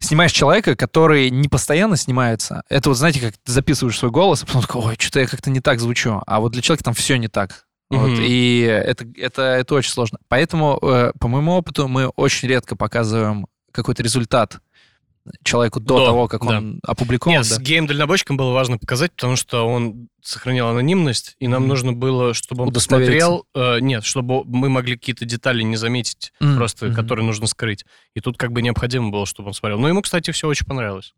снимаешь 0.00 0.32
человека, 0.32 0.74
который 0.76 1.30
не 1.30 1.48
постоянно 1.48 1.96
снимается. 1.96 2.62
Это 2.68 2.88
вот, 2.88 2.96
знаете, 2.98 3.20
как 3.20 3.34
ты 3.36 3.52
записываешь 3.52 3.98
свой 3.98 4.10
голос, 4.10 4.42
а 4.42 4.46
потом 4.46 4.62
такой, 4.62 4.82
ой, 4.82 4.96
что-то 4.98 5.20
я 5.20 5.26
как-то 5.26 5.50
не 5.50 5.60
так 5.60 5.80
звучу. 5.80 6.22
А 6.26 6.40
вот 6.40 6.52
для 6.52 6.62
человека 6.62 6.84
там 6.84 6.94
все 6.94 7.16
не 7.16 7.28
так. 7.28 7.66
Вот, 7.90 8.08
Мгм. 8.10 8.20
и 8.22 8.60
это, 8.60 9.04
это, 9.16 9.42
это 9.42 9.74
очень 9.74 9.90
сложно. 9.90 10.18
Поэтому, 10.28 10.78
э, 10.80 11.12
по 11.18 11.28
моему 11.28 11.52
опыту, 11.52 11.88
мы 11.88 12.06
очень 12.08 12.48
редко 12.48 12.76
показываем 12.76 13.46
какой-то 13.72 14.02
результат 14.02 14.58
человеку 15.44 15.80
до, 15.80 15.98
До, 15.98 16.06
того, 16.06 16.28
как 16.28 16.42
да. 16.46 16.58
он 16.58 16.80
опубликован. 16.82 17.36
Нет, 17.38 17.48
да. 17.48 17.54
с 17.56 17.58
геем-дальнобойщиком 17.60 18.36
было 18.36 18.52
важно 18.52 18.78
показать, 18.78 19.12
потому 19.12 19.36
что 19.36 19.66
он 19.68 20.08
сохранял 20.22 20.68
анонимность, 20.68 21.36
и 21.38 21.48
нам 21.48 21.62
Мгм. 21.62 21.68
нужно 21.68 21.92
было, 21.92 22.34
чтобы 22.34 22.64
он 22.64 22.72
посмотрел... 22.72 23.46
э, 23.54 23.80
нет, 23.80 24.04
чтобы 24.04 24.44
мы 24.44 24.68
могли 24.68 24.96
какие-то 24.96 25.24
детали 25.24 25.62
не 25.62 25.76
заметить, 25.76 26.32
М, 26.40 26.56
просто 26.56 26.86
мгм. 26.86 26.94
которые 26.94 27.24
нужно 27.26 27.46
скрыть. 27.46 27.84
И 28.14 28.20
тут 28.20 28.36
как 28.36 28.52
бы 28.52 28.62
необходимо 28.62 29.10
было, 29.10 29.24
чтобы 29.26 29.48
он 29.48 29.54
смотрел. 29.54 29.78
Но 29.80 29.88
ему, 29.88 30.02
кстати, 30.02 30.30
все 30.30 30.46
очень 30.48 30.66
понравилось. 30.66 31.14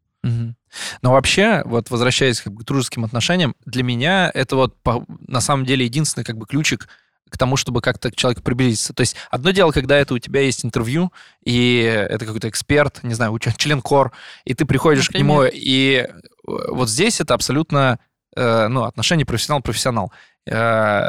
Но 1.03 1.11
вообще, 1.13 1.63
вот 1.65 1.91
возвращаясь 1.91 2.41
как 2.41 2.53
бы 2.53 2.63
к 2.63 2.65
дружеским 2.65 3.05
отношениям, 3.05 3.57
для 3.67 3.83
меня 3.83 4.31
это 4.33 4.55
вот 4.55 4.81
по- 4.83 5.05
на 5.27 5.41
самом 5.41 5.67
деле 5.67 5.85
единственный 5.85 6.23
как 6.23 6.39
бы 6.39 6.47
ключик 6.47 6.89
к 7.33 7.39
тому, 7.39 7.57
чтобы 7.57 7.81
как-то 7.81 8.11
к 8.11 8.17
человеку 8.17 8.43
приблизиться. 8.43 8.93
То 8.93 9.01
есть 9.01 9.17
одно 9.31 9.51
дело, 9.51 9.73
когда 9.73 9.97
это 9.97 10.15
у 10.15 10.19
тебя 10.19 10.43
есть 10.43 10.65
интервью, 10.65 11.13
и 11.45 11.81
это 11.81 12.27
какой-то 12.27 12.49
эксперт, 12.49 13.03
не 13.03 13.15
знаю, 13.15 13.37
член 13.57 13.81
кор, 13.81 14.13
и 14.45 14.55
ты 14.55 14.65
приходишь 14.65 15.09
Например? 15.09 15.25
к 15.25 15.29
нему, 15.29 15.51
и 15.53 15.95
э, 15.97 16.09
вот 16.45 16.89
здесь 16.89 17.21
это 17.21 17.35
абсолютно 17.35 17.99
э, 18.37 18.69
ну, 18.69 18.85
отношение 18.85 19.27
профессионал-профессионал. 19.27 20.13
Э, 20.47 21.09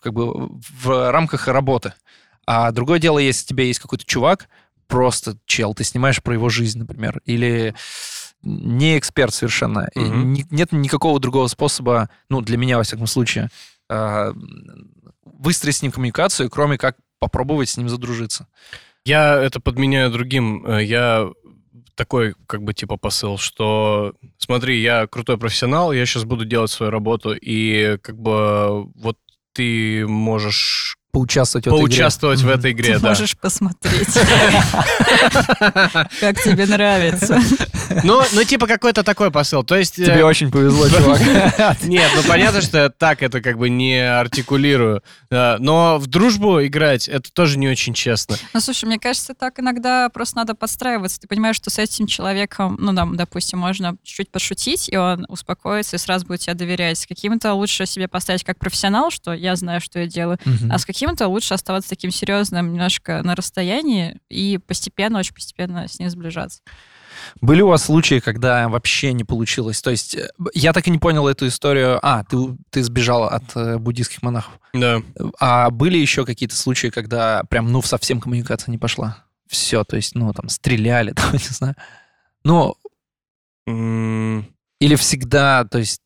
как 0.00 0.12
бы 0.12 0.48
в 0.80 1.10
рамках 1.10 1.48
работы. 1.48 1.94
А 2.46 2.70
другое 2.70 2.98
дело, 2.98 3.18
если 3.18 3.46
у 3.46 3.48
тебя 3.48 3.64
есть 3.64 3.80
какой-то 3.80 4.04
чувак, 4.04 4.48
просто 4.86 5.36
чел, 5.46 5.74
ты 5.74 5.82
снимаешь 5.84 6.22
про 6.22 6.34
его 6.34 6.48
жизнь, 6.48 6.78
например, 6.78 7.20
или 7.24 7.74
не 8.42 8.98
эксперт 8.98 9.34
совершенно. 9.34 9.88
Mm-hmm. 9.96 10.46
Нет 10.50 10.72
никакого 10.72 11.18
другого 11.18 11.48
способа, 11.48 12.08
ну, 12.28 12.40
для 12.40 12.56
меня, 12.56 12.76
во 12.76 12.84
всяком 12.84 13.06
случае, 13.08 13.50
выстроить 15.38 15.76
с 15.76 15.82
ним 15.82 15.92
коммуникацию, 15.92 16.50
кроме 16.50 16.78
как 16.78 16.96
попробовать 17.18 17.68
с 17.68 17.76
ним 17.76 17.88
задружиться. 17.88 18.48
Я 19.04 19.40
это 19.40 19.60
подменяю 19.60 20.10
другим. 20.10 20.66
Э, 20.66 20.82
я 20.82 21.30
такой, 21.94 22.34
как 22.46 22.62
бы, 22.62 22.74
типа, 22.74 22.96
посыл, 22.96 23.38
что 23.38 24.14
смотри, 24.38 24.80
я 24.80 25.06
крутой 25.06 25.38
профессионал, 25.38 25.92
я 25.92 26.04
сейчас 26.06 26.24
буду 26.24 26.44
делать 26.44 26.70
свою 26.70 26.90
работу, 26.92 27.32
и, 27.32 27.98
как 28.02 28.18
бы, 28.20 28.84
вот 28.94 29.18
ты 29.52 30.06
можешь 30.06 30.98
поучаствовать, 31.16 31.64
поучаствовать 31.64 32.40
в 32.40 32.48
этой 32.48 32.72
игре. 32.72 32.94
Ты 32.94 33.00
да. 33.00 33.08
можешь 33.08 33.38
посмотреть, 33.38 34.12
как 36.20 36.42
тебе 36.42 36.66
нравится. 36.66 37.40
Ну, 38.04 38.22
ну, 38.32 38.44
типа 38.44 38.66
какой-то 38.66 39.02
такой 39.02 39.30
посыл. 39.30 39.64
То 39.64 39.76
есть... 39.76 39.94
Тебе 39.94 40.20
э, 40.20 40.24
очень 40.24 40.50
повезло, 40.50 40.88
чувак. 40.90 41.20
Нет, 41.84 42.10
ну 42.14 42.22
понятно, 42.28 42.60
что 42.60 42.78
я 42.78 42.88
так 42.90 43.22
это 43.22 43.40
как 43.40 43.56
бы 43.56 43.70
не 43.70 43.98
артикулирую. 43.98 45.02
Но 45.30 45.96
в 45.98 46.06
дружбу 46.06 46.62
играть, 46.66 47.08
это 47.08 47.32
тоже 47.32 47.58
не 47.58 47.68
очень 47.68 47.94
честно. 47.94 48.36
Ну, 48.52 48.60
слушай, 48.60 48.84
мне 48.84 48.98
кажется, 48.98 49.32
так 49.34 49.58
иногда 49.58 50.10
просто 50.10 50.36
надо 50.36 50.54
подстраиваться. 50.54 51.20
Ты 51.20 51.28
понимаешь, 51.28 51.56
что 51.56 51.70
с 51.70 51.78
этим 51.78 52.06
человеком, 52.06 52.76
ну, 52.78 52.94
там, 52.94 53.16
допустим, 53.16 53.58
можно 53.58 53.96
чуть-чуть 54.02 54.30
пошутить, 54.30 54.90
и 54.90 54.96
он 54.96 55.24
успокоится 55.30 55.96
и 55.96 55.98
сразу 55.98 56.26
будет 56.26 56.40
тебе 56.40 56.54
доверять. 56.54 56.98
С 56.98 57.06
каким-то 57.06 57.54
лучше 57.54 57.86
себе 57.86 58.06
поставить 58.06 58.44
как 58.44 58.58
профессионал, 58.58 59.10
что 59.10 59.32
я 59.32 59.56
знаю, 59.56 59.80
что 59.80 60.00
я 60.00 60.06
делаю, 60.06 60.38
а 60.70 60.78
с 60.78 60.84
каким-то 61.06 61.28
лучше 61.28 61.54
оставаться 61.54 61.90
таким 61.90 62.10
серьезным 62.10 62.72
немножко 62.72 63.22
на 63.22 63.34
расстоянии 63.34 64.18
и 64.28 64.58
постепенно, 64.58 65.18
очень 65.18 65.34
постепенно 65.34 65.88
с 65.88 65.98
ним 65.98 66.10
сближаться. 66.10 66.60
Были 67.40 67.62
у 67.62 67.68
вас 67.68 67.84
случаи, 67.84 68.20
когда 68.20 68.68
вообще 68.68 69.12
не 69.12 69.24
получилось? 69.24 69.80
То 69.80 69.90
есть 69.90 70.14
э, 70.14 70.28
я 70.54 70.72
так 70.72 70.86
и 70.86 70.90
не 70.90 70.98
понял 70.98 71.26
эту 71.26 71.48
историю. 71.48 71.98
А, 72.02 72.24
ты, 72.24 72.36
ты 72.70 72.82
сбежал 72.82 73.24
от 73.24 73.44
э, 73.54 73.78
буддийских 73.78 74.22
монахов. 74.22 74.52
Да. 74.74 75.02
А 75.40 75.70
были 75.70 75.96
еще 75.96 76.26
какие-то 76.26 76.54
случаи, 76.54 76.88
когда 76.88 77.42
прям, 77.44 77.72
ну, 77.72 77.80
совсем 77.82 78.20
коммуникация 78.20 78.70
не 78.70 78.78
пошла? 78.78 79.24
Все, 79.48 79.82
то 79.84 79.96
есть, 79.96 80.14
ну, 80.14 80.32
там, 80.32 80.48
стреляли, 80.48 81.12
там, 81.16 81.32
не 81.32 81.38
знаю. 81.38 81.74
Ну, 82.44 82.76
mm. 83.68 84.44
или 84.80 84.94
всегда, 84.96 85.64
то 85.64 85.78
есть, 85.78 86.00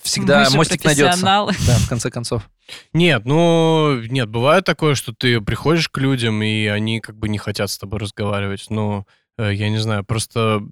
всегда 0.00 0.46
Мы 0.50 0.56
мостик 0.56 0.84
найдется. 0.84 1.20
Да, 1.22 1.48
в 1.78 1.88
конце 1.88 2.10
концов. 2.10 2.48
Нет, 2.92 3.24
ну, 3.24 4.00
нет, 4.02 4.28
бывает 4.28 4.64
такое, 4.64 4.94
что 4.94 5.12
ты 5.12 5.40
приходишь 5.40 5.88
к 5.88 5.98
людям, 5.98 6.42
и 6.42 6.66
они 6.66 7.00
как 7.00 7.16
бы 7.16 7.28
не 7.28 7.38
хотят 7.38 7.70
с 7.70 7.78
тобой 7.78 8.00
разговаривать. 8.00 8.66
Но 8.70 9.06
Э, 9.38 9.52
я 9.52 9.70
не 9.70 9.78
знаю, 9.78 10.04
просто 10.04 10.62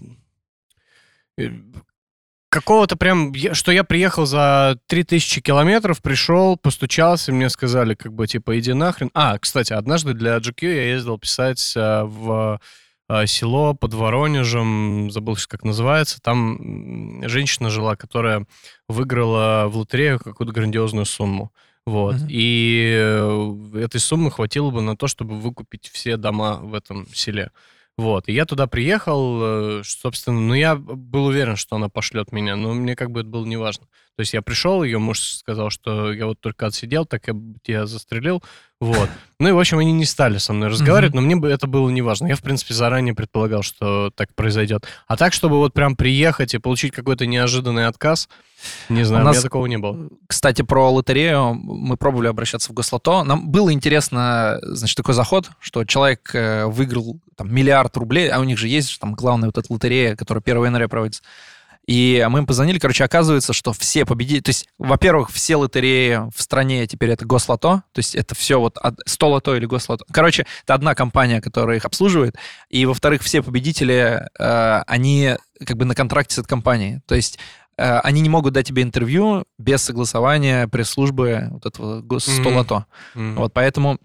э, 1.38 1.51
какого-то 2.49 2.97
прям, 2.97 3.32
что 3.53 3.72
я 3.72 3.84
приехал 3.84 4.26
за 4.26 4.78
3000 4.86 5.41
километров, 5.41 6.03
пришел, 6.03 6.57
постучался, 6.57 7.32
мне 7.32 7.49
сказали, 7.49 7.95
как 7.95 8.12
бы, 8.12 8.26
типа, 8.26 8.59
иди 8.59 8.72
нахрен. 8.72 9.11
А, 9.14 9.38
кстати, 9.38 9.72
однажды 9.72 10.14
для 10.14 10.36
GQ 10.38 10.74
я 10.74 10.91
ездил 10.91 11.18
писать 11.18 11.72
а, 11.76 12.05
в 12.05 12.61
село 13.27 13.75
под 13.75 13.95
Воронежем, 13.95 15.11
забыл, 15.11 15.37
как 15.49 15.65
называется, 15.65 16.21
там 16.21 17.23
женщина 17.29 17.71
жила, 17.71 17.97
которая 17.97 18.47
выиграла 18.89 19.67
в 19.69 19.77
лотерею 19.77 20.19
какую-то 20.19 20.53
грандиозную 20.53 21.07
сумму. 21.07 21.53
Вот. 21.87 22.17
Uh-huh. 22.17 22.27
И 22.29 22.93
э, 22.95 23.79
этой 23.83 24.01
суммы 24.01 24.31
хватило 24.31 24.71
бы 24.71 24.83
на 24.83 24.97
то, 24.97 25.09
чтобы 25.09 25.41
выкупить 25.41 25.89
все 25.89 26.17
дома 26.17 26.57
в 26.57 26.75
этом 26.75 27.07
селе. 27.13 27.51
Вот, 28.01 28.29
и 28.29 28.33
я 28.33 28.47
туда 28.47 28.67
приехал, 28.67 29.41
э, 29.43 29.83
собственно, 29.85 30.41
ну, 30.41 30.55
я 30.55 30.75
был 30.75 31.27
уверен, 31.27 31.57
что 31.57 31.77
она 31.77 31.91
пошлет 31.91 32.33
меня, 32.33 32.57
но 32.57 32.73
мне 32.73 32.97
как 32.97 33.11
бы 33.11 33.21
это 33.21 33.29
было 33.29 33.45
неважно. 33.45 33.87
То 34.21 34.23
есть 34.23 34.35
я 34.35 34.43
пришел, 34.43 34.83
ее 34.83 34.99
муж 34.99 35.18
сказал, 35.23 35.71
что 35.71 36.12
я 36.12 36.27
вот 36.27 36.39
только 36.39 36.66
отсидел, 36.66 37.07
так 37.07 37.27
я 37.27 37.35
тебя 37.62 37.87
застрелил, 37.87 38.43
вот. 38.79 39.09
Ну 39.39 39.49
и, 39.49 39.53
в 39.53 39.59
общем, 39.59 39.79
они 39.79 39.93
не 39.93 40.05
стали 40.05 40.37
со 40.37 40.53
мной 40.53 40.68
разговаривать, 40.68 41.14
но 41.14 41.23
мне 41.23 41.37
бы 41.37 41.49
это 41.49 41.66
было 41.66 41.89
неважно. 41.89 42.27
Я, 42.27 42.37
в 42.37 42.43
принципе, 42.43 42.75
заранее 42.75 43.14
предполагал, 43.14 43.62
что 43.62 44.11
так 44.14 44.35
произойдет. 44.35 44.85
А 45.07 45.16
так, 45.16 45.33
чтобы 45.33 45.57
вот 45.57 45.73
прям 45.73 45.97
приехать 45.97 46.53
и 46.53 46.59
получить 46.59 46.93
какой-то 46.93 47.25
неожиданный 47.25 47.87
отказ, 47.87 48.29
не 48.91 49.05
знаю, 49.05 49.25
у, 49.25 49.27
нас, 49.29 49.37
у 49.37 49.39
меня 49.39 49.43
такого 49.43 49.64
не 49.64 49.79
было. 49.79 50.11
Кстати, 50.27 50.61
про 50.61 50.91
лотерею 50.91 51.55
мы 51.55 51.97
пробовали 51.97 52.29
обращаться 52.29 52.71
в 52.71 52.75
Гослото. 52.75 53.23
Нам 53.25 53.49
было 53.49 53.73
интересно, 53.73 54.59
значит, 54.61 54.99
такой 54.99 55.14
заход, 55.14 55.49
что 55.61 55.87
человек 55.87 56.31
э, 56.35 56.66
выиграл 56.66 57.18
там 57.37 57.51
миллиард 57.51 57.97
рублей, 57.97 58.29
а 58.29 58.39
у 58.39 58.45
них 58.45 58.59
же 58.59 58.68
есть 58.68 59.01
там 59.01 59.14
главная 59.14 59.49
вот 59.49 59.57
эта 59.57 59.73
лотерея, 59.73 60.14
которая 60.14 60.43
1 60.45 60.62
января 60.62 60.89
проводится. 60.89 61.23
И 61.91 62.24
мы 62.30 62.38
им 62.38 62.47
позвонили, 62.47 62.78
короче, 62.78 63.03
оказывается, 63.03 63.53
что 63.53 63.72
все 63.72 64.05
победители... 64.05 64.43
То 64.43 64.51
есть, 64.51 64.68
во-первых, 64.78 65.28
все 65.32 65.57
лотереи 65.57 66.30
в 66.32 66.41
стране 66.41 66.86
теперь 66.86 67.11
это 67.11 67.26
гослото, 67.26 67.82
то 67.91 67.99
есть 67.99 68.14
это 68.14 68.36
все 68.36 68.61
вот 68.61 68.78
100 69.07 69.28
лото 69.28 69.57
или 69.57 69.66
гослото. 69.66 70.05
Короче, 70.12 70.47
это 70.62 70.74
одна 70.74 70.95
компания, 70.95 71.41
которая 71.41 71.78
их 71.78 71.84
обслуживает. 71.84 72.36
И, 72.68 72.86
во-вторых, 72.86 73.22
все 73.22 73.43
победители, 73.43 74.24
э, 74.38 74.82
они 74.86 75.34
как 75.66 75.78
бы 75.78 75.84
на 75.84 75.97
контракте 75.97 76.36
с 76.36 76.38
этой 76.38 76.47
компанией. 76.47 77.01
То 77.07 77.16
есть 77.16 77.41
э, 77.76 77.99
они 78.05 78.20
не 78.20 78.28
могут 78.28 78.53
дать 78.53 78.68
тебе 78.68 78.84
интервью 78.84 79.43
без 79.59 79.82
согласования 79.82 80.68
пресс-службы 80.68 81.49
вот 81.51 81.66
этого 81.66 82.03
100 82.03 82.30
mm-hmm. 82.30 82.84
Mm-hmm. 83.16 83.34
Вот 83.34 83.53
поэтому 83.53 83.99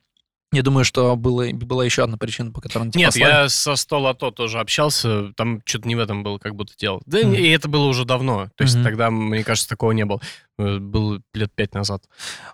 я 0.55 0.63
думаю, 0.63 0.85
что 0.85 1.15
было, 1.15 1.47
была 1.51 1.85
еще 1.85 2.03
одна 2.03 2.17
причина, 2.17 2.51
по 2.51 2.61
которой 2.61 2.89
тебя 2.89 2.99
Нет, 2.99 3.07
послали. 3.13 3.31
я 3.31 3.49
со 3.49 3.75
100 3.75 3.99
лото 3.99 4.31
тоже 4.31 4.59
общался, 4.59 5.33
там 5.35 5.61
что-то 5.65 5.87
не 5.87 5.95
в 5.95 5.99
этом 5.99 6.23
было 6.23 6.37
как 6.37 6.55
будто 6.55 6.73
дело. 6.77 7.01
Да 7.05 7.19
mm-hmm. 7.19 7.35
и 7.35 7.49
это 7.49 7.67
было 7.67 7.85
уже 7.85 8.05
давно, 8.05 8.49
то 8.55 8.63
есть 8.63 8.75
mm-hmm. 8.75 8.83
тогда, 8.83 9.11
мне 9.11 9.43
кажется, 9.43 9.69
такого 9.69 9.91
не 9.91 10.05
было. 10.05 10.21
Э, 10.57 10.77
было 10.79 11.21
лет 11.33 11.51
пять 11.53 11.73
назад. 11.73 12.03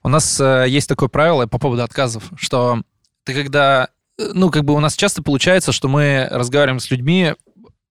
У 0.04 0.10
нас 0.10 0.40
э, 0.40 0.66
есть 0.68 0.90
такое 0.90 1.10
правило 1.10 1.48
по 1.48 1.60
поводу 1.60 1.84
отказов, 1.84 2.24
что 2.36 2.82
ты 3.24 3.34
когда... 3.34 3.90
Э, 4.18 4.32
ну, 4.34 4.50
как 4.50 4.64
бы 4.64 4.74
у 4.74 4.80
нас 4.80 4.96
часто 4.96 5.22
получается, 5.22 5.72
что 5.72 5.88
мы 5.88 6.28
разговариваем 6.30 6.80
с 6.80 6.90
людьми, 6.92 7.34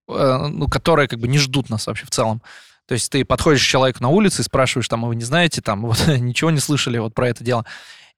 э, 0.09 0.47
ну, 0.49 0.69
которые 0.69 1.09
как 1.09 1.19
бы 1.19 1.29
не 1.29 1.39
ждут 1.39 1.71
нас 1.71 1.87
вообще 1.87 2.07
в 2.07 2.11
целом. 2.11 2.43
То 2.87 2.95
есть 2.95 3.11
ты 3.13 3.25
подходишь 3.25 3.65
к 3.65 3.69
человеку 3.69 4.03
на 4.03 4.09
улице 4.09 4.43
и 4.43 4.45
спрашиваешь, 4.45 4.89
там, 4.89 5.05
а 5.05 5.09
вы 5.09 5.15
не 5.15 5.23
знаете, 5.23 5.63
там, 5.63 5.83
вот, 5.87 6.07
ничего 6.09 6.51
не 6.51 6.61
слышали 6.61 6.99
вот 6.99 7.15
про 7.15 7.29
это 7.29 7.45
дело. 7.45 7.65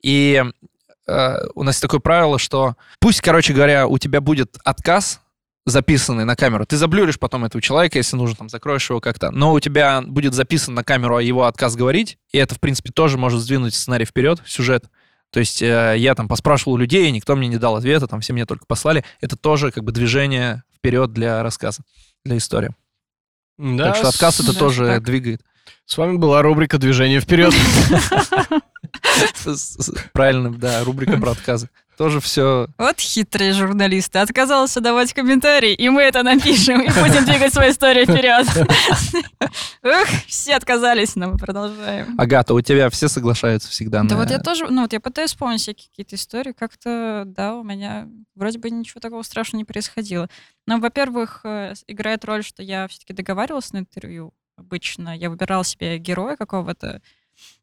И 0.03 0.43
э, 1.12 1.48
у 1.54 1.62
нас 1.62 1.80
такое 1.80 2.00
правило, 2.00 2.38
что 2.38 2.76
пусть, 3.00 3.20
короче 3.20 3.52
говоря, 3.52 3.86
у 3.86 3.98
тебя 3.98 4.20
будет 4.20 4.56
отказ, 4.64 5.20
записанный 5.64 6.24
на 6.24 6.34
камеру. 6.34 6.66
Ты 6.66 6.76
заблюришь 6.76 7.18
потом 7.18 7.44
этого 7.44 7.62
человека, 7.62 7.98
если 7.98 8.16
нужно, 8.16 8.36
там, 8.36 8.48
закроешь 8.48 8.88
его 8.90 9.00
как-то. 9.00 9.30
Но 9.30 9.52
у 9.52 9.60
тебя 9.60 10.02
будет 10.02 10.34
записан 10.34 10.74
на 10.74 10.82
камеру 10.82 11.18
его 11.18 11.44
отказ 11.44 11.76
говорить, 11.76 12.18
и 12.32 12.38
это, 12.38 12.54
в 12.54 12.60
принципе, 12.60 12.90
тоже 12.90 13.18
может 13.18 13.40
сдвинуть 13.40 13.74
сценарий 13.74 14.04
вперед, 14.04 14.42
сюжет. 14.46 14.86
То 15.30 15.40
есть 15.40 15.62
э, 15.62 15.94
я 15.96 16.14
там 16.14 16.28
поспрашивал 16.28 16.74
у 16.74 16.76
людей, 16.76 17.10
никто 17.10 17.36
мне 17.36 17.48
не 17.48 17.56
дал 17.56 17.76
ответа, 17.76 18.06
там 18.06 18.20
все 18.20 18.32
мне 18.32 18.44
только 18.44 18.66
послали. 18.66 19.04
Это 19.20 19.36
тоже 19.36 19.70
как 19.70 19.84
бы 19.84 19.92
движение 19.92 20.62
вперед 20.76 21.12
для 21.12 21.42
рассказа, 21.42 21.82
для 22.24 22.36
истории. 22.36 22.70
Да, 23.56 23.88
так 23.88 23.96
что 23.96 24.08
отказ 24.08 24.40
это 24.40 24.52
да, 24.52 24.58
тоже 24.58 24.86
так. 24.86 25.04
двигает. 25.04 25.42
С 25.86 25.96
вами 25.96 26.16
была 26.16 26.42
рубрика 26.42 26.78
«Движение 26.78 27.20
вперед». 27.20 27.52
Правильно, 30.12 30.52
да, 30.52 30.84
рубрика 30.84 31.18
про 31.18 31.32
отказы. 31.32 31.68
Тоже 31.98 32.20
все... 32.20 32.68
Вот 32.78 32.98
хитрые 32.98 33.52
журналисты. 33.52 34.18
Отказался 34.18 34.80
давать 34.80 35.12
комментарий, 35.12 35.74
и 35.74 35.88
мы 35.90 36.02
это 36.02 36.22
напишем, 36.22 36.80
и 36.80 36.88
будем 36.88 37.24
двигать 37.24 37.52
свою 37.52 37.70
историю 37.70 38.06
вперед. 38.06 38.46
Ух, 39.84 40.08
все 40.26 40.56
отказались, 40.56 41.16
но 41.16 41.28
мы 41.28 41.36
продолжаем. 41.36 42.18
Агата, 42.18 42.54
у 42.54 42.60
тебя 42.60 42.88
все 42.88 43.08
соглашаются 43.08 43.68
всегда 43.68 44.02
Да 44.04 44.16
вот 44.16 44.30
я 44.30 44.38
тоже, 44.38 44.66
ну 44.70 44.82
вот 44.82 44.92
я 44.92 45.00
пытаюсь 45.00 45.30
вспомнить 45.30 45.60
всякие 45.60 45.88
какие-то 45.90 46.16
истории, 46.16 46.52
как-то, 46.52 47.24
да, 47.26 47.56
у 47.56 47.62
меня 47.62 48.08
вроде 48.34 48.58
бы 48.58 48.70
ничего 48.70 49.00
такого 49.00 49.22
страшного 49.22 49.58
не 49.58 49.64
происходило. 49.64 50.28
Но, 50.66 50.78
во-первых, 50.78 51.40
э, 51.44 51.74
играет 51.86 52.24
роль, 52.24 52.42
что 52.42 52.62
я 52.62 52.88
все-таки 52.88 53.12
договаривалась 53.12 53.72
на 53.72 53.78
интервью 53.78 54.32
обычно. 54.62 55.16
Я 55.16 55.30
выбирала 55.30 55.64
себе 55.64 55.98
героя 55.98 56.36
какого-то, 56.36 57.02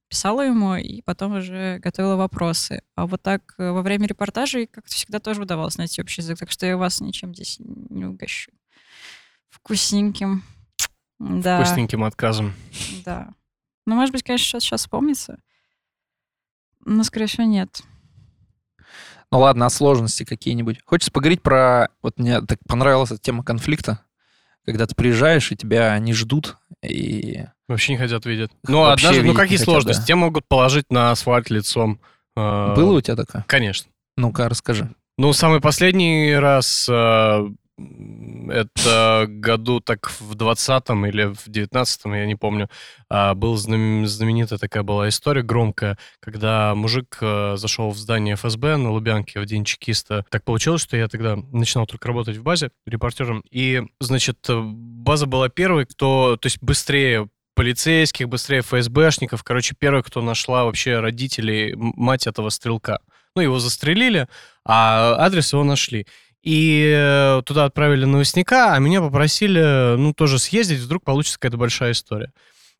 писала 0.07 0.41
ему 0.41 0.75
и 0.75 1.01
потом 1.01 1.35
уже 1.35 1.79
готовила 1.79 2.15
вопросы. 2.15 2.83
А 2.95 3.05
вот 3.05 3.21
так 3.21 3.55
э, 3.57 3.71
во 3.71 3.81
время 3.81 4.07
репортажей 4.07 4.67
как-то 4.67 4.91
всегда 4.91 5.19
тоже 5.19 5.43
удавалось 5.43 5.77
найти 5.77 6.01
общий 6.01 6.21
язык, 6.21 6.37
так 6.39 6.51
что 6.51 6.65
я 6.65 6.77
вас 6.77 6.99
ничем 6.99 7.33
здесь 7.33 7.57
не 7.59 8.05
угощу. 8.05 8.51
Вкусненьким. 9.49 10.43
Да. 11.19 11.63
Вкусненьким 11.63 12.03
отказом. 12.03 12.53
Да. 13.05 13.29
Ну, 13.85 13.95
может 13.95 14.11
быть, 14.11 14.23
конечно, 14.23 14.45
сейчас, 14.45 14.63
сейчас 14.63 14.81
вспомнится. 14.81 15.39
Ну, 16.85 17.03
скорее 17.03 17.27
всего, 17.27 17.43
нет. 17.43 17.81
Ну 19.31 19.39
ладно, 19.39 19.67
а 19.67 19.69
сложности 19.69 20.23
какие-нибудь? 20.23 20.79
Хочется 20.85 21.11
поговорить 21.11 21.43
про... 21.43 21.89
Вот 22.01 22.17
мне 22.17 22.41
так 22.41 22.57
понравилась 22.67 23.11
эта 23.11 23.21
тема 23.21 23.43
конфликта, 23.43 24.03
когда 24.69 24.85
ты 24.85 24.93
приезжаешь, 24.95 25.51
и 25.51 25.55
тебя 25.55 25.97
не 25.99 26.13
ждут, 26.13 26.57
и... 26.83 27.45
Вообще 27.67 27.93
не 27.93 27.97
хотят 27.97 28.25
видеть. 28.25 28.51
Ну, 28.67 28.81
Вообще 28.81 29.07
однажды, 29.07 29.27
ну 29.27 29.33
какие 29.33 29.57
сложности? 29.57 29.99
да. 30.01 30.05
Тебя 30.05 30.15
могут 30.17 30.47
положить 30.47 30.85
на 30.91 31.11
асфальт 31.11 31.49
лицом. 31.49 31.99
Э, 32.35 32.73
Было 32.75 32.97
у 32.97 33.01
тебя 33.01 33.15
такое? 33.15 33.43
Конечно. 33.47 33.89
Ну-ка, 34.17 34.47
расскажи. 34.49 34.89
Ну, 35.17 35.33
самый 35.33 35.59
последний 35.61 36.33
раз 36.35 36.87
э, 36.89 37.47
это 38.49 39.25
году 39.27 39.79
так 39.79 40.09
в 40.19 40.35
20-м 40.35 41.05
или 41.05 41.33
в 41.33 41.47
19-м, 41.47 42.13
я 42.13 42.25
не 42.25 42.35
помню, 42.35 42.69
а, 43.09 43.33
был 43.33 43.55
знам- 43.55 44.05
знаменитая 44.05 44.59
такая 44.59 44.83
была 44.83 45.09
история 45.09 45.41
громкая, 45.41 45.97
когда 46.19 46.75
мужик 46.75 47.17
э, 47.21 47.55
зашел 47.57 47.91
в 47.91 47.97
здание 47.97 48.35
ФСБ 48.35 48.77
на 48.77 48.91
Лубянке 48.91 49.39
в 49.39 49.45
день 49.45 49.65
чекиста. 49.65 50.25
Так 50.29 50.43
получилось, 50.43 50.81
что 50.81 50.97
я 50.97 51.07
тогда 51.07 51.37
начинал 51.51 51.85
только 51.85 52.07
работать 52.07 52.37
в 52.37 52.43
базе 52.43 52.71
репортером, 52.85 53.43
и, 53.49 53.83
значит, 53.99 54.37
э, 54.49 54.59
база 54.59 55.25
была 55.25 55.49
первой, 55.49 55.85
кто, 55.85 56.37
то 56.37 56.45
есть 56.45 56.61
быстрее 56.61 57.29
полицейских, 57.55 58.29
быстрее 58.29 58.61
ФСБшников, 58.61 59.43
короче, 59.43 59.75
первый, 59.77 60.01
кто 60.01 60.21
нашла 60.21 60.63
вообще 60.63 60.99
родителей, 60.99 61.73
мать 61.75 62.25
этого 62.25 62.49
стрелка. 62.49 62.99
Ну, 63.35 63.41
его 63.41 63.59
застрелили, 63.59 64.27
а 64.65 65.15
адрес 65.17 65.53
его 65.53 65.63
нашли. 65.63 66.07
И 66.43 66.93
э, 66.95 67.41
туда 67.45 67.65
отправили 67.65 68.05
новостника, 68.05 68.73
а 68.73 68.79
меня 68.79 69.01
попросили, 69.01 69.95
ну, 69.97 70.13
тоже 70.13 70.39
съездить, 70.39 70.79
вдруг 70.79 71.03
получится 71.03 71.37
какая-то 71.37 71.57
большая 71.57 71.91
история. 71.91 72.31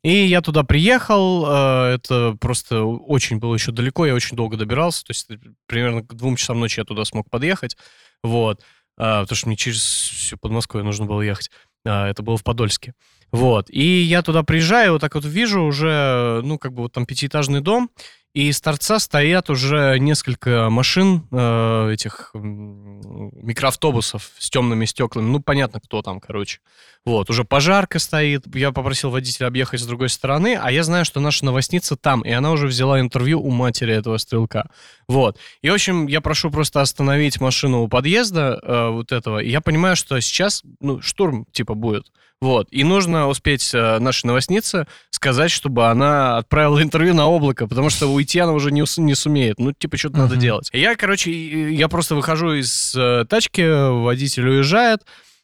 И 0.02 0.24
я 0.24 0.40
туда 0.40 0.62
приехал, 0.62 1.44
э, 1.46 1.94
это 1.96 2.34
просто 2.40 2.82
очень 2.84 3.38
было 3.38 3.54
еще 3.54 3.70
далеко, 3.70 4.06
я 4.06 4.14
очень 4.14 4.34
долго 4.34 4.56
добирался, 4.56 5.04
то 5.04 5.10
есть 5.10 5.28
примерно 5.66 6.02
к 6.02 6.14
двум 6.14 6.36
часам 6.36 6.58
ночи 6.58 6.80
я 6.80 6.84
туда 6.84 7.04
смог 7.04 7.28
подъехать, 7.28 7.76
вот, 8.22 8.62
А, 8.96 9.22
потому 9.22 9.36
что 9.36 9.48
мне 9.48 9.56
через 9.56 9.82
всю 9.82 10.38
Подмосковье 10.38 10.84
нужно 10.84 11.04
было 11.04 11.20
ехать, 11.20 11.50
А, 11.86 12.08
это 12.08 12.22
было 12.22 12.38
в 12.38 12.44
Подольске. 12.44 12.94
Вот, 13.30 13.68
и 13.70 14.02
я 14.02 14.22
туда 14.22 14.42
приезжаю, 14.42 14.92
вот 14.92 15.02
так 15.02 15.14
вот 15.14 15.24
вижу 15.26 15.62
уже, 15.62 16.40
ну, 16.42 16.58
как 16.58 16.72
бы 16.72 16.82
вот 16.84 16.92
там 16.92 17.04
пятиэтажный 17.04 17.60
дом, 17.60 17.90
и 18.32 18.52
с 18.52 18.60
торца 18.60 19.00
стоят 19.00 19.50
уже 19.50 19.98
несколько 19.98 20.70
машин, 20.70 21.26
э, 21.32 21.90
этих 21.92 22.30
микроавтобусов 22.32 24.30
с 24.38 24.48
темными 24.50 24.84
стеклами. 24.84 25.26
Ну, 25.26 25.40
понятно, 25.40 25.80
кто 25.80 26.00
там, 26.00 26.20
короче. 26.20 26.60
Вот, 27.04 27.28
уже 27.28 27.44
пожарка 27.44 27.98
стоит. 27.98 28.44
Я 28.54 28.70
попросил 28.70 29.10
водителя 29.10 29.48
объехать 29.48 29.80
с 29.80 29.86
другой 29.86 30.10
стороны, 30.10 30.56
а 30.60 30.70
я 30.70 30.84
знаю, 30.84 31.04
что 31.04 31.18
наша 31.18 31.44
новостница 31.44 31.96
там, 31.96 32.20
и 32.20 32.30
она 32.30 32.52
уже 32.52 32.68
взяла 32.68 33.00
интервью 33.00 33.40
у 33.42 33.50
матери 33.50 33.94
этого 33.94 34.16
стрелка. 34.18 34.70
Вот. 35.08 35.38
И, 35.62 35.68
в 35.68 35.74
общем, 35.74 36.06
я 36.06 36.20
прошу 36.20 36.50
просто 36.50 36.82
остановить 36.82 37.40
машину 37.40 37.82
у 37.82 37.88
подъезда 37.88 38.60
э, 38.62 38.90
вот 38.90 39.10
этого. 39.10 39.40
И 39.40 39.50
я 39.50 39.60
понимаю, 39.60 39.96
что 39.96 40.20
сейчас, 40.20 40.62
ну, 40.78 41.00
штурм, 41.00 41.46
типа, 41.52 41.74
будет. 41.74 42.12
Вот. 42.40 42.68
И 42.70 42.84
нужно 42.84 43.28
успеть 43.28 43.70
э, 43.74 43.98
нашей 43.98 44.26
новостнице 44.26 44.86
сказать, 45.10 45.50
чтобы 45.50 45.88
она 45.88 46.38
отправила 46.38 46.82
интервью 46.82 47.12
на 47.14 47.26
облако, 47.26 47.66
потому 47.66 47.90
что 47.90 48.06
уйти 48.06 48.38
она 48.38 48.52
уже 48.52 48.72
не, 48.72 48.82
не 49.00 49.14
сумеет. 49.14 49.58
Ну, 49.58 49.72
типа, 49.72 49.98
что-то 49.98 50.16
надо 50.18 50.34
Мгм. 50.34 50.40
делать. 50.40 50.70
Я, 50.72 50.96
короче, 50.96 51.30
я 51.74 51.88
просто 51.88 52.14
выхожу 52.14 52.52
из 52.54 52.94
э, 52.96 53.26
тачки, 53.28 53.60
водитель 54.02 54.48
уезжает, 54.48 55.02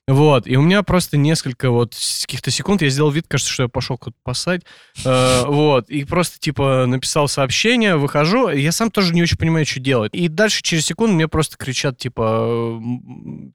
вот, 0.08 0.46
и 0.46 0.56
у 0.56 0.62
меня 0.62 0.84
просто 0.84 1.16
несколько 1.16 1.68
вот 1.70 1.94
каких-то 2.22 2.52
секунд 2.52 2.80
я 2.80 2.88
сделал 2.90 3.10
вид, 3.10 3.24
кажется, 3.28 3.52
что 3.52 3.64
я 3.64 3.68
пошел 3.68 3.98
куда-то 3.98 4.16
пасать, 4.22 4.62
Э, 5.04 5.42
вот, 5.46 5.90
и 5.90 6.04
просто, 6.04 6.38
типа, 6.38 6.86
написал 6.86 7.28
сообщение, 7.28 7.96
выхожу, 7.96 8.48
я 8.48 8.72
сам 8.72 8.90
тоже 8.90 9.12
не 9.12 9.22
очень 9.22 9.36
понимаю, 9.36 9.66
что 9.66 9.80
делать. 9.80 10.14
И 10.14 10.28
дальше 10.28 10.62
через 10.62 10.86
секунду 10.86 11.14
мне 11.14 11.28
просто 11.28 11.56
кричат, 11.58 11.98
типа, 11.98 12.80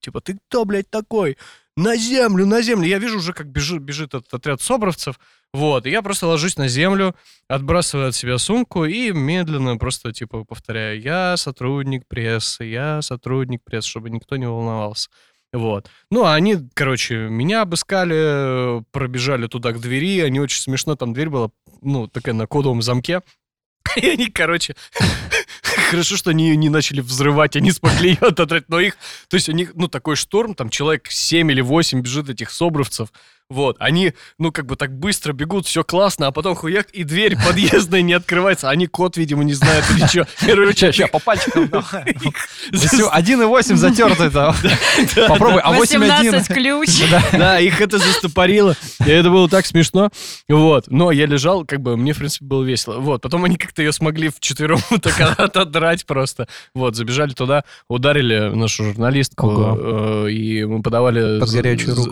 типа, 0.02 0.22
ты 0.22 0.38
кто, 0.48 0.66
блядь, 0.66 0.89
такой? 0.92 1.38
На 1.78 1.95
землю, 1.95 2.45
на 2.45 2.61
землю. 2.61 2.88
Я 2.88 2.99
вижу 2.99 3.17
уже, 3.17 3.34
как 3.34 3.47
бежит, 3.47 3.82
бежит 3.82 4.13
этот 4.13 4.34
отряд 4.34 4.61
собровцев, 4.61 5.19
вот, 5.53 5.86
и 5.86 5.89
я 5.89 6.01
просто 6.01 6.28
ложусь 6.28 6.57
на 6.57 6.67
землю, 6.67 7.15
отбрасываю 7.47 8.09
от 8.09 8.15
себя 8.15 8.38
сумку 8.38 8.86
и 8.86 9.11
медленно 9.11 9.78
просто, 9.78 10.13
типа, 10.13 10.45
повторяю, 10.45 11.01
я 11.01 11.36
сотрудник 11.38 12.07
прессы, 12.07 12.65
я 12.65 13.01
сотрудник 13.01 13.61
прессы, 13.63 13.89
чтобы 13.89 14.09
никто 14.09 14.38
не 14.38 14.47
волновался. 14.47 15.09
Вот. 15.53 15.89
Ну, 16.09 16.24
а 16.24 16.34
они, 16.34 16.57
короче, 16.74 17.28
меня 17.30 17.61
обыскали, 17.61 18.84
пробежали 18.91 19.47
туда 19.47 19.74
к 19.74 19.82
двери, 19.82 20.22
они 20.22 20.39
очень 20.39 20.61
смешно, 20.61 20.95
там 20.95 21.13
дверь 21.13 21.30
была, 21.30 21.51
ну, 21.82 22.07
такая 22.07 22.34
на 22.34 22.47
кодовом 22.47 22.82
замке. 22.82 23.22
И 23.97 24.07
они, 24.07 24.28
короче, 24.28 24.76
хорошо, 25.89 26.17
что 26.17 26.30
они 26.30 26.49
ее 26.49 26.55
не 26.55 26.69
начали 26.69 27.01
взрывать, 27.01 27.55
они 27.55 27.72
смогли 27.72 28.11
ее 28.11 28.28
отодрать, 28.28 28.65
но 28.67 28.80
их, 28.80 28.97
то 29.28 29.36
есть 29.36 29.49
у 29.49 29.51
них, 29.51 29.72
ну, 29.76 29.88
такой 29.88 30.15
шторм, 30.15 30.55
там 30.55 30.69
человек 30.69 31.07
7 31.09 31.51
или 31.51 31.61
8 31.61 32.01
бежит 32.01 32.30
этих 32.30 32.51
собровцев, 32.51 33.09
вот, 33.52 33.76
они, 33.80 34.14
ну, 34.39 34.52
как 34.52 34.66
бы 34.66 34.76
так 34.76 34.91
быстро 34.97 35.34
бегут, 35.34 35.68
все 35.68 35.84
классно, 35.84 36.28
а 36.28 36.32
потом 36.32 36.56
хуяк, 36.56 36.89
и 36.91 37.04
дверь 37.04 37.36
подъездная 37.45 38.02
не 38.02 38.14
открывается, 38.14 38.70
они 38.70 38.88
код, 38.88 39.18
видимо, 39.18 39.43
не 39.43 39.54
знают 39.54 39.86
или 39.91 40.06
что. 40.08 40.28
Короче, 40.45 40.91
Сейчас, 40.91 41.10
по 41.10 41.20
пальчикам. 41.20 41.68
давай. 41.68 42.16
за- 42.72 42.88
Всё, 42.88 43.12
1,8 43.12 43.76
затертый 43.76 44.30
там. 44.30 44.56
Попробуй, 45.28 45.62
а 45.62 45.74
8,1. 45.74 45.80
18 45.80 46.47
ключ. 46.54 46.89
Да, 47.34 47.60
их 47.60 47.82
это 47.82 47.97
застопорило. 47.97 48.76
И 49.06 49.10
это 49.10 49.30
было 49.30 49.47
так 49.49 49.66
смешно. 49.66 50.10
Вот. 50.49 50.86
Но 50.89 51.12
я 51.12 51.26
лежал, 51.26 51.66
как 51.66 51.82
бы, 51.82 51.97
мне, 51.97 52.14
в 52.14 52.18
принципе, 52.18 52.45
было 52.45 52.64
весело. 52.64 52.99
Вот. 52.99 53.22
Потом 53.22 53.43
они 53.43 53.58
как-то 53.58 53.82
ее 53.82 53.91
смогли 53.91 54.30
вчетвером 54.30 54.80
так 55.02 55.20
отодрать 55.39 56.06
просто. 56.06 56.47
Вот. 56.74 56.95
Забежали 56.95 57.34
туда, 57.34 57.64
ударили 57.89 58.49
нашу 58.54 58.84
журналистку. 58.86 59.78
Э, 60.26 60.30
И 60.32 60.64
мы 60.64 60.82
подавали 60.82 61.39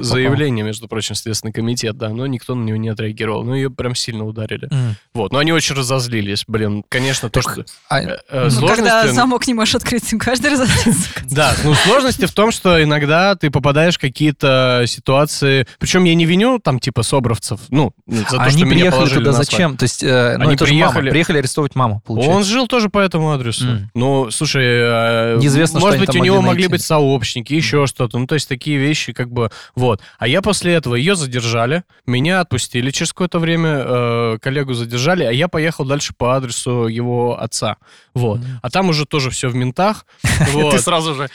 заявление, 0.03 0.63
между 0.65 0.87
прочим, 0.87 1.15
в 1.15 1.17
Следственный 1.29 1.53
комитет, 1.53 1.95
да. 1.95 2.09
Но 2.09 2.25
никто 2.25 2.55
на 2.55 2.63
него 2.63 2.77
не 2.77 2.89
отреагировал. 2.89 3.43
Ну, 3.43 3.53
ее 3.53 3.69
прям 3.69 3.93
сильно 3.93 4.25
ударили. 4.25 4.67
М. 4.71 4.95
Вот. 5.13 5.31
Но 5.31 5.37
они 5.37 5.51
очень 5.51 5.75
разозлились. 5.75 6.43
Блин, 6.47 6.83
конечно, 6.89 7.29
то, 7.29 7.41
Так, 7.41 7.53
что... 7.53 7.65
а, 7.87 8.01
э, 8.01 8.17
э, 8.29 8.49
Ну, 8.59 8.67
когда 8.67 9.07
замок 9.07 9.45
не 9.45 9.53
можешь 9.53 9.75
открыть, 9.75 10.09
каждый 10.19 10.51
раз 10.51 10.67
да, 11.29 11.53
ну 11.63 11.75
сложности 11.75 12.25
в 12.25 12.33
том, 12.33 12.51
что 12.51 12.81
иногда 12.81 13.35
ты 13.35 13.51
попадаешь 13.51 13.95
в 13.97 13.99
какие-то 13.99 14.85
ситуации, 14.87 15.67
причем 15.77 16.03
я 16.05 16.15
не 16.15 16.25
виню 16.25 16.57
там 16.59 16.79
типа 16.79 17.03
собровцев, 17.03 17.59
ну, 17.69 17.93
за 18.07 18.23
то, 18.25 18.41
Они 18.41 18.51
что 18.57 18.65
меня 18.65 18.73
приехали 18.75 18.91
положили 18.91 19.19
туда 19.19 19.31
зачем? 19.33 19.77
То 19.77 19.83
есть, 19.83 20.03
э, 20.03 20.35
ну 20.39 20.47
Они 20.47 20.57
приехали- 20.57 21.11
Приехали 21.11 21.37
арестовать 21.37 21.75
маму, 21.75 21.95
Он 21.95 22.01
получается. 22.01 22.49
жил 22.49 22.67
тоже 22.67 22.89
по 22.89 22.97
этому 22.97 23.31
адресу. 23.31 23.65
Ну, 23.93 24.31
слушай, 24.31 24.65
э, 24.65 25.37
Неизвестно, 25.39 25.79
может 25.79 25.99
быть, 25.99 26.15
у 26.15 26.23
него 26.23 26.41
могли 26.41 26.67
быть 26.67 26.81
сообщники, 26.81 27.53
еще 27.53 27.85
что-то. 27.85 28.17
Ну, 28.17 28.25
то 28.25 28.33
есть 28.35 28.49
такие 28.49 28.77
вещи, 28.77 29.13
как 29.13 29.31
бы, 29.31 29.51
вот. 29.75 30.01
А 30.17 30.27
я 30.27 30.41
после 30.41 30.73
этого 30.73 30.95
ее 31.09 31.15
задержали, 31.15 31.83
меня 32.05 32.41
отпустили 32.41 32.91
через 32.91 33.11
какое-то 33.11 33.39
время, 33.39 33.69
э, 33.69 34.37
коллегу 34.41 34.73
задержали, 34.73 35.23
а 35.23 35.31
я 35.31 35.47
поехал 35.47 35.85
дальше 35.85 36.13
по 36.15 36.35
адресу 36.35 36.87
его 36.87 37.39
отца. 37.41 37.77
Вот. 38.13 38.39
Мгм. 38.39 38.59
А 38.61 38.69
там 38.69 38.89
уже 38.89 39.05
тоже 39.05 39.29
все 39.29 39.49
в 39.49 39.55
ментах. 39.55 40.05
Ты 40.71 40.79
сразу 40.79 41.15
же. 41.15 41.29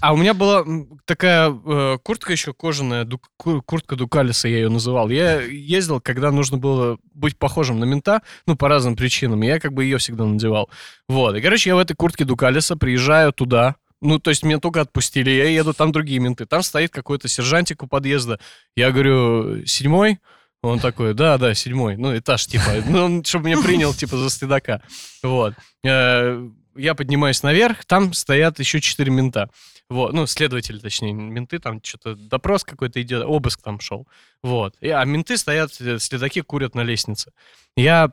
А 0.00 0.12
у 0.12 0.16
меня 0.16 0.34
была 0.34 0.64
такая 1.06 1.50
э, 1.50 1.98
куртка 2.02 2.32
еще 2.32 2.52
кожаная, 2.52 3.08
куртка 3.36 3.96
Дукалиса, 3.96 4.48
я 4.48 4.58
ее 4.58 4.68
называл. 4.68 5.08
Я 5.08 5.40
ездил, 5.40 6.00
когда 6.00 6.30
нужно 6.30 6.58
было 6.58 6.98
быть 7.14 7.36
похожим 7.36 7.80
на 7.80 7.84
мента, 7.84 8.22
ну, 8.46 8.56
по 8.56 8.68
разным 8.68 8.94
причинам. 8.94 9.42
Я 9.42 9.58
как 9.58 9.72
бы 9.72 9.84
ее 9.84 9.98
всегда 9.98 10.24
надевал. 10.24 10.68
Вот. 11.08 11.36
И, 11.36 11.40
короче, 11.40 11.70
я 11.70 11.76
в 11.76 11.78
этой 11.78 11.94
куртке 11.94 12.24
Дукалиса 12.24 12.76
приезжаю 12.76 13.32
туда, 13.32 13.76
ну, 14.00 14.18
то 14.18 14.30
есть 14.30 14.42
меня 14.42 14.58
только 14.58 14.80
отпустили, 14.80 15.30
я 15.30 15.48
еду, 15.48 15.74
там 15.74 15.92
другие 15.92 16.20
менты. 16.20 16.46
Там 16.46 16.62
стоит 16.62 16.90
какой-то 16.92 17.28
сержантик 17.28 17.82
у 17.82 17.86
подъезда. 17.86 18.38
Я 18.76 18.90
говорю, 18.92 19.66
седьмой? 19.66 20.18
Он 20.62 20.80
такой, 20.80 21.14
да, 21.14 21.38
да, 21.38 21.54
седьмой. 21.54 21.96
Ну, 21.96 22.16
этаж, 22.16 22.46
типа, 22.46 22.82
ну, 22.86 23.04
он, 23.04 23.24
чтобы 23.24 23.46
меня 23.46 23.62
принял, 23.62 23.94
типа, 23.94 24.16
за 24.16 24.30
следака. 24.30 24.82
Вот. 25.22 25.54
Э, 25.84 26.48
Я 26.76 26.94
поднимаюсь 26.94 27.42
наверх, 27.42 27.84
там 27.84 28.12
стоят 28.12 28.58
еще 28.60 28.80
четыре 28.80 29.10
мента. 29.10 29.50
Вот, 29.90 30.12
ну, 30.12 30.26
следователи, 30.26 30.78
точнее, 30.78 31.12
менты, 31.12 31.58
там 31.58 31.80
что-то 31.82 32.14
допрос 32.14 32.62
какой-то 32.62 33.00
идет, 33.00 33.24
обыск 33.24 33.62
там 33.62 33.80
шел. 33.80 34.06
Вот. 34.42 34.74
А 34.82 35.04
менты 35.04 35.36
стоят, 35.36 35.80
э, 35.80 35.98
следаки 35.98 36.40
курят 36.40 36.74
на 36.74 36.82
лестнице. 36.82 37.32
Я 37.76 38.10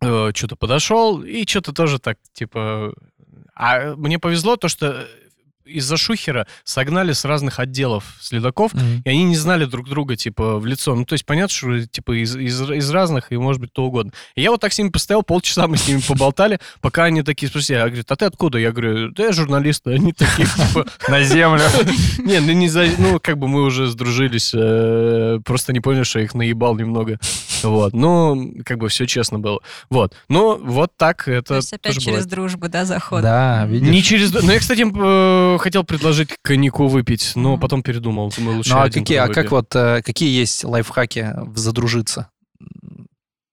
что-то 0.00 0.56
подошел 0.56 1.22
и 1.22 1.46
что-то 1.46 1.72
тоже 1.72 2.00
так, 2.00 2.18
типа... 2.32 2.92
А 3.54 3.94
мне 3.96 4.18
повезло 4.18 4.56
то, 4.56 4.68
что 4.68 5.06
из-за 5.64 5.96
шухера 5.96 6.48
согнали 6.64 7.12
с 7.12 7.24
разных 7.24 7.60
отделов 7.60 8.16
следаков, 8.20 8.74
Мгм. 8.74 9.02
и 9.04 9.08
они 9.08 9.22
не 9.24 9.36
знали 9.36 9.64
друг 9.64 9.88
друга, 9.88 10.16
типа, 10.16 10.58
в 10.58 10.66
лицо. 10.66 10.92
Ну, 10.92 11.04
то 11.04 11.12
есть, 11.12 11.24
понятно, 11.24 11.54
что, 11.54 11.86
типа, 11.86 12.20
из, 12.20 12.34
из, 12.34 12.60
из 12.68 12.90
разных, 12.90 13.30
и, 13.30 13.36
может 13.36 13.60
быть, 13.60 13.70
кто 13.70 13.84
угодно. 13.84 14.10
И 14.34 14.42
я 14.42 14.50
вот 14.50 14.60
так 14.60 14.72
с 14.72 14.78
ними 14.78 14.88
постоял, 14.88 15.22
полчаса 15.22 15.68
мы 15.68 15.76
с 15.76 15.86
ними 15.86 16.00
поболтали, 16.06 16.58
пока 16.80 17.04
они 17.04 17.22
такие 17.22 17.48
спросили, 17.48 17.76
я 17.76 17.86
говорю, 17.86 18.02
а 18.06 18.16
ты 18.16 18.24
откуда? 18.24 18.58
Я 18.58 18.72
говорю, 18.72 19.12
да 19.12 19.26
я 19.26 19.32
журналист, 19.32 19.86
они 19.86 20.12
такие, 20.12 20.48
типа, 20.48 20.84
На 21.08 21.22
землю. 21.22 21.62
не, 22.18 22.40
ну, 22.40 22.52
не 22.52 22.68
за, 22.68 22.88
ну, 22.98 23.20
как 23.20 23.38
бы 23.38 23.46
мы 23.46 23.62
уже 23.62 23.86
сдружились, 23.86 24.50
э, 24.52 25.38
просто 25.44 25.72
не 25.72 25.78
поняли, 25.78 26.02
что 26.02 26.18
я 26.18 26.24
их 26.24 26.34
наебал 26.34 26.74
немного. 26.76 27.20
Вот, 27.68 27.92
ну, 27.92 28.54
как 28.64 28.78
бы 28.78 28.88
все 28.88 29.06
честно 29.06 29.38
было. 29.38 29.60
Вот, 29.90 30.14
ну, 30.28 30.56
вот 30.56 30.92
так 30.96 31.28
это 31.28 31.42
То 31.48 31.56
есть 31.56 31.72
опять 31.72 31.94
тоже 31.94 32.00
через 32.00 32.18
бывает. 32.24 32.28
дружбу, 32.28 32.68
да, 32.68 32.84
заход? 32.84 33.22
Да, 33.22 33.66
видишь. 33.66 33.88
Не 33.88 34.02
через... 34.02 34.32
Ну, 34.32 34.50
я, 34.50 34.58
кстати, 34.58 34.84
э, 34.84 35.58
хотел 35.58 35.84
предложить 35.84 36.30
коньяку 36.42 36.86
выпить, 36.86 37.32
но 37.34 37.56
потом 37.56 37.82
передумал. 37.82 38.32
Думаю, 38.36 38.58
лучше 38.58 38.70
Ну 38.70 38.78
а 38.78 38.82
один 38.84 39.02
какие, 39.02 39.18
а 39.18 39.28
как 39.28 39.50
вот, 39.50 39.74
э, 39.74 40.02
какие 40.02 40.30
есть 40.30 40.64
лайфхаки 40.64 41.34
в 41.36 41.58
задружиться? 41.58 42.28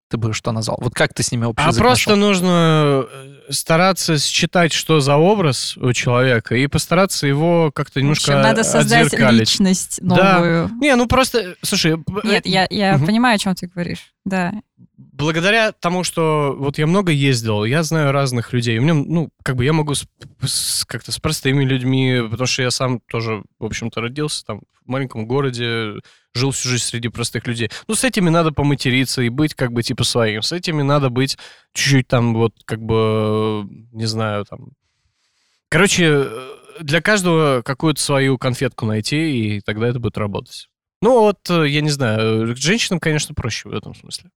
Ты 0.09 0.17
бы 0.17 0.33
что 0.33 0.51
назвал? 0.51 0.79
Вот 0.81 0.95
как 0.95 1.13
ты 1.13 1.21
с 1.21 1.31
ними 1.31 1.45
общий 1.45 1.63
А 1.63 1.71
просто 1.71 2.09
нашел? 2.15 2.27
нужно 2.27 3.05
э, 3.13 3.51
стараться 3.51 4.17
считать, 4.17 4.73
что 4.73 4.99
за 5.01 5.17
образ 5.17 5.77
у 5.77 5.93
человека, 5.93 6.55
и 6.55 6.65
постараться 6.65 7.27
его 7.27 7.71
как-то 7.71 7.99
В 7.99 8.01
немножко 8.03 8.31
общем, 8.33 8.41
надо 8.41 8.63
создать 8.63 9.05
отзеркалить. 9.07 9.39
личность 9.41 9.99
Да. 10.01 10.39
новую. 10.39 10.69
Не, 10.81 10.95
ну 10.95 11.05
просто, 11.07 11.55
слушай, 11.61 11.95
б- 11.95 12.21
Нет, 12.23 12.47
я, 12.47 12.65
я 12.71 12.97
Мгм. 12.97 13.05
понимаю, 13.05 13.35
о 13.35 13.37
чем 13.37 13.53
ты 13.55 13.67
говоришь. 13.67 14.11
Да. 14.25 14.53
благодаря 14.97 15.71
тому, 15.73 16.03
что 16.05 16.55
вот 16.57 16.77
я 16.77 16.87
много 16.87 17.11
ездил, 17.11 17.63
я 17.65 17.83
знаю 17.83 18.11
разных 18.11 18.53
людей. 18.53 18.77
У 18.79 18.81
меня, 18.81 18.93
ну, 18.93 19.29
как 19.43 19.55
бы 19.57 19.65
я 19.65 19.73
могу 19.73 19.93
с- 19.95 20.05
с- 20.45 20.85
как-то 20.85 21.11
с 21.11 21.19
простыми 21.19 21.63
людьми, 21.65 22.19
потому 22.29 22.47
что 22.47 22.61
я 22.63 22.71
сам 22.71 22.99
тоже, 23.09 23.43
в 23.59 23.65
общем-то, 23.65 23.99
родился 24.01 24.45
там 24.45 24.61
в 24.85 24.89
маленьком 24.89 25.25
городе, 25.25 25.95
жил 26.33 26.51
всю 26.51 26.69
жизнь 26.69 26.83
среди 26.83 27.09
простых 27.09 27.47
людей. 27.47 27.69
Ну, 27.87 27.95
с 27.95 28.03
этими 28.03 28.29
надо 28.29 28.51
поматериться 28.51 29.21
и 29.21 29.29
быть 29.29 29.55
как 29.55 29.71
бы 29.71 29.83
типа 29.83 30.03
своим. 30.03 30.41
С 30.41 30.51
этими 30.51 30.81
надо 30.81 31.09
быть 31.09 31.37
чуть-чуть 31.73 32.07
там 32.07 32.33
вот 32.33 32.53
как 32.65 32.81
бы, 32.81 33.67
не 33.91 34.05
знаю, 34.05 34.45
там... 34.45 34.69
Короче, 35.69 36.25
э, 36.25 36.49
для 36.79 37.01
каждого 37.01 37.61
какую-то 37.63 38.01
свою 38.01 38.37
конфетку 38.37 38.85
найти, 38.85 39.57
и 39.57 39.61
тогда 39.61 39.87
это 39.87 39.99
будет 39.99 40.17
работать. 40.17 40.67
Ну, 41.01 41.19
вот, 41.19 41.49
э, 41.49 41.67
я 41.67 41.81
не 41.81 41.89
знаю, 41.89 42.55
женщинам, 42.55 42.99
конечно, 42.99 43.35
проще 43.35 43.69
в 43.69 43.73
этом 43.73 43.95
смысле. 43.95 44.29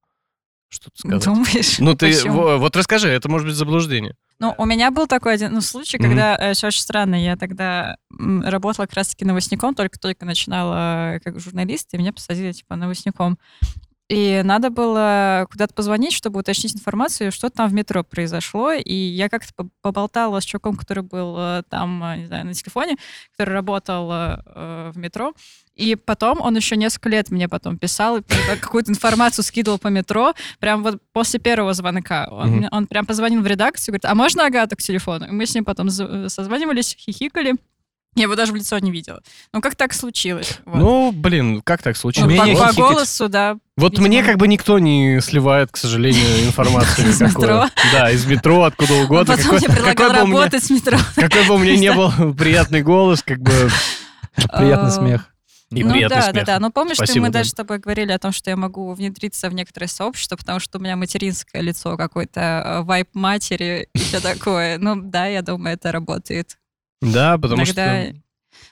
Что 0.74 0.90
ты 0.90 0.98
сказать? 0.98 1.24
Думаешь? 1.26 1.80
Ну, 1.80 1.94
ты 1.96 2.12
Почему? 2.12 2.42
во- 2.42 2.58
вот 2.58 2.76
расскажи, 2.76 3.08
это 3.10 3.30
может 3.30 3.48
быть 3.48 3.56
заблуждение. 3.56 4.16
Ну, 4.40 4.56
у 4.58 4.66
меня 4.66 4.90
был 4.90 5.06
такой 5.06 5.36
один 5.36 5.54
ну, 5.54 5.62
случай, 5.62 5.98
когда 6.00 6.36
э, 6.36 6.54
всё 6.54 6.68
очень 6.68 6.82
странно. 6.82 7.16
Я 7.16 7.38
тогда 7.38 7.98
работала 8.10 8.88
как 8.88 8.96
раз-таки 8.96 9.24
новостником, 9.24 9.76
только-только 9.76 10.26
начинала 10.26 11.14
э, 11.14 11.20
как 11.20 11.40
журналист, 11.40 11.94
и 11.94 11.98
меня 11.98 12.12
посадили 12.12 12.52
типа 12.52 12.76
новостником. 12.76 13.38
И 14.10 14.42
надо 14.44 14.70
было 14.70 15.48
куда-то 15.50 15.74
позвонить, 15.74 16.12
чтобы 16.14 16.42
уточнить 16.42 16.76
информацию, 16.76 17.32
что 17.32 17.50
там 17.50 17.70
в 17.70 17.74
метро 17.74 18.04
произошло. 18.04 18.72
И 18.74 18.94
я 18.94 19.30
как-то 19.30 19.54
по- 19.56 19.70
поболтала 19.82 20.40
с 20.40 20.44
чуваком, 20.46 20.76
который 20.76 21.04
был 21.04 21.36
э, 21.38 21.64
там, 21.70 22.04
э, 22.04 22.18
не 22.18 22.26
знаю, 22.28 22.46
на 22.46 22.54
телефоне, 22.54 22.98
который 23.32 23.52
работал 23.54 24.12
э, 24.12 24.92
в 24.94 24.98
метро. 24.98 25.34
И 25.76 25.96
потом 25.96 26.42
он 26.42 26.56
еще 26.56 26.76
несколько 26.76 27.10
лет 27.10 27.32
мне 27.32 27.48
потом 27.48 27.78
писал 27.78 28.20
какую-то 28.62 28.92
информацию 28.92 29.44
скидывал 29.44 29.80
по 29.80 29.88
метро. 29.88 30.34
Прям 30.60 30.84
вот 30.84 31.02
после 31.14 31.40
первого 31.40 31.74
звонка. 31.74 32.28
Он, 32.30 32.50
мне- 32.58 32.70
он 32.72 32.88
прям 32.88 33.06
позвонил 33.06 33.42
в 33.42 33.48
редакцию, 33.48 33.94
говорит, 33.94 34.06
а 34.06 34.14
можно 34.16 34.46
Агату 34.46 34.76
к 34.76 34.82
телефону? 34.82 35.28
И 35.28 35.32
мы 35.32 35.46
с 35.46 35.56
ним 35.56 35.64
потом 35.64 35.90
созванивались, 35.90 36.96
хихикали. 37.00 37.56
Я 38.16 38.24
его 38.24 38.36
даже 38.36 38.52
в 38.52 38.56
лицо 38.56 38.78
не 38.80 38.92
видела. 38.92 39.22
Ну, 39.54 39.62
как 39.62 39.76
так 39.76 39.94
случилось? 39.94 40.60
Вот. 40.66 40.78
Ну, 40.78 41.12
блин, 41.12 41.62
как 41.62 41.82
так 41.82 41.96
Ну, 41.96 42.02
случилось? 42.02 42.32
умение 42.32 42.56
по, 42.56 42.68
по 42.68 42.74
голосу, 42.74 43.28
да. 43.28 43.58
Вот 43.76 43.94
видимо. 43.94 44.08
мне 44.08 44.24
как 44.24 44.38
бы 44.38 44.48
никто 44.48 44.78
не 44.78 45.20
сливает, 45.20 45.72
к 45.72 45.78
сожалению, 45.78 46.46
информацию 46.46 47.10
Из 47.10 47.22
метро. 47.22 47.68
Да, 47.92 48.12
из 48.12 48.26
метро, 48.26 48.64
откуда 48.64 48.94
угодно. 48.96 49.36
потом 49.36 49.56
мне 49.56 49.68
предлагал 49.68 50.12
работать 50.12 50.64
в 50.64 50.70
метро. 50.70 50.98
Какой 51.16 51.48
бы 51.48 51.56
у 51.56 51.58
меня 51.58 51.76
не 51.78 51.92
был 51.92 52.34
приятный 52.36 52.84
голос, 52.84 53.24
как 53.24 53.40
бы... 53.40 53.70
Приятный 54.52 54.90
э, 54.90 54.92
смех. 54.92 55.34
И 55.72 55.84
ну 55.84 55.94
да, 56.08 56.22
смех. 56.22 56.34
да, 56.34 56.44
да. 56.44 56.60
Но 56.60 56.72
помнишь, 56.72 56.98
ты, 56.98 57.06
Спасибо, 57.06 57.26
мы 57.26 57.32
да. 57.32 57.40
даже 57.40 57.50
с 57.50 57.54
тобой 57.54 57.80
говорили 57.80 58.12
о 58.12 58.20
том, 58.20 58.32
что 58.32 58.50
я 58.50 58.56
могу 58.56 58.94
внедриться 58.94 59.50
в 59.50 59.54
некоторые 59.54 59.90
сообщества, 59.90 60.36
потому 60.36 60.60
что 60.60 60.78
у 60.78 60.82
меня 60.82 60.96
материнское 60.96 61.62
лицо, 61.62 61.98
какой-то 61.98 62.40
э, 62.40 62.82
вайп 62.84 63.10
матери 63.14 63.90
и 63.94 64.00
все 64.00 64.20
такое. 64.20 64.78
Ну 64.78 64.96
да, 64.96 65.26
я 65.28 65.42
думаю, 65.42 65.74
это 65.76 65.92
работает. 65.92 66.58
Да, 67.12 67.38
потому 67.38 67.64
Иногда- 67.64 68.06
что... 68.06 68.16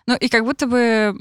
Ну 0.08 0.16
и 0.16 0.30
как 0.30 0.44
будто 0.46 0.66
бы 0.68 1.16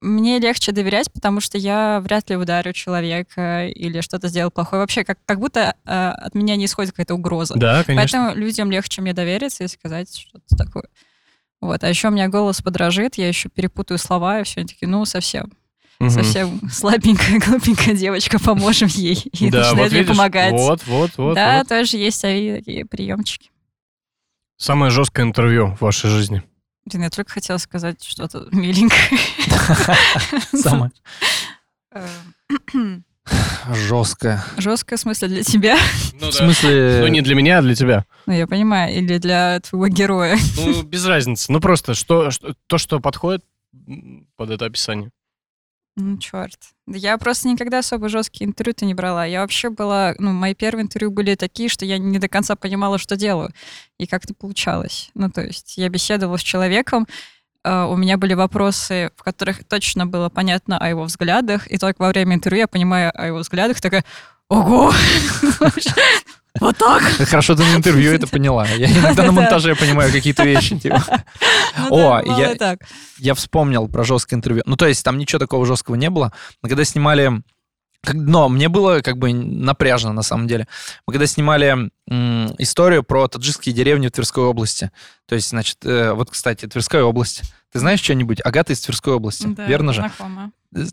мне 0.00 0.38
легче 0.38 0.72
доверять, 0.72 1.10
потому 1.12 1.40
что 1.40 1.58
я 1.58 2.00
вряд 2.00 2.28
ли 2.30 2.36
ударю 2.36 2.72
человека 2.72 3.66
или 3.66 4.00
что-то 4.02 4.28
сделал 4.28 4.50
плохое. 4.50 4.80
Вообще, 4.80 5.02
как, 5.04 5.18
как 5.24 5.40
будто 5.40 5.74
э, 5.84 5.90
от 6.10 6.34
меня 6.34 6.56
не 6.56 6.66
исходит 6.66 6.92
какая-то 6.92 7.14
угроза. 7.14 7.54
Да, 7.56 7.82
конечно. 7.84 8.18
Поэтому 8.20 8.38
людям 8.40 8.70
легче 8.70 9.00
мне 9.02 9.14
довериться 9.14 9.64
и 9.64 9.68
сказать 9.68 10.14
что-то 10.16 10.56
такое. 10.56 10.84
Вот. 11.60 11.82
А 11.82 11.88
еще 11.88 12.08
у 12.08 12.10
меня 12.10 12.28
голос 12.28 12.60
подражит, 12.60 13.16
я 13.16 13.26
еще 13.26 13.48
перепутаю 13.48 13.98
слова, 13.98 14.40
и 14.40 14.44
все, 14.44 14.60
они 14.60 14.68
такие, 14.68 14.86
ну, 14.86 15.04
совсем, 15.06 15.52
Мгм. 15.98 16.10
совсем 16.10 16.60
слабенькая, 16.70 17.40
глупенькая 17.40 17.94
девочка, 17.94 18.38
поможем 18.38 18.88
ей. 18.88 19.14
И 19.40 19.50
Да, 19.50 19.58
начинает 19.58 19.76
вот 19.78 19.90
мне 19.90 20.00
видишь, 20.00 20.16
помогать. 20.16 20.52
Вот, 20.52 20.86
вот, 20.86 21.10
вот. 21.16 21.34
да, 21.34 21.58
вот. 21.58 21.68
тоже 21.68 21.96
есть 21.96 22.20
такие 22.20 22.84
приемчики. 22.84 23.50
Самое 24.56 24.90
жесткое 24.90 25.26
интервью 25.26 25.74
в 25.76 25.80
вашей 25.82 26.10
жизни. 26.10 26.42
Блин, 26.86 27.02
я 27.04 27.10
только 27.10 27.32
хотела 27.32 27.58
сказать 27.58 28.02
что-то 28.04 28.46
миленькое. 28.52 29.18
Самое 30.52 30.90
Э, 31.92 32.08
жесткое. 33.72 34.44
Жесткое 34.58 34.96
в 34.96 35.00
смысле 35.00 35.28
для 35.28 35.42
тебя? 35.44 35.78
Ну, 36.20 36.28
В 36.30 36.34
смысле... 36.34 36.98
Ну, 37.02 37.06
не 37.08 37.20
для 37.22 37.34
меня, 37.34 37.58
а 37.58 37.62
для 37.62 37.74
тебя. 37.74 38.04
Ну, 38.26 38.32
я 38.32 38.46
понимаю, 38.46 38.94
или 38.94 39.18
для 39.18 39.60
твоего 39.60 39.88
героя. 39.88 40.36
Ну, 40.56 40.82
без 40.82 41.06
разницы. 41.06 41.50
Ну, 41.52 41.60
просто 41.60 41.94
что, 41.94 42.30
что- 42.30 42.54
то, 42.66 42.78
что 42.78 43.00
подходит 43.00 43.44
под 44.36 44.50
это 44.50 44.66
описание. 44.66 45.10
Ну, 45.96 46.18
черт. 46.18 46.58
Я 46.88 47.16
просто 47.18 47.48
никогда 47.48 47.78
особо 47.78 48.08
жесткие 48.08 48.48
интервью-то 48.48 48.84
не 48.84 48.94
брала. 48.94 49.24
Я 49.24 49.42
вообще 49.42 49.70
была... 49.70 50.14
Ну, 50.18 50.32
мои 50.32 50.54
первые 50.54 50.82
интервью 50.82 51.12
были 51.12 51.36
такие, 51.36 51.68
что 51.68 51.84
я 51.84 51.98
не 51.98 52.18
до 52.18 52.28
конца 52.28 52.56
понимала, 52.56 52.98
что 52.98 53.16
делаю. 53.16 53.52
И 53.98 54.06
как 54.06 54.24
это 54.24 54.34
получалось. 54.34 55.10
Ну, 55.14 55.30
то 55.30 55.42
есть 55.42 55.78
я 55.78 55.88
беседовала 55.88 56.36
с 56.36 56.42
человеком, 56.42 57.06
э, 57.62 57.84
у 57.84 57.96
меня 57.96 58.16
были 58.16 58.34
вопросы, 58.34 59.12
в 59.16 59.22
которых 59.22 59.64
точно 59.64 60.04
было 60.04 60.28
понятно 60.30 60.78
о 60.78 60.88
его 60.88 61.04
взглядах, 61.04 61.70
и 61.70 61.78
только 61.78 62.02
во 62.02 62.08
время 62.08 62.34
интервью 62.34 62.62
я 62.62 62.68
понимаю 62.68 63.12
о 63.14 63.26
его 63.26 63.38
взглядах, 63.38 63.80
такая, 63.80 64.04
ого! 64.48 64.92
Вот 66.60 66.76
так? 66.78 67.02
Хорошо, 67.02 67.56
ты 67.56 67.64
на 67.64 67.76
интервью 67.76 68.12
это 68.12 68.26
поняла. 68.28 68.66
Я 68.68 68.86
иногда 68.90 69.24
на 69.24 69.32
монтаже 69.32 69.74
понимаю 69.74 70.12
какие-то 70.12 70.44
вещи. 70.44 70.78
типа. 70.78 71.02
Ну 71.76 71.96
О, 71.96 72.22
я- 73.18 73.34
вспомнил 73.34 73.88
про 73.88 74.04
жесткое 74.04 74.36
интервью. 74.36 74.62
Ну, 74.64 74.76
то 74.76 74.86
есть 74.86 75.04
там 75.04 75.18
ничего 75.18 75.40
такого 75.40 75.66
жесткого 75.66 75.96
не 75.96 76.08
было. 76.10 76.32
Мы 76.62 76.68
когда 76.68 76.84
снимали... 76.84 77.42
Но 78.12 78.48
мне 78.50 78.68
было 78.68 79.00
как 79.00 79.16
бы 79.18 79.32
напряжно, 79.32 80.12
на 80.12 80.22
самом 80.22 80.46
деле. 80.46 80.68
Мы 81.06 81.12
когда 81.14 81.26
снимали 81.26 81.90
м, 82.08 82.54
историю 82.58 83.02
про 83.02 83.26
таджикские 83.28 83.74
деревни 83.74 84.06
в 84.08 84.12
Тверской 84.12 84.44
области. 84.44 84.90
То 85.26 85.34
есть, 85.34 85.48
значит, 85.48 85.78
э, 85.84 86.12
вот, 86.12 86.30
кстати, 86.30 86.66
Тверская 86.66 87.02
область. 87.02 87.42
Ты 87.72 87.78
знаешь 87.80 88.00
что-нибудь? 88.02 88.40
Агата 88.44 88.72
из 88.74 88.80
Тверской 88.80 89.14
области, 89.14 89.46
Да, 89.48 89.64
верно 89.66 89.92
же? 89.94 90.02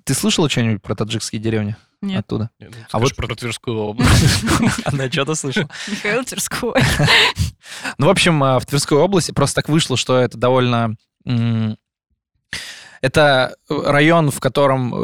Ты 0.03 0.13
слышала 0.13 0.49
что-нибудь 0.49 0.81
про 0.81 0.95
таджикские 0.95 1.41
деревни 1.41 1.75
Нет, 2.01 2.19
оттуда? 2.19 2.49
Нет, 2.59 2.71
ну, 2.75 2.77
А 2.91 2.99
вот- 2.99 3.15
про 3.15 3.33
Тверскую 3.35 3.77
область. 3.79 4.43
Она 4.85 5.09
что-то 5.11 5.35
слышала. 5.35 5.69
Михаил 5.87 6.23
Тверской. 6.23 6.73
Ну, 7.97 8.07
в 8.07 8.09
общем, 8.09 8.43
а, 8.43 8.59
в 8.59 8.65
Тверской 8.65 8.97
области 8.97 9.31
просто 9.31 9.55
так 9.61 9.69
вышло, 9.69 9.95
что 9.97 10.17
это 10.17 10.37
довольно... 10.37 10.95
Это 13.01 13.55
район, 13.69 14.29
в 14.29 14.39
котором 14.39 14.93
э, 14.93 14.97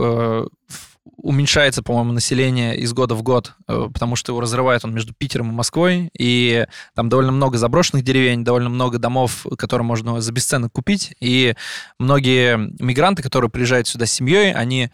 в- 0.68 0.87
уменьшается, 1.18 1.84
по-моему, 1.84 2.12
население 2.12 2.78
из 2.78 2.94
года 2.94 3.16
в 3.16 3.24
год, 3.24 3.54
э, 3.68 3.90
потому 3.94 4.16
что 4.16 4.32
его 4.32 4.42
разрывает 4.42 4.84
он 4.86 4.94
между 4.94 5.14
Питером 5.14 5.50
и 5.50 5.54
Москвой, 5.54 6.10
и 6.18 6.66
там 6.96 7.10
довольно 7.10 7.32
много 7.32 7.58
заброшенных 7.58 8.04
деревень, 8.04 8.44
довольно 8.44 8.70
много 8.70 8.98
домов, 9.00 9.46
которые 9.58 9.86
можно 9.86 10.22
за 10.22 10.32
бесценок 10.32 10.72
купить, 10.74 11.16
и 11.20 11.56
многие 12.00 12.58
мигранты, 12.82 13.24
которые 13.24 13.50
приезжают 13.50 13.88
сюда 13.88 14.06
с 14.06 14.12
семьей, 14.12 14.54
они 14.54 14.90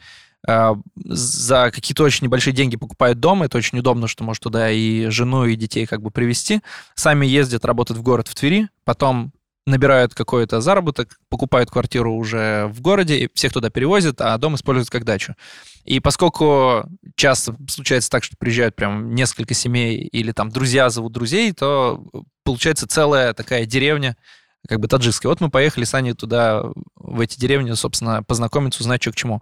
э, 0.47 0.75
за 1.05 1.71
какие-то 1.73 2.03
очень 2.03 2.25
небольшие 2.25 2.53
деньги 2.53 2.77
покупают 2.77 3.19
дом, 3.19 3.43
это 3.43 3.57
очень 3.57 3.79
удобно, 3.79 4.07
что 4.07 4.23
может 4.23 4.43
туда 4.43 4.71
и 4.71 5.07
жену, 5.07 5.45
и 5.45 5.55
детей 5.55 5.85
как 5.85 6.01
бы 6.01 6.11
привезти, 6.11 6.61
сами 6.95 7.25
ездят, 7.25 7.65
работают 7.65 7.99
в 7.99 8.03
город 8.03 8.27
в 8.27 8.35
Твери, 8.35 8.69
потом 8.85 9.33
набирают 9.65 10.13
какой-то 10.13 10.61
заработок, 10.61 11.19
покупают 11.29 11.69
квартиру 11.71 12.13
уже 12.15 12.67
в 12.73 12.81
городе, 12.81 13.17
и 13.17 13.29
всех 13.33 13.53
туда 13.53 13.69
перевозят, 13.69 14.19
а 14.19 14.37
дом 14.37 14.55
используют 14.55 14.89
как 14.89 15.05
дачу. 15.05 15.35
И 15.83 15.99
поскольку 15.99 16.85
часто 17.15 17.55
случается 17.69 18.09
так, 18.09 18.23
что 18.23 18.37
приезжают 18.37 18.75
прям 18.75 19.13
несколько 19.13 19.53
семей 19.53 19.97
или 19.97 20.31
там 20.31 20.49
друзья 20.49 20.89
зовут 20.89 21.13
друзей, 21.13 21.51
то 21.51 22.03
получается 22.43 22.87
целая 22.87 23.33
такая 23.33 23.65
деревня, 23.65 24.15
как 24.67 24.79
бы 24.79 24.87
таджикская. 24.87 25.29
Вот 25.29 25.41
мы 25.41 25.49
поехали 25.49 25.83
с 25.83 25.93
Аней 25.93 26.13
туда, 26.13 26.63
в 26.95 27.19
эти 27.19 27.39
деревни, 27.39 27.71
собственно, 27.73 28.23
познакомиться, 28.23 28.81
узнать, 28.81 29.01
что 29.01 29.11
к 29.11 29.15
чему. 29.15 29.41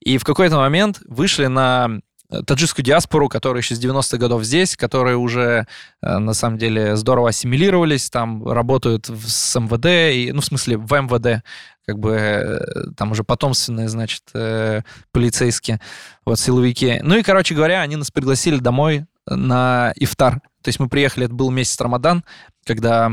И 0.00 0.18
в 0.18 0.24
какой-то 0.24 0.56
момент 0.56 1.00
вышли 1.06 1.46
на 1.46 2.00
таджикскую 2.46 2.84
диаспору, 2.84 3.28
которая 3.28 3.62
еще 3.62 3.74
с 3.74 3.80
90-х 3.80 4.16
годов 4.16 4.44
здесь, 4.44 4.76
которые 4.76 5.16
уже, 5.16 5.66
э, 6.02 6.18
на 6.18 6.34
самом 6.34 6.58
деле, 6.58 6.96
здорово 6.96 7.30
ассимилировались, 7.30 8.10
там 8.10 8.46
работают 8.48 9.08
с 9.08 9.58
МВД, 9.58 10.14
и, 10.14 10.32
ну, 10.32 10.40
в 10.40 10.44
смысле, 10.44 10.78
в 10.78 10.92
МВД, 10.92 11.44
как 11.86 11.98
бы 11.98 12.12
э, 12.12 12.60
там 12.96 13.12
уже 13.12 13.24
потомственные, 13.24 13.88
значит, 13.88 14.22
э, 14.34 14.82
полицейские, 15.12 15.80
вот, 16.24 16.38
силовики. 16.38 17.00
Ну 17.02 17.16
и, 17.16 17.22
короче 17.22 17.54
говоря, 17.54 17.82
они 17.82 17.96
нас 17.96 18.10
пригласили 18.10 18.58
домой 18.58 19.06
на 19.26 19.92
ифтар. 19.96 20.40
То 20.62 20.68
есть 20.68 20.80
мы 20.80 20.88
приехали, 20.88 21.26
это 21.26 21.34
был 21.34 21.50
месяц 21.50 21.80
Рамадан, 21.80 22.24
когда 22.64 23.12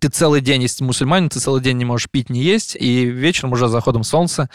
ты 0.00 0.08
целый 0.08 0.40
день, 0.40 0.62
если 0.62 0.84
мусульманин, 0.84 1.28
ты 1.28 1.38
целый 1.38 1.62
день 1.62 1.76
не 1.76 1.84
можешь 1.84 2.08
пить, 2.10 2.30
не 2.30 2.42
есть, 2.42 2.76
и 2.78 3.04
вечером 3.04 3.52
уже 3.52 3.68
заходом 3.68 4.04
солнца 4.04 4.48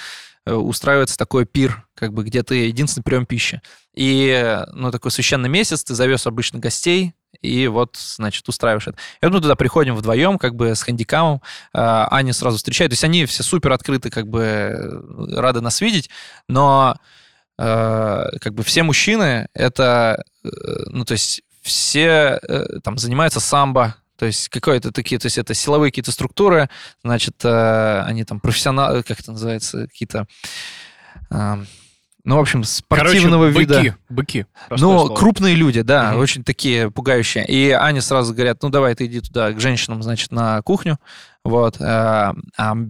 устраивается 0.56 1.18
такой 1.18 1.46
пир, 1.46 1.86
как 1.96 2.14
бы, 2.14 2.24
где 2.24 2.44
ты 2.44 2.68
единственный 2.68 3.04
прием 3.04 3.26
пищи. 3.26 3.62
И, 3.94 4.64
ну, 4.74 4.92
такой 4.92 5.12
священный 5.12 5.50
месяц, 5.50 5.84
ты 5.84 5.96
зовешь 5.96 6.28
обычно 6.28 6.60
гостей, 6.60 7.16
и 7.42 7.68
вот, 7.68 7.98
значит, 7.98 8.48
устраиваешь 8.48 8.88
это. 8.88 8.98
И 9.22 9.26
вот 9.26 9.34
мы 9.34 9.42
туда 9.42 9.56
приходим 9.56 9.96
вдвоем, 9.96 10.38
как 10.38 10.56
бы 10.56 10.76
с 10.76 10.82
хандикамом, 10.82 11.42
а, 11.74 12.08
Аня 12.12 12.34
сразу 12.34 12.58
встречает, 12.58 12.92
то 12.92 12.94
есть 12.94 13.04
они 13.04 13.26
все 13.26 13.44
супер 13.44 13.72
открыты, 13.72 14.10
как 14.10 14.28
бы 14.28 14.42
э, 14.42 15.36
рады 15.36 15.62
нас 15.62 15.82
видеть, 15.82 16.10
но 16.48 16.98
э, 17.58 18.26
как 18.40 18.54
бы 18.54 18.64
все 18.64 18.84
мужчины, 18.84 19.48
это, 19.54 20.24
ну, 20.44 21.06
то 21.06 21.14
есть 21.14 21.42
все 21.62 22.40
там 22.84 22.98
занимаются 22.98 23.40
самбо, 23.40 23.96
то 24.18 24.26
есть 24.26 24.50
какое-то 24.50 24.92
такие, 24.92 25.20
то 25.20 25.28
есть 25.28 25.38
это 25.38 25.54
силовые 25.54 25.92
какие-то 25.92 26.12
структуры, 26.12 26.70
значит, 27.04 27.36
э, 27.44 28.02
они 28.02 28.24
там 28.24 28.40
профессионалы, 28.40 29.04
как 29.04 29.20
это 29.20 29.32
называется, 29.32 29.88
какие-то... 29.88 30.28
Э, 31.30 31.64
ну, 32.24 32.36
в 32.36 32.40
общем, 32.40 32.66
спортивного 32.66 33.46
Короче, 33.46 33.60
вида. 33.60 33.78
Быки, 33.78 33.96
быки. 34.10 34.46
Ну, 34.70 34.78
слово. 34.78 35.16
крупные 35.16 35.56
люди, 35.56 35.82
да, 35.82 36.12
угу. 36.12 36.20
очень 36.20 36.44
такие 36.44 36.92
пугающие. 36.92 37.46
И 37.48 37.72
Аня 37.72 38.02
сразу 38.02 38.34
говорят, 38.34 38.62
ну, 38.62 38.70
давай 38.70 38.96
ты 38.96 39.06
иди 39.06 39.22
туда 39.22 39.54
к 39.54 39.62
женщинам, 39.62 40.04
значит, 40.04 40.32
на 40.34 40.62
кухню. 40.64 41.00
Вот. 41.48 41.78
А 41.80 42.34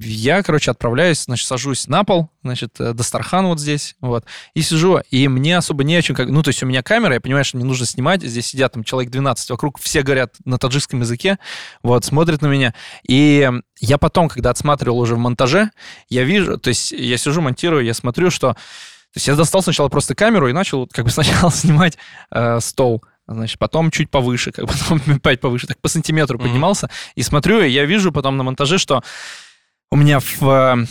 я, 0.01 0.41
короче, 0.41 0.71
отправляюсь, 0.71 1.25
значит, 1.25 1.47
сажусь 1.47 1.87
на 1.87 2.03
пол, 2.03 2.31
значит, 2.41 2.71
э, 2.79 2.93
Дастархан 2.93 3.45
вот 3.45 3.59
здесь, 3.59 3.95
вот, 4.01 4.25
и 4.55 4.63
сижу, 4.63 4.99
и 5.11 5.27
мне 5.27 5.57
особо 5.57 5.83
не 5.83 5.95
о 5.95 6.01
чем, 6.01 6.15
как, 6.15 6.27
ну, 6.27 6.41
то 6.41 6.47
есть 6.47 6.63
у 6.63 6.65
меня 6.65 6.81
камера, 6.81 7.13
я 7.13 7.21
понимаю, 7.21 7.45
что 7.45 7.57
мне 7.57 7.67
нужно 7.67 7.85
снимать, 7.85 8.23
здесь 8.23 8.47
сидят 8.47 8.73
там 8.73 8.83
человек 8.83 9.11
12, 9.11 9.51
вокруг 9.51 9.79
все 9.79 10.01
говорят 10.01 10.33
на 10.43 10.57
таджикском 10.57 11.01
языке, 11.01 11.37
вот, 11.83 12.03
смотрят 12.03 12.41
на 12.41 12.47
меня, 12.47 12.73
и 13.07 13.47
я 13.79 13.99
потом, 13.99 14.27
когда 14.27 14.49
отсматривал 14.49 14.97
уже 14.97 15.13
в 15.13 15.19
монтаже, 15.19 15.69
я 16.09 16.23
вижу, 16.23 16.57
то 16.57 16.69
есть 16.69 16.91
я 16.93 17.17
сижу, 17.17 17.41
монтирую, 17.41 17.85
я 17.85 17.93
смотрю, 17.93 18.31
что 18.31 18.53
то 18.53 19.17
есть 19.17 19.27
я 19.27 19.35
достал 19.35 19.61
сначала 19.61 19.87
просто 19.87 20.15
камеру 20.15 20.49
и 20.49 20.53
начал 20.53 20.87
как 20.87 21.05
бы 21.05 21.11
сначала 21.11 21.51
снимать 21.51 21.95
э, 22.31 22.59
стол, 22.59 23.03
значит, 23.27 23.59
потом 23.59 23.91
чуть 23.91 24.09
повыше, 24.09 24.51
как 24.51 24.65
бы 24.65 24.73
потом 24.89 25.01
опять 25.15 25.41
повыше, 25.41 25.67
так 25.67 25.79
по 25.79 25.89
сантиметру 25.89 26.37
mm-hmm. 26.37 26.43
поднимался, 26.43 26.89
и 27.15 27.21
смотрю, 27.21 27.61
и 27.61 27.69
я 27.69 27.85
вижу 27.85 28.11
потом 28.11 28.37
на 28.37 28.43
монтаже, 28.43 28.77
что 28.77 29.03
у 29.91 29.95
меня 29.95 30.19
в, 30.19 30.41
э, 30.43 30.85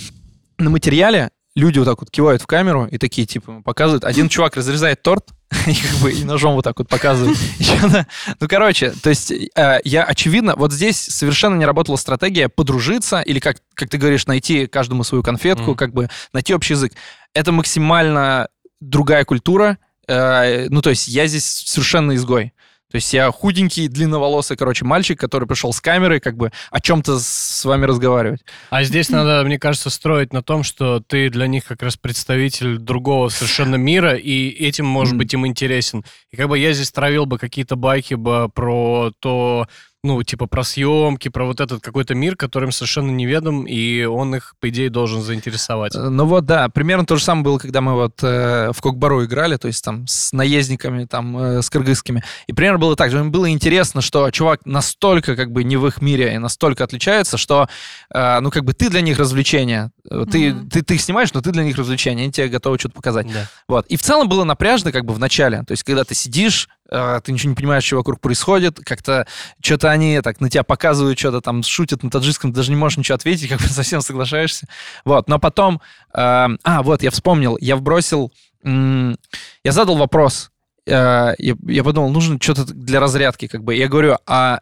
на 0.58 0.70
материале 0.70 1.30
люди 1.56 1.78
вот 1.78 1.86
так 1.86 2.00
вот 2.00 2.10
кивают 2.10 2.42
в 2.42 2.46
камеру 2.46 2.86
и 2.90 2.98
такие, 2.98 3.26
типа, 3.26 3.62
показывают. 3.62 4.04
Один 4.04 4.28
чувак 4.28 4.56
разрезает 4.56 5.02
торт, 5.02 5.30
и 5.66 5.74
как 5.74 6.00
бы 6.02 6.12
и 6.12 6.24
ножом 6.24 6.54
вот 6.54 6.64
так 6.64 6.78
вот 6.78 6.88
показывает. 6.88 7.36
Ну, 8.40 8.48
короче, 8.48 8.90
то 8.90 9.10
есть 9.10 9.30
э, 9.30 9.80
я, 9.84 10.04
очевидно, 10.04 10.54
вот 10.56 10.72
здесь 10.72 10.98
совершенно 10.98 11.56
не 11.56 11.64
работала 11.64 11.96
стратегия 11.96 12.48
подружиться 12.48 13.20
или, 13.20 13.40
как, 13.40 13.58
как 13.74 13.88
ты 13.88 13.98
говоришь, 13.98 14.26
найти 14.26 14.66
каждому 14.66 15.04
свою 15.04 15.22
конфетку, 15.22 15.74
как 15.74 15.92
бы 15.92 16.08
найти 16.32 16.54
общий 16.54 16.74
язык. 16.74 16.92
Это 17.32 17.52
максимально 17.52 18.48
другая 18.80 19.24
культура, 19.24 19.78
Э, 20.08 20.68
ну, 20.68 20.82
то 20.82 20.90
есть 20.90 21.08
я 21.08 21.26
здесь 21.26 21.44
совершенно 21.44 22.14
изгой. 22.14 22.52
То 22.90 22.96
есть 22.96 23.12
я 23.12 23.32
худенький, 23.32 23.88
длинноволосый, 23.88 24.56
короче, 24.56 24.84
мальчик, 24.84 25.18
который 25.18 25.48
пришел 25.48 25.72
с 25.72 25.80
камерой, 25.80 26.20
как 26.20 26.36
бы 26.36 26.52
о 26.70 26.80
чем-то 26.80 27.18
с 27.18 27.64
вами 27.64 27.84
разговаривать. 27.84 28.44
А 28.70 28.84
здесь 28.84 29.08
надо, 29.08 29.42
мне 29.44 29.58
кажется, 29.58 29.90
строить 29.90 30.32
на 30.32 30.40
том, 30.40 30.62
что 30.62 31.00
ты 31.00 31.28
для 31.28 31.48
них 31.48 31.64
как 31.64 31.82
раз 31.82 31.96
представитель 31.96 32.78
другого 32.78 33.28
совершенно 33.28 33.74
мира, 33.74 34.14
и 34.14 34.50
этим, 34.50 34.86
может 34.86 35.14
mm. 35.14 35.18
быть, 35.18 35.34
им 35.34 35.46
интересен. 35.48 36.04
И 36.30 36.36
как 36.36 36.48
бы 36.48 36.58
я 36.58 36.72
здесь 36.72 36.92
травил 36.92 37.26
бы 37.26 37.38
какие-то 37.38 37.74
байки 37.74 38.14
бы 38.14 38.48
про 38.54 39.10
то, 39.18 39.66
ну, 40.06 40.22
типа 40.22 40.46
про 40.46 40.62
съемки, 40.62 41.28
про 41.28 41.44
вот 41.44 41.60
этот 41.60 41.82
какой-то 41.82 42.14
мир, 42.14 42.36
которым 42.36 42.72
совершенно 42.72 43.10
неведом, 43.10 43.64
и 43.64 44.04
он 44.04 44.34
их, 44.36 44.54
по 44.60 44.68
идее, 44.68 44.88
должен 44.88 45.22
заинтересовать. 45.22 45.94
Э, 45.94 46.08
ну 46.08 46.24
вот, 46.24 46.46
да, 46.46 46.68
примерно 46.68 47.04
то 47.04 47.16
же 47.16 47.24
самое 47.24 47.44
было, 47.44 47.58
когда 47.58 47.80
мы 47.80 47.94
вот 47.94 48.22
э, 48.22 48.70
в 48.72 48.80
Кокбару 48.80 49.24
играли, 49.24 49.56
то 49.56 49.66
есть 49.66 49.84
там 49.84 50.06
с 50.06 50.32
наездниками, 50.32 51.04
там, 51.04 51.36
э, 51.36 51.62
с 51.62 51.70
кыргызскими. 51.70 52.22
И 52.46 52.52
примерно 52.52 52.78
было 52.78 52.96
так 52.96 53.10
же. 53.10 53.18
Им 53.18 53.30
было 53.30 53.50
интересно, 53.50 54.00
что 54.00 54.30
чувак 54.30 54.64
настолько 54.64 55.36
как 55.36 55.50
бы 55.50 55.64
не 55.64 55.76
в 55.76 55.86
их 55.86 56.00
мире 56.00 56.34
и 56.34 56.38
настолько 56.38 56.84
отличается, 56.84 57.36
что, 57.36 57.68
э, 58.14 58.40
ну, 58.40 58.50
как 58.50 58.64
бы 58.64 58.72
ты 58.72 58.88
для 58.88 59.00
них 59.00 59.18
развлечение. 59.18 59.90
Э, 60.10 60.24
ты, 60.30 60.50
mm-hmm. 60.50 60.70
ты, 60.70 60.82
ты 60.82 60.94
их 60.94 61.00
снимаешь, 61.00 61.32
но 61.34 61.40
ты 61.40 61.50
для 61.50 61.64
них 61.64 61.76
развлечение, 61.76 62.24
они 62.24 62.32
тебе 62.32 62.48
готовы 62.48 62.78
что-то 62.78 62.94
показать. 62.94 63.26
Да. 63.32 63.48
Вот. 63.68 63.86
И 63.86 63.96
в 63.96 64.02
целом 64.02 64.28
было 64.28 64.44
напряжно 64.44 64.92
как 64.92 65.04
бы 65.04 65.14
в 65.14 65.18
начале. 65.18 65.62
То 65.66 65.72
есть 65.72 65.82
когда 65.82 66.04
ты 66.04 66.14
сидишь, 66.14 66.68
ты 66.88 67.32
ничего 67.32 67.50
не 67.50 67.56
понимаешь, 67.56 67.84
что 67.84 67.96
вокруг 67.96 68.20
происходит, 68.20 68.78
как-то 68.84 69.26
что-то 69.60 69.90
они 69.90 70.20
так 70.20 70.40
на 70.40 70.48
тебя 70.48 70.62
показывают, 70.62 71.18
что-то 71.18 71.40
там 71.40 71.62
шутят 71.62 72.02
на 72.02 72.10
таджикском, 72.10 72.52
ты 72.52 72.56
даже 72.56 72.70
не 72.70 72.76
можешь 72.76 72.98
ничего 72.98 73.16
ответить, 73.16 73.48
как 73.50 73.60
бы 73.60 73.68
совсем 73.68 74.00
соглашаешься. 74.00 74.66
Вот, 75.04 75.28
но 75.28 75.38
потом... 75.38 75.80
Э, 76.14 76.48
а, 76.62 76.82
вот, 76.82 77.02
я 77.02 77.10
вспомнил, 77.10 77.56
я 77.60 77.76
вбросил... 77.76 78.32
М- 78.62 79.16
я 79.64 79.72
задал 79.72 79.96
вопрос, 79.96 80.50
э, 80.86 81.34
я, 81.38 81.54
я 81.66 81.84
подумал, 81.84 82.10
нужно 82.10 82.38
что-то 82.40 82.64
для 82.64 83.00
разрядки, 83.00 83.46
как 83.46 83.64
бы. 83.64 83.74
Я 83.74 83.88
говорю, 83.88 84.16
а 84.26 84.60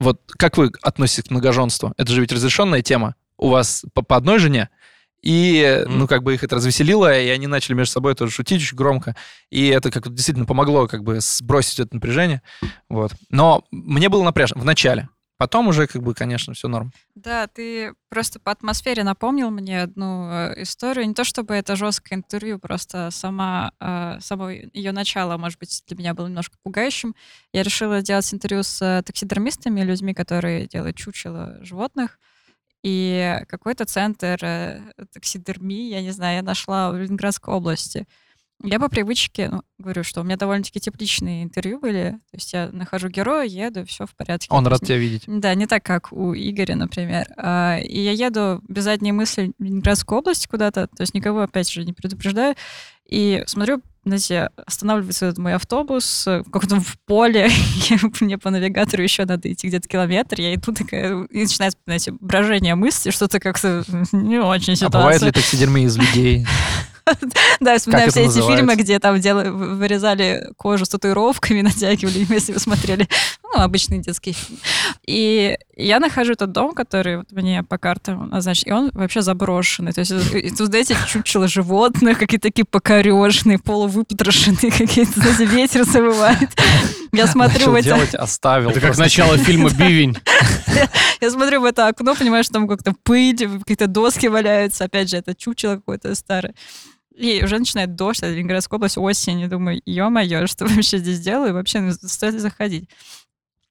вот 0.00 0.20
как 0.38 0.56
вы 0.56 0.70
относитесь 0.82 1.28
к 1.28 1.30
многоженству? 1.30 1.94
Это 1.96 2.12
же 2.12 2.20
ведь 2.20 2.32
разрешенная 2.32 2.82
тема. 2.82 3.14
У 3.36 3.48
вас 3.48 3.84
по, 3.94 4.02
по 4.02 4.16
одной 4.16 4.38
жене? 4.38 4.68
И, 5.24 5.62
mm. 5.62 5.86
ну, 5.88 6.06
как 6.06 6.22
бы 6.22 6.34
их 6.34 6.44
это 6.44 6.56
развеселило, 6.56 7.18
и 7.18 7.28
они 7.28 7.46
начали 7.46 7.74
между 7.74 7.92
собой 7.92 8.14
тоже 8.14 8.30
шутить 8.30 8.60
очень 8.60 8.76
громко. 8.76 9.16
И 9.48 9.68
это 9.68 9.90
как 9.90 10.12
действительно 10.12 10.44
помогло 10.44 10.86
как 10.86 11.02
бы 11.02 11.18
сбросить 11.20 11.80
это 11.80 11.94
напряжение. 11.94 12.42
Вот. 12.90 13.12
Но 13.30 13.64
мне 13.70 14.10
было 14.10 14.22
напряжно 14.22 14.60
в 14.60 14.66
начале. 14.66 15.08
Потом 15.38 15.66
уже, 15.68 15.86
как 15.86 16.02
бы, 16.02 16.14
конечно, 16.14 16.52
все 16.52 16.68
норм. 16.68 16.92
Да, 17.14 17.46
ты 17.46 17.94
просто 18.10 18.38
по 18.38 18.52
атмосфере 18.52 19.02
напомнил 19.02 19.50
мне 19.50 19.82
одну 19.82 20.30
э, 20.30 20.62
историю. 20.62 21.08
Не 21.08 21.14
то 21.14 21.24
чтобы 21.24 21.54
это 21.54 21.74
жесткое 21.74 22.18
интервью, 22.18 22.58
просто 22.58 23.10
сама, 23.10 23.72
э, 23.80 24.18
само 24.20 24.50
ее 24.50 24.92
начало, 24.92 25.38
может 25.38 25.58
быть, 25.58 25.82
для 25.88 25.96
меня 25.96 26.14
было 26.14 26.28
немножко 26.28 26.56
пугающим. 26.62 27.16
Я 27.52 27.62
решила 27.62 28.00
сделать 28.00 28.32
интервью 28.32 28.62
с 28.62 28.80
э, 28.80 29.02
таксидермистами, 29.02 29.80
людьми, 29.80 30.12
которые 30.12 30.66
делают 30.66 30.96
чучело 30.96 31.58
животных. 31.62 32.18
И 32.84 33.40
какой-то 33.48 33.86
центр 33.86 34.38
э, 34.42 34.80
таксидермии, 35.10 35.88
я 35.88 36.02
не 36.02 36.10
знаю, 36.10 36.36
я 36.36 36.42
нашла 36.42 36.90
в 36.90 36.96
Ленинградской 36.98 37.54
области. 37.54 38.06
Я 38.62 38.78
по 38.78 38.90
привычке 38.90 39.48
ну, 39.48 39.62
говорю, 39.78 40.04
что 40.04 40.20
у 40.20 40.24
меня 40.24 40.36
довольно-таки 40.36 40.80
тепличные 40.80 41.44
интервью 41.44 41.80
были. 41.80 42.20
То 42.30 42.36
есть 42.36 42.52
я 42.52 42.68
нахожу 42.72 43.08
героя, 43.08 43.46
еду, 43.46 43.86
все 43.86 44.06
в 44.06 44.14
порядке. 44.14 44.48
Он 44.50 44.66
рад 44.66 44.82
тебя 44.82 44.98
видеть. 44.98 45.24
Да, 45.26 45.54
не 45.54 45.66
так, 45.66 45.82
как 45.82 46.12
у 46.12 46.34
Игоря, 46.34 46.76
например. 46.76 47.26
А, 47.38 47.78
и 47.78 48.00
я 48.00 48.12
еду 48.12 48.62
без 48.68 48.84
задней 48.84 49.12
мысли 49.12 49.52
в 49.58 49.62
Ленинградскую 49.62 50.18
область 50.18 50.46
куда-то, 50.46 50.86
то 50.86 51.02
есть 51.02 51.14
никого, 51.14 51.40
опять 51.40 51.70
же, 51.70 51.84
не 51.84 51.94
предупреждаю. 51.94 52.54
И 53.06 53.44
смотрю 53.46 53.80
знаете, 54.04 54.50
останавливается 54.66 55.26
этот 55.26 55.38
мой 55.38 55.54
автобус 55.54 56.26
в 56.26 56.44
каком-то 56.44 56.80
в 56.80 56.98
поле, 57.06 57.50
мне 58.20 58.38
по 58.38 58.50
навигатору 58.50 59.02
еще 59.02 59.24
надо 59.24 59.52
идти 59.52 59.68
где-то 59.68 59.88
километр, 59.88 60.40
я 60.40 60.54
иду 60.54 60.72
такая, 60.72 61.24
и 61.24 61.42
начинается, 61.42 61.78
знаете, 61.86 62.12
брожение 62.20 62.74
мысли, 62.74 63.10
что-то 63.10 63.40
как-то 63.40 63.84
не 64.12 64.38
очень 64.38 64.76
ситуация. 64.76 64.98
А 64.98 65.02
бывает 65.02 65.22
ли 65.22 65.32
таксидермия 65.32 65.84
из 65.84 65.96
людей? 65.96 66.46
Да, 67.60 67.78
вспоминаю 67.78 68.10
все 68.10 68.24
эти 68.24 68.40
фильмы, 68.40 68.76
где 68.76 68.98
там 68.98 69.20
вырезали 69.20 70.48
кожу 70.56 70.84
с 70.84 70.88
татуировками, 70.88 71.60
натягивали, 71.62 72.26
если 72.28 72.52
вы 72.52 72.58
смотрели. 72.58 73.08
Ну, 73.54 73.62
обычный 73.62 73.98
детский 73.98 74.32
фильм. 74.32 74.58
И 75.06 75.56
я 75.76 76.00
нахожу 76.00 76.32
этот 76.32 76.50
дом, 76.50 76.74
который 76.74 77.18
вот 77.18 77.30
мне 77.30 77.62
по 77.62 77.78
картам 77.78 78.28
назначен, 78.30 78.68
и 78.68 78.72
он 78.72 78.90
вообще 78.92 79.22
заброшенный. 79.22 79.92
То 79.92 80.00
есть 80.00 80.12
тут, 80.56 80.68
знаете, 80.68 80.96
чучело 81.06 81.46
животных, 81.46 82.18
какие-то 82.18 82.48
такие 82.48 82.64
покорежные, 82.64 83.58
полувыпотрошенные, 83.58 84.72
какие-то, 84.72 85.20
знаете, 85.20 85.44
ветер 85.44 85.84
завывает. 85.84 86.50
Я 87.12 87.28
смотрю 87.28 87.70
в 87.70 87.74
это... 87.74 87.84
делать, 87.84 88.14
оставил. 88.14 88.70
Это 88.70 88.80
как 88.80 88.98
начало 88.98 89.38
фильма 89.38 89.70
«Бивень». 89.70 90.16
Я 91.20 91.30
смотрю 91.30 91.60
в 91.60 91.64
это 91.64 91.86
окно, 91.86 92.14
понимаю, 92.16 92.42
что 92.42 92.54
там 92.54 92.66
как-то 92.68 92.92
пыль, 93.04 93.36
какие-то 93.60 93.86
доски 93.86 94.26
валяются. 94.26 94.84
Опять 94.84 95.10
же, 95.10 95.16
это 95.16 95.34
чучело 95.34 95.76
какое-то 95.76 96.14
старое. 96.16 96.54
И 97.14 97.42
уже 97.44 97.58
начинает 97.58 97.94
дождь, 97.94 98.18
это 98.18 98.32
Ленинградская 98.32 98.78
область, 98.78 98.98
осень, 98.98 99.40
и 99.40 99.46
думаю, 99.46 99.80
ё-моё, 99.86 100.48
что 100.48 100.66
вообще 100.66 100.98
здесь 100.98 101.20
делаю, 101.20 101.54
вообще 101.54 101.80
ну, 101.80 101.92
стоит 101.92 102.34
ли 102.34 102.40
заходить? 102.40 102.88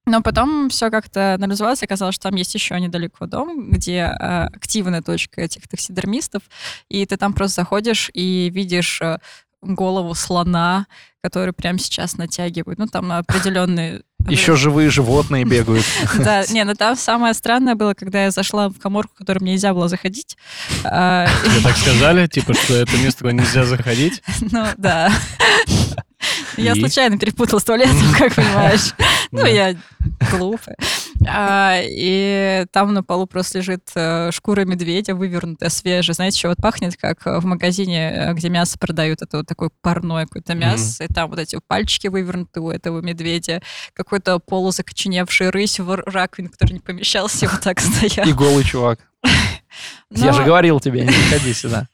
Но 0.06 0.22
потом 0.22 0.70
все 0.70 0.90
как-то 0.90 1.36
анализовалось, 1.36 1.82
и 1.82 1.86
оказалось, 1.86 2.16
что 2.16 2.30
там 2.30 2.36
есть 2.36 2.54
еще 2.54 2.80
недалеко 2.80 3.26
дом, 3.26 3.72
где 3.72 4.00
э, 4.20 4.48
активная 4.48 5.02
точка 5.02 5.42
этих 5.42 5.68
таксидермистов, 5.68 6.44
и 6.90 7.06
ты 7.06 7.16
там 7.16 7.34
просто 7.34 7.62
заходишь 7.62 8.10
и 8.14 8.50
видишь 8.54 9.02
э, 9.02 9.20
голову 9.62 10.14
слона, 10.14 10.88
который 11.24 11.54
прямо 11.54 11.80
сейчас 11.80 12.18
натягивают. 12.18 12.80
Ну, 12.80 12.88
там 12.88 13.12
определенные... 13.12 14.02
Еще 14.28 14.56
живые 14.56 14.90
животные 14.90 15.46
бегают. 15.46 15.86
Да, 16.20 16.46
не, 16.50 16.64
ну 16.64 16.76
там 16.76 16.96
самое 16.96 17.34
странное 17.34 17.76
было, 17.76 17.94
когда 17.94 18.26
я 18.26 18.32
зашла 18.32 18.70
в 18.70 18.80
коморку, 18.80 19.14
в 19.16 19.18
которую 19.20 19.44
мне 19.44 19.54
нельзя 19.54 19.74
было 19.74 19.88
заходить. 19.88 20.38
А, 20.84 21.28
Тебе 21.46 21.62
так 21.64 21.78
сказали, 21.78 22.28
типа, 22.28 22.54
что 22.54 22.76
это 22.76 22.96
место, 22.98 23.20
куда 23.22 23.32
нельзя 23.34 23.64
заходить? 23.66 24.22
Ну, 24.52 24.66
да. 24.78 25.12
Я 26.58 26.76
случайно 26.76 27.18
перепутала 27.18 27.60
с 27.60 27.64
туалетом, 27.64 27.98
как 28.18 28.34
понимаешь. 28.36 28.94
Ну, 29.32 29.46
я 29.46 29.76
глупая. 30.32 30.78
А, 31.28 31.80
И 31.84 32.66
там 32.72 32.94
на 32.94 33.04
полу 33.04 33.26
просто 33.28 33.60
лежит 33.60 33.90
э, 33.96 34.32
шкура 34.32 34.66
медведя, 34.66 35.16
вывернутая, 35.16 35.70
свежая. 35.70 36.14
Знаете, 36.14 36.38
что 36.40 36.50
вот 36.50 36.58
пахнет, 36.58 36.98
как 36.98 37.26
э, 37.26 37.40
в 37.40 37.46
магазине, 37.46 38.12
э, 38.14 38.34
где 38.34 38.50
мясо 38.50 38.78
продают. 38.78 39.22
Это 39.22 39.38
вот 39.38 39.48
такое 39.48 39.70
парное 39.82 40.26
какое-то 40.26 40.54
мясо. 40.54 41.06
И 41.06 41.08
там 41.08 41.30
вот 41.30 41.40
эти 41.40 41.60
пальчики 41.68 42.08
вывернуты 42.08 42.60
у 42.60 42.70
этого 42.70 43.02
медведя. 43.02 43.62
Какой-то 43.94 44.40
полузакоченевший 44.40 45.50
рысь 45.50 45.80
в 45.80 45.96
раковин, 46.06 46.50
который 46.50 46.74
не 46.74 46.80
помещался, 46.80 47.48
вот 47.48 47.62
так 47.62 47.80
стоял. 47.82 48.28
И 48.28 48.34
голый 48.34 48.64
чувак. 48.64 49.00
Я 50.12 50.28
Но- 50.28 50.34
же 50.34 50.44
говорил 50.44 50.80
тебе, 50.80 51.02
не 51.02 51.08
приходи 51.08 51.54
сюда. 51.54 51.88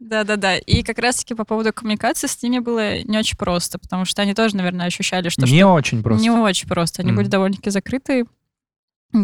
Да-да-да. 0.00 0.56
И 0.58 0.82
как 0.82 0.98
раз-таки 0.98 1.34
по 1.34 1.44
поводу 1.44 1.72
коммуникации 1.72 2.28
с 2.28 2.40
ними 2.42 2.60
было 2.60 3.02
не 3.02 3.18
очень 3.18 3.36
просто, 3.36 3.78
потому 3.78 4.04
что 4.04 4.22
они 4.22 4.32
тоже, 4.34 4.56
наверное, 4.56 4.86
ощущали, 4.86 5.28
что 5.28 5.42
Не 5.44 5.64
очень 5.64 6.02
просто. 6.02 6.22
Не 6.22 6.30
очень 6.30 6.68
просто. 6.68 7.02
Они 7.02 7.10
Мгм. 7.10 7.16
были 7.18 7.28
довольно-таки 7.28 7.70
закрыты. 7.70 8.24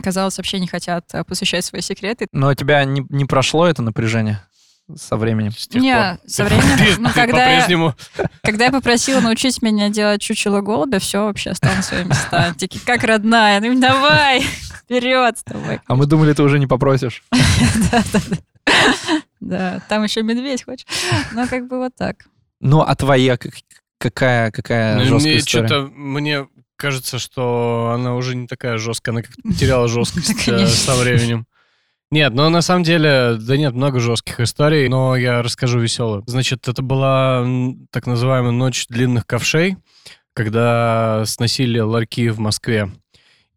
Казалось, 0.02 0.36
вообще 0.38 0.58
не 0.60 0.66
хотят 0.66 1.04
э, 1.12 1.24
посвящать 1.24 1.64
свои 1.64 1.80
секреты. 1.82 2.26
Но 2.32 2.48
у 2.48 2.54
тебя 2.54 2.84
не, 2.84 3.04
не 3.10 3.24
прошло 3.26 3.66
это 3.66 3.82
напряжение 3.82 4.40
со 4.96 5.16
временем? 5.16 5.52
Не, 5.74 6.18
со 6.26 6.44
временем, 6.44 6.76
ты- 6.78 7.00
ну, 7.00 7.08
ты 7.08 7.14
когда 7.14 7.50
я-. 7.50 7.94
Когда 8.42 8.64
я 8.66 8.70
попросила 8.72 9.20
научить 9.20 9.62
меня 9.62 9.90
делать 9.90 10.20
чучело 10.22 10.60
голубя, 10.60 10.98
все 10.98 11.24
вообще 11.24 11.54
стало 11.54 11.76
на 11.76 11.82
свои 11.82 12.04
места. 12.04 12.54
Такие, 12.58 12.80
как 12.84 13.04
родная, 13.04 13.60
ну 13.60 13.78
давай, 13.80 14.40
вперед 14.42 15.38
с 15.38 15.44
тобой. 15.44 15.80
А 15.86 15.94
мы 15.94 16.06
думали, 16.06 16.32
ты 16.32 16.42
уже 16.42 16.58
не 16.58 16.66
попросишь. 16.66 17.22
Да, 19.44 19.80
там 19.88 20.02
еще 20.04 20.22
медведь 20.22 20.64
хочешь. 20.64 20.86
Ну, 21.32 21.46
как 21.48 21.68
бы 21.68 21.78
вот 21.78 21.94
так. 21.96 22.24
Ну, 22.60 22.80
а 22.80 22.94
твоя 22.96 23.36
как- 23.36 23.52
какая, 23.98 24.50
какая 24.50 24.96
Ну, 24.96 25.04
жесткая 25.04 25.20
Мне 25.32 25.36
история? 25.38 25.66
что-то, 25.66 25.90
мне 25.94 26.48
кажется, 26.76 27.18
что 27.18 27.92
она 27.94 28.14
уже 28.16 28.34
не 28.34 28.46
такая 28.46 28.78
жесткая, 28.78 29.14
она 29.14 29.22
как-то 29.22 29.42
потеряла 29.42 29.86
жесткость 29.88 30.48
э, 30.48 30.66
со 30.66 30.94
временем. 30.96 31.46
Нет, 32.10 32.32
но 32.32 32.48
на 32.48 32.62
самом 32.62 32.84
деле, 32.84 33.36
да 33.40 33.56
нет, 33.56 33.74
много 33.74 33.98
жестких 34.00 34.38
историй, 34.40 34.88
но 34.88 35.16
я 35.16 35.42
расскажу 35.42 35.80
веселую. 35.80 36.22
Значит, 36.26 36.68
это 36.68 36.80
была 36.80 37.44
так 37.90 38.06
называемая 38.06 38.52
ночь 38.52 38.86
длинных 38.88 39.26
ковшей, 39.26 39.76
когда 40.32 41.24
сносили 41.26 41.80
ларьки 41.80 42.28
в 42.28 42.38
Москве. 42.38 42.90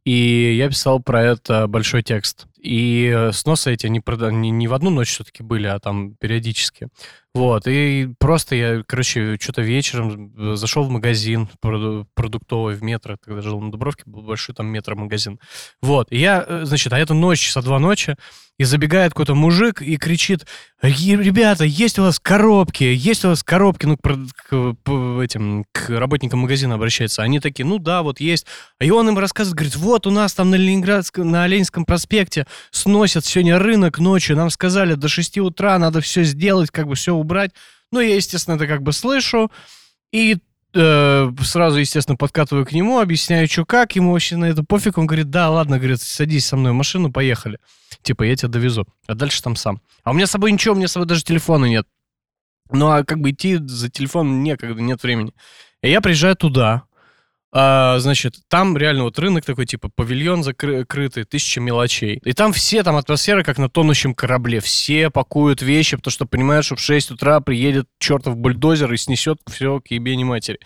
И 0.05 0.55
я 0.57 0.69
писал 0.69 0.99
про 1.01 1.21
это 1.23 1.67
большой 1.67 2.01
текст. 2.01 2.47
И 2.58 3.14
э, 3.16 3.32
сносы 3.32 3.74
эти 3.74 3.88
не, 3.88 3.99
прода- 3.99 4.32
не, 4.32 4.49
не 4.49 4.68
в 4.68 4.74
одну 4.74 4.89
ночь 4.89 5.12
все-таки 5.12 5.43
были, 5.43 5.68
а 5.68 5.80
там 5.80 6.16
периодически. 6.16 6.89
Вот, 7.38 7.67
и 7.67 8.09
просто 8.17 8.55
я, 8.55 8.83
короче, 8.88 9.38
что-то 9.39 9.61
вечером 9.61 10.33
э, 10.35 10.55
зашел 10.55 10.85
в 10.85 10.89
магазин 10.89 11.47
проду- 11.61 12.07
продуктовый 12.15 12.73
в 12.73 12.81
метро, 12.81 13.15
тогда 13.23 13.43
жил 13.43 13.61
на 13.61 13.69
Дубровке, 13.69 14.01
был 14.07 14.23
большой 14.23 14.55
там 14.55 14.65
метро-магазин. 14.65 15.39
Вот, 15.79 16.11
и 16.11 16.17
я, 16.17 16.43
э, 16.47 16.61
значит, 16.65 16.91
а 16.93 16.97
это 16.97 17.13
ночь, 17.13 17.41
часа 17.41 17.61
два 17.61 17.77
ночи, 17.77 18.15
и 18.57 18.63
забегает 18.63 19.11
какой-то 19.11 19.35
мужик 19.35 19.81
и 19.81 19.97
кричит, 19.97 20.47
«Е- 20.81 21.21
ребята, 21.21 21.63
есть 21.63 21.99
у 21.99 22.03
вас 22.03 22.19
коробки, 22.19 22.83
есть 22.83 23.23
у 23.23 23.29
вас 23.29 23.43
коробки, 23.43 23.85
ну, 23.85 23.97
к, 23.97 24.01
к, 24.01 24.75
этим, 25.21 25.65
к 25.71 25.89
работникам 25.89 26.39
магазина 26.39 26.75
обращается. 26.75 27.21
Они 27.21 27.39
такие, 27.39 27.65
ну 27.65 27.77
да, 27.77 28.01
вот 28.01 28.19
есть. 28.19 28.47
И 28.79 28.89
он 28.89 29.09
им 29.09 29.17
рассказывает, 29.17 29.57
говорит, 29.57 29.75
вот 29.75 30.07
у 30.07 30.11
нас 30.11 30.33
там 30.33 30.49
на 30.49 30.55
Ленинградском, 30.55 31.29
на 31.29 31.45
Ленинском 31.45 31.85
проспекте 31.85 32.47
сносят 32.71 33.25
сегодня 33.25 33.59
рынок 33.59 33.99
ночью, 33.99 34.35
нам 34.35 34.49
сказали, 34.49 34.95
до 34.95 35.07
6 35.07 35.38
утра 35.38 35.77
надо 35.77 36.01
все 36.01 36.23
сделать, 36.23 36.71
как 36.71 36.88
бы 36.88 36.95
все 36.95 37.15
убрать. 37.28 37.51
Ну, 37.91 37.99
я, 37.99 38.15
естественно, 38.15 38.55
это 38.55 38.67
как 38.67 38.82
бы 38.82 38.93
слышу, 38.93 39.51
и 40.11 40.38
э, 40.73 41.32
сразу, 41.43 41.78
естественно, 41.78 42.15
подкатываю 42.15 42.65
к 42.65 42.71
нему, 42.71 42.99
объясняю, 42.99 43.47
что 43.47 43.65
как, 43.65 43.95
ему 43.95 44.13
вообще 44.13 44.38
на 44.38 44.45
это 44.45 44.63
пофиг, 44.63 44.97
он 44.97 45.05
говорит, 45.05 45.30
да, 45.30 45.49
ладно, 45.49 45.78
говорит, 45.78 46.01
садись 46.01 46.45
со 46.45 46.57
мной 46.57 46.71
в 46.71 46.75
машину, 46.75 47.11
поехали. 47.11 47.59
Типа, 48.01 48.23
я 48.23 48.36
тебя 48.36 48.49
довезу, 48.49 48.88
а 49.05 49.15
дальше 49.15 49.43
там 49.43 49.55
сам. 49.55 49.82
А 50.03 50.11
у 50.11 50.13
меня 50.13 50.28
с 50.28 50.32
собой 50.32 50.51
ничего, 50.51 50.73
у 50.73 50.78
меня 50.78 50.88
с 50.88 50.93
собой 50.93 51.07
даже 51.07 51.23
телефона 51.23 51.65
нет. 51.65 51.86
Ну, 52.71 52.88
а 52.88 53.03
как 53.03 53.19
бы 53.19 53.32
идти 53.32 53.57
за 53.57 53.89
телефоном 53.89 54.43
некогда, 54.43 54.82
нет 54.82 55.01
времени. 55.03 55.34
И 55.82 55.89
я 55.89 56.01
приезжаю 56.01 56.36
туда, 56.36 56.84
а, 57.54 57.98
значит, 58.00 58.36
там 58.50 58.78
реально 58.78 59.04
вот 59.04 59.18
рынок 59.20 59.45
такой, 59.45 59.66
типа, 59.66 59.89
павильон 59.95 60.43
закрытый, 60.43 61.24
тысяча 61.24 61.62
мелочей. 61.62 62.20
И 62.26 62.34
там 62.34 62.52
все, 62.52 62.84
там 62.84 62.98
атмосфера, 62.98 63.43
как 63.43 63.58
на 63.58 63.70
тонущем 63.70 64.14
корабле. 64.14 64.60
Все 64.60 65.10
пакуют 65.10 65.62
вещи, 65.62 65.95
потому 65.95 66.12
что 66.12 66.26
понимают, 66.26 66.66
что 66.66 66.76
в 66.76 66.82
6 66.82 67.12
утра 67.12 67.39
приедет 67.39 67.88
чертов 68.00 68.36
бульдозер 68.36 68.91
и 68.91 68.98
снесет 68.98 69.39
все 69.50 69.80
к 69.80 69.88
ебени 69.88 70.26
матери. 70.26 70.60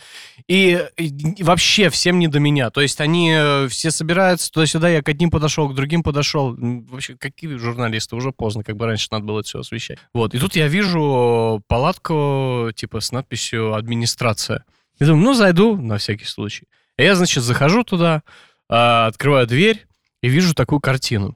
И, 0.47 0.83
и 0.97 1.43
вообще 1.43 1.89
всем 1.89 2.17
не 2.17 2.27
до 2.27 2.39
меня. 2.39 2.71
То 2.71 2.81
есть 2.81 2.99
они 2.99 3.31
э, 3.31 3.67
все 3.69 3.91
собираются 3.91 4.51
туда-сюда, 4.51 4.89
я 4.89 5.03
к 5.03 5.09
одним 5.09 5.29
подошел, 5.29 5.69
к 5.69 5.75
другим 5.75 6.01
подошел. 6.01 6.57
Вообще, 6.57 7.15
какие 7.15 7.55
журналисты? 7.57 8.15
Уже 8.15 8.31
поздно, 8.31 8.63
как 8.63 8.75
бы 8.75 8.87
раньше 8.87 9.07
надо 9.11 9.25
было 9.25 9.39
это 9.41 9.49
все 9.49 9.59
освещать. 9.59 9.99
Вот. 10.13 10.33
И 10.33 10.39
тут 10.39 10.55
я 10.55 10.67
вижу 10.67 11.63
палатку, 11.67 12.71
типа, 12.75 13.01
с 13.01 13.11
надписью 13.11 13.75
«Администрация». 13.75 14.65
Я 15.01 15.07
думаю, 15.07 15.23
ну, 15.23 15.33
зайду 15.33 15.77
на 15.77 15.97
всякий 15.97 16.25
случай. 16.25 16.67
И 16.95 17.03
я, 17.03 17.15
значит, 17.15 17.43
захожу 17.43 17.83
туда, 17.83 18.21
а, 18.69 19.07
открываю 19.07 19.47
дверь 19.47 19.87
и 20.21 20.29
вижу 20.29 20.53
такую 20.53 20.79
картину. 20.79 21.35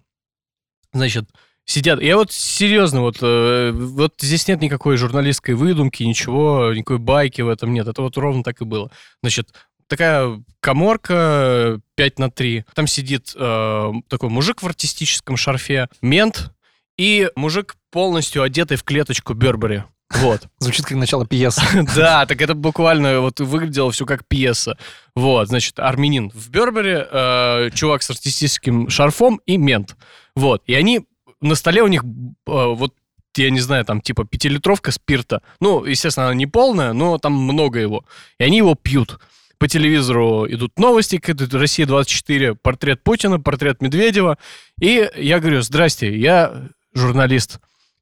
Значит, 0.94 1.26
сидят... 1.66 2.00
Я 2.00 2.18
вот 2.18 2.32
серьезно, 2.32 3.02
вот, 3.02 3.18
э, 3.24 3.72
вот 3.74 4.14
здесь 4.20 4.48
нет 4.48 4.62
никакой 4.62 4.98
журналистской 4.98 5.56
выдумки, 5.56 6.04
ничего, 6.04 6.74
никакой 6.76 7.00
байки 7.00 7.42
в 7.42 7.50
этом 7.50 7.74
нет. 7.74 7.88
Это 7.88 8.04
вот 8.04 8.16
ровно 8.18 8.44
так 8.44 8.62
и 8.62 8.66
было. 8.66 8.92
Значит, 9.24 9.52
такая 9.88 10.44
коморка 10.60 11.82
5 11.96 12.20
на 12.20 12.30
3. 12.30 12.66
Там 12.76 12.86
сидит 12.86 13.34
э, 13.36 13.92
такой 14.10 14.30
мужик 14.30 14.62
в 14.62 14.68
артистическом 14.68 15.38
шарфе, 15.38 15.90
мент 16.04 16.52
и 16.98 17.30
мужик 17.36 17.76
полностью 17.92 18.44
одетый 18.44 18.78
в 18.78 18.84
клеточку 18.84 19.34
Бербери. 19.34 19.84
Вот. 20.14 20.44
Звучит 20.60 20.86
как 20.86 20.98
начало 20.98 21.26
пьесы. 21.26 21.62
Да, 21.96 22.26
так 22.26 22.42
это 22.42 22.54
буквально 22.54 23.22
вот 23.22 23.40
выглядело 23.40 23.92
все 23.92 24.06
как 24.06 24.26
пьеса. 24.28 24.78
Вот, 25.16 25.48
значит, 25.48 25.80
армянин 25.80 26.30
в 26.34 26.50
Бербере, 26.50 27.08
э, 27.10 27.70
чувак 27.74 28.04
с 28.04 28.10
артистическим 28.10 28.90
шарфом 28.90 29.42
и 29.46 29.58
мент. 29.58 29.96
Вот, 30.36 30.64
и 30.66 30.74
они, 30.74 31.02
на 31.42 31.56
столе 31.56 31.82
у 31.82 31.88
них, 31.88 32.04
э, 32.04 32.06
вот, 32.46 32.94
я 33.36 33.50
не 33.50 33.60
знаю, 33.60 33.84
там 33.86 34.02
типа 34.02 34.26
пятилитровка 34.26 34.92
спирта. 34.92 35.42
Ну, 35.60 35.84
естественно, 35.84 36.28
она 36.28 36.36
не 36.36 36.48
полная, 36.48 36.94
но 36.94 37.18
там 37.18 37.34
много 37.34 37.80
его. 37.80 38.06
И 38.40 38.44
они 38.44 38.58
его 38.58 38.76
пьют. 38.76 39.20
По 39.58 39.68
телевизору 39.68 40.46
идут 40.50 40.78
новости, 40.78 41.18
как 41.18 41.42
это 41.42 41.58
«Россия-24», 41.58 42.56
портрет 42.62 43.02
Путина, 43.04 43.40
портрет 43.40 43.82
Медведева. 43.82 44.38
И 44.82 45.10
я 45.16 45.40
говорю, 45.40 45.62
здрасте, 45.62 46.16
я 46.18 46.70
журналист, 46.96 47.60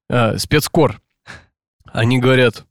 э, 0.09 0.37
спецкор. 0.37 1.01
Они 1.91 2.19
говорят... 2.19 2.65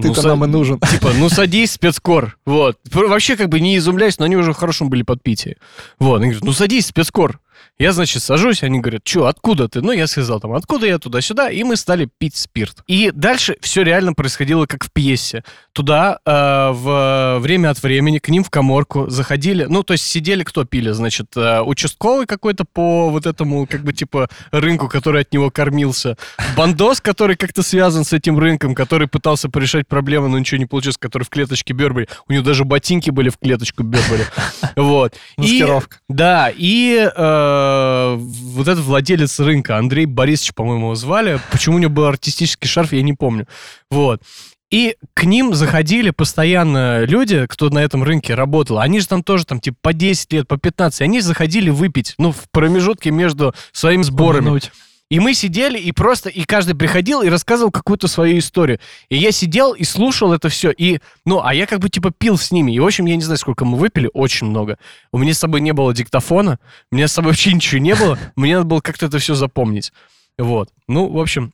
Ты-то 0.00 0.20
са- 0.22 0.28
нам 0.28 0.44
и 0.44 0.46
нужен. 0.46 0.78
Типа, 0.78 1.12
ну 1.14 1.28
садись, 1.28 1.72
спецкор. 1.72 2.38
Вот. 2.46 2.78
Вообще 2.92 3.36
как 3.36 3.48
бы 3.48 3.60
не 3.60 3.76
изумляюсь, 3.76 4.18
но 4.18 4.24
они 4.24 4.36
уже 4.36 4.52
в 4.52 4.56
хорошем 4.56 4.88
были 4.88 5.02
подпитии. 5.02 5.58
Вот. 5.98 6.16
Они 6.16 6.26
говорят, 6.26 6.44
ну 6.44 6.52
садись, 6.52 6.86
спецкор. 6.86 7.40
Я, 7.78 7.92
значит, 7.92 8.22
сажусь, 8.22 8.62
они 8.62 8.78
говорят, 8.80 9.02
что, 9.06 9.26
откуда 9.26 9.66
ты? 9.68 9.80
Ну, 9.80 9.92
я 9.92 10.06
сказал 10.06 10.38
там, 10.38 10.52
откуда 10.52 10.86
я 10.86 10.98
туда-сюда, 10.98 11.48
и 11.50 11.62
мы 11.62 11.76
стали 11.76 12.08
пить 12.18 12.36
спирт. 12.36 12.78
И 12.86 13.10
дальше 13.10 13.56
все 13.62 13.82
реально 13.82 14.12
происходило 14.12 14.66
как 14.66 14.84
в 14.84 14.92
пьесе. 14.92 15.44
Туда 15.72 16.18
э, 16.26 16.70
в 16.72 17.38
время 17.40 17.70
от 17.70 17.82
времени 17.82 18.18
к 18.18 18.28
ним 18.28 18.44
в 18.44 18.50
коморку 18.50 19.08
заходили, 19.08 19.64
ну, 19.64 19.82
то 19.82 19.94
есть 19.94 20.04
сидели, 20.04 20.42
кто 20.44 20.64
пили, 20.64 20.90
значит, 20.90 21.28
э, 21.36 21.62
участковый 21.62 22.26
какой-то 22.26 22.64
по 22.70 23.08
вот 23.08 23.24
этому, 23.24 23.66
как 23.66 23.82
бы, 23.82 23.94
типа, 23.94 24.28
рынку, 24.50 24.88
который 24.88 25.22
от 25.22 25.32
него 25.32 25.50
кормился, 25.50 26.18
бандос, 26.56 27.00
который 27.00 27.36
как-то 27.36 27.62
связан 27.62 28.04
с 28.04 28.12
этим 28.12 28.38
рынком, 28.38 28.74
который 28.74 29.08
пытался 29.08 29.48
порешать 29.48 29.88
проблемы, 29.88 30.28
но 30.28 30.38
ничего 30.38 30.58
не 30.58 30.66
получилось, 30.66 30.98
который 30.98 31.22
в 31.24 31.30
клеточке 31.30 31.72
Бербери. 31.72 32.08
У 32.28 32.32
него 32.34 32.44
даже 32.44 32.64
ботинки 32.66 33.08
были 33.08 33.30
в 33.30 33.38
клеточку 33.38 33.84
Бербери. 33.84 34.24
Вот. 34.76 35.14
И- 35.36 35.40
Маскировка. 35.40 35.96
да, 36.08 36.50
и 36.54 37.10
э, 37.14 37.69
вот 38.16 38.68
этот 38.68 38.84
владелец 38.84 39.38
рынка, 39.40 39.78
Андрей 39.78 40.06
Борисович, 40.06 40.54
по-моему, 40.54 40.86
его 40.86 40.94
звали. 40.94 41.40
Почему 41.50 41.76
у 41.76 41.78
него 41.78 41.92
был 41.92 42.04
артистический 42.04 42.68
шарф, 42.68 42.92
я 42.92 43.02
не 43.02 43.12
помню. 43.12 43.46
Вот. 43.90 44.22
И 44.70 44.96
к 45.14 45.24
ним 45.24 45.54
заходили 45.54 46.10
постоянно 46.10 47.04
люди, 47.04 47.46
кто 47.48 47.70
на 47.70 47.80
этом 47.80 48.04
рынке 48.04 48.34
работал. 48.34 48.78
Они 48.78 49.00
же 49.00 49.08
там 49.08 49.24
тоже 49.24 49.44
там 49.44 49.60
типа 49.60 49.76
по 49.82 49.92
10 49.92 50.32
лет, 50.32 50.48
по 50.48 50.58
15. 50.58 51.00
Они 51.00 51.20
заходили 51.20 51.70
выпить, 51.70 52.14
ну, 52.18 52.30
в 52.30 52.48
промежутке 52.52 53.10
между 53.10 53.52
своими 53.72 54.02
сборами. 54.02 54.44
Помянуть. 54.44 54.70
И 55.10 55.18
мы 55.18 55.34
сидели, 55.34 55.76
и 55.76 55.90
просто, 55.90 56.28
и 56.28 56.44
каждый 56.44 56.76
приходил 56.76 57.22
и 57.22 57.28
рассказывал 57.28 57.72
какую-то 57.72 58.06
свою 58.06 58.38
историю. 58.38 58.78
И 59.08 59.16
я 59.16 59.32
сидел 59.32 59.72
и 59.72 59.82
слушал 59.82 60.32
это 60.32 60.48
все. 60.48 60.70
И, 60.70 61.00
ну, 61.24 61.42
а 61.42 61.52
я 61.52 61.66
как 61.66 61.80
бы 61.80 61.88
типа 61.88 62.12
пил 62.12 62.38
с 62.38 62.52
ними. 62.52 62.72
И, 62.72 62.78
в 62.78 62.86
общем, 62.86 63.06
я 63.06 63.16
не 63.16 63.22
знаю, 63.22 63.38
сколько 63.38 63.64
мы 63.64 63.76
выпили, 63.76 64.08
очень 64.14 64.46
много. 64.46 64.78
У 65.12 65.18
меня 65.18 65.34
с 65.34 65.38
собой 65.38 65.60
не 65.62 65.72
было 65.72 65.92
диктофона, 65.92 66.60
у 66.92 66.94
меня 66.94 67.08
с 67.08 67.12
собой 67.12 67.32
вообще 67.32 67.52
ничего 67.52 67.80
не 67.80 67.96
было. 67.96 68.18
Мне 68.36 68.54
надо 68.54 68.68
было 68.68 68.80
как-то 68.80 69.06
это 69.06 69.18
все 69.18 69.34
запомнить. 69.34 69.92
Вот. 70.38 70.70
Ну, 70.86 71.08
в 71.08 71.18
общем, 71.18 71.52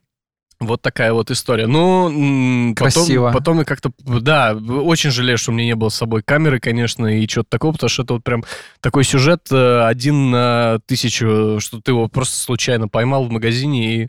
вот 0.60 0.82
такая 0.82 1.12
вот 1.12 1.30
история. 1.30 1.66
Ну, 1.66 2.74
Красиво. 2.74 3.28
Потом, 3.28 3.58
потом 3.58 3.64
как-то, 3.64 3.92
да, 4.20 4.54
очень 4.54 5.10
жалею, 5.10 5.38
что 5.38 5.50
у 5.50 5.54
меня 5.54 5.66
не 5.66 5.74
было 5.74 5.90
с 5.90 5.96
собой 5.96 6.22
камеры, 6.22 6.60
конечно, 6.60 7.06
и 7.06 7.26
чего-то 7.26 7.50
такого, 7.50 7.72
потому 7.72 7.88
что 7.88 8.02
это 8.02 8.14
вот 8.14 8.24
прям 8.24 8.44
такой 8.80 9.04
сюжет 9.04 9.46
э, 9.50 9.86
один 9.86 10.30
на 10.30 10.78
тысячу, 10.86 11.58
что 11.60 11.80
ты 11.80 11.92
его 11.92 12.08
просто 12.08 12.36
случайно 12.36 12.88
поймал 12.88 13.26
в 13.26 13.30
магазине 13.30 14.04
и 14.04 14.08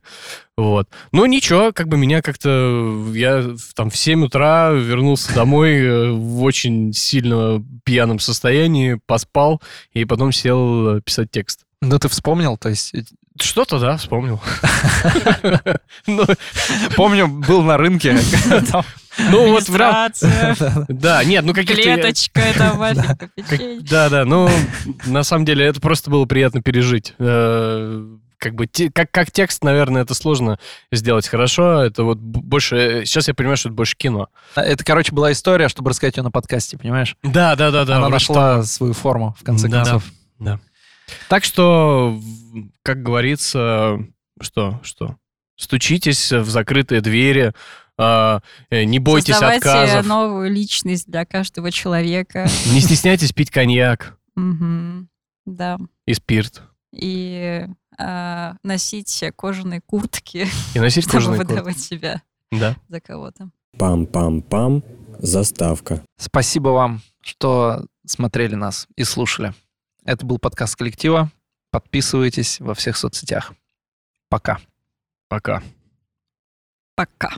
вот. 0.57 0.89
Ну, 1.11 1.25
ничего, 1.27 1.71
как 1.71 1.87
бы 1.87 1.97
меня 1.97 2.23
как-то... 2.23 3.11
Я 3.13 3.55
там 3.75 3.91
в 3.91 3.95
7 3.95 4.25
утра 4.25 4.71
вернулся 4.71 5.33
домой 5.35 5.75
э, 5.75 6.11
в 6.11 6.41
очень 6.41 6.93
сильно 6.93 7.63
пьяном 7.83 8.19
состоянии, 8.19 8.99
поспал, 9.05 9.61
и 9.93 10.03
потом 10.05 10.31
сел 10.31 10.97
э, 10.97 11.01
писать 11.01 11.29
текст. 11.29 11.65
Ну, 11.81 11.99
ты 11.99 12.07
вспомнил, 12.07 12.57
то 12.57 12.69
есть... 12.69 12.93
э, 13.39 13.43
Что-то, 13.43 13.79
да, 13.79 13.97
вспомнил. 13.97 14.41
Ну, 16.07 16.25
Помню, 16.95 17.27
был 17.27 17.61
на 17.63 17.77
рынке. 17.77 18.17
Ну, 19.31 19.51
вот 19.51 19.67
Да, 20.87 21.23
нет, 21.23 21.43
ну 21.43 21.53
каких-то... 21.53 21.81
клеточка, 21.81 22.39
это 22.39 22.73
вафелька. 22.73 23.29
Да, 23.81 24.09
да, 24.09 24.25
ну, 24.25 24.49
на 25.05 25.23
самом 25.23 25.45
деле, 25.45 25.65
это 25.65 25.81
просто 25.81 26.09
было 26.11 26.25
приятно 26.25 26.61
пережить. 26.61 27.13
Э, 27.17 28.05
Как 28.37 28.53
бы, 28.53 28.67
как, 28.93 29.09
как 29.11 29.31
текст, 29.31 29.63
наверное, 29.63 30.03
это 30.03 30.13
сложно 30.13 30.59
сделать 30.91 31.27
хорошо. 31.27 31.81
Это 31.81 32.03
вот 32.03 32.19
больше... 32.19 33.03
Сейчас 33.05 33.27
я 33.27 33.33
понимаю, 33.33 33.57
что 33.57 33.69
это 33.69 33.75
больше 33.75 33.95
кино. 33.97 34.27
Это, 34.55 34.83
короче, 34.83 35.13
была 35.13 35.31
история, 35.31 35.67
чтобы 35.67 35.89
рассказать 35.89 36.17
ее 36.17 36.23
на 36.23 36.29
подкасте, 36.31 36.77
понимаешь? 36.77 37.15
Да, 37.23 37.55
да, 37.55 37.71
да, 37.71 37.85
да. 37.85 37.97
Она 37.97 38.09
нашла 38.09 38.61
свою 38.63 38.93
форму, 38.93 39.35
в 39.39 39.43
конце 39.43 39.67
Да. 39.67 39.77
концов. 39.77 40.03
Да. 40.39 40.59
Так 41.29 41.43
что, 41.43 42.19
как 42.83 43.03
говорится, 43.03 43.99
что, 44.41 44.79
что? 44.83 45.17
Стучитесь 45.55 46.31
в 46.31 46.49
закрытые 46.49 47.01
двери, 47.01 47.53
а, 47.97 48.41
э, 48.69 48.83
не 48.83 48.99
бойтесь 48.99 49.33
Создавайте 49.33 49.69
отказов, 49.69 50.05
новую 50.05 50.51
личность 50.51 51.09
для 51.09 51.25
каждого 51.25 51.71
человека. 51.71 52.47
не 52.71 52.79
стесняйтесь 52.79 53.33
пить 53.33 53.49
коньяк. 53.51 54.17
Да. 55.45 55.77
и 56.05 56.13
спирт. 56.13 56.61
И 56.93 57.65
а, 57.97 58.55
носить 58.63 59.23
кожаные 59.35 59.81
куртки, 59.81 60.47
И 60.75 60.79
носить 60.79 61.03
чтобы 61.05 61.17
кожаные 61.17 61.37
куртки. 61.39 61.53
выдавать 61.53 61.79
себя 61.79 62.21
Да. 62.51 62.75
за 62.87 62.99
кого-то. 62.99 63.49
Пам-пам-пам. 63.77 64.83
Заставка. 65.19 66.03
Спасибо 66.17 66.69
вам, 66.69 67.01
что 67.21 67.85
смотрели 68.05 68.53
нас 68.53 68.87
и 68.95 69.03
слушали. 69.03 69.53
Это 70.07 70.25
был 70.25 70.39
подкаст 70.39 70.77
коллектива. 70.77 71.29
Подписывайтесь 71.69 72.61
во 72.61 72.73
всех 72.73 72.95
соцсетях. 72.95 73.51
Пока. 74.29 74.57
Пока. 75.27 75.61
Пока. 76.95 77.33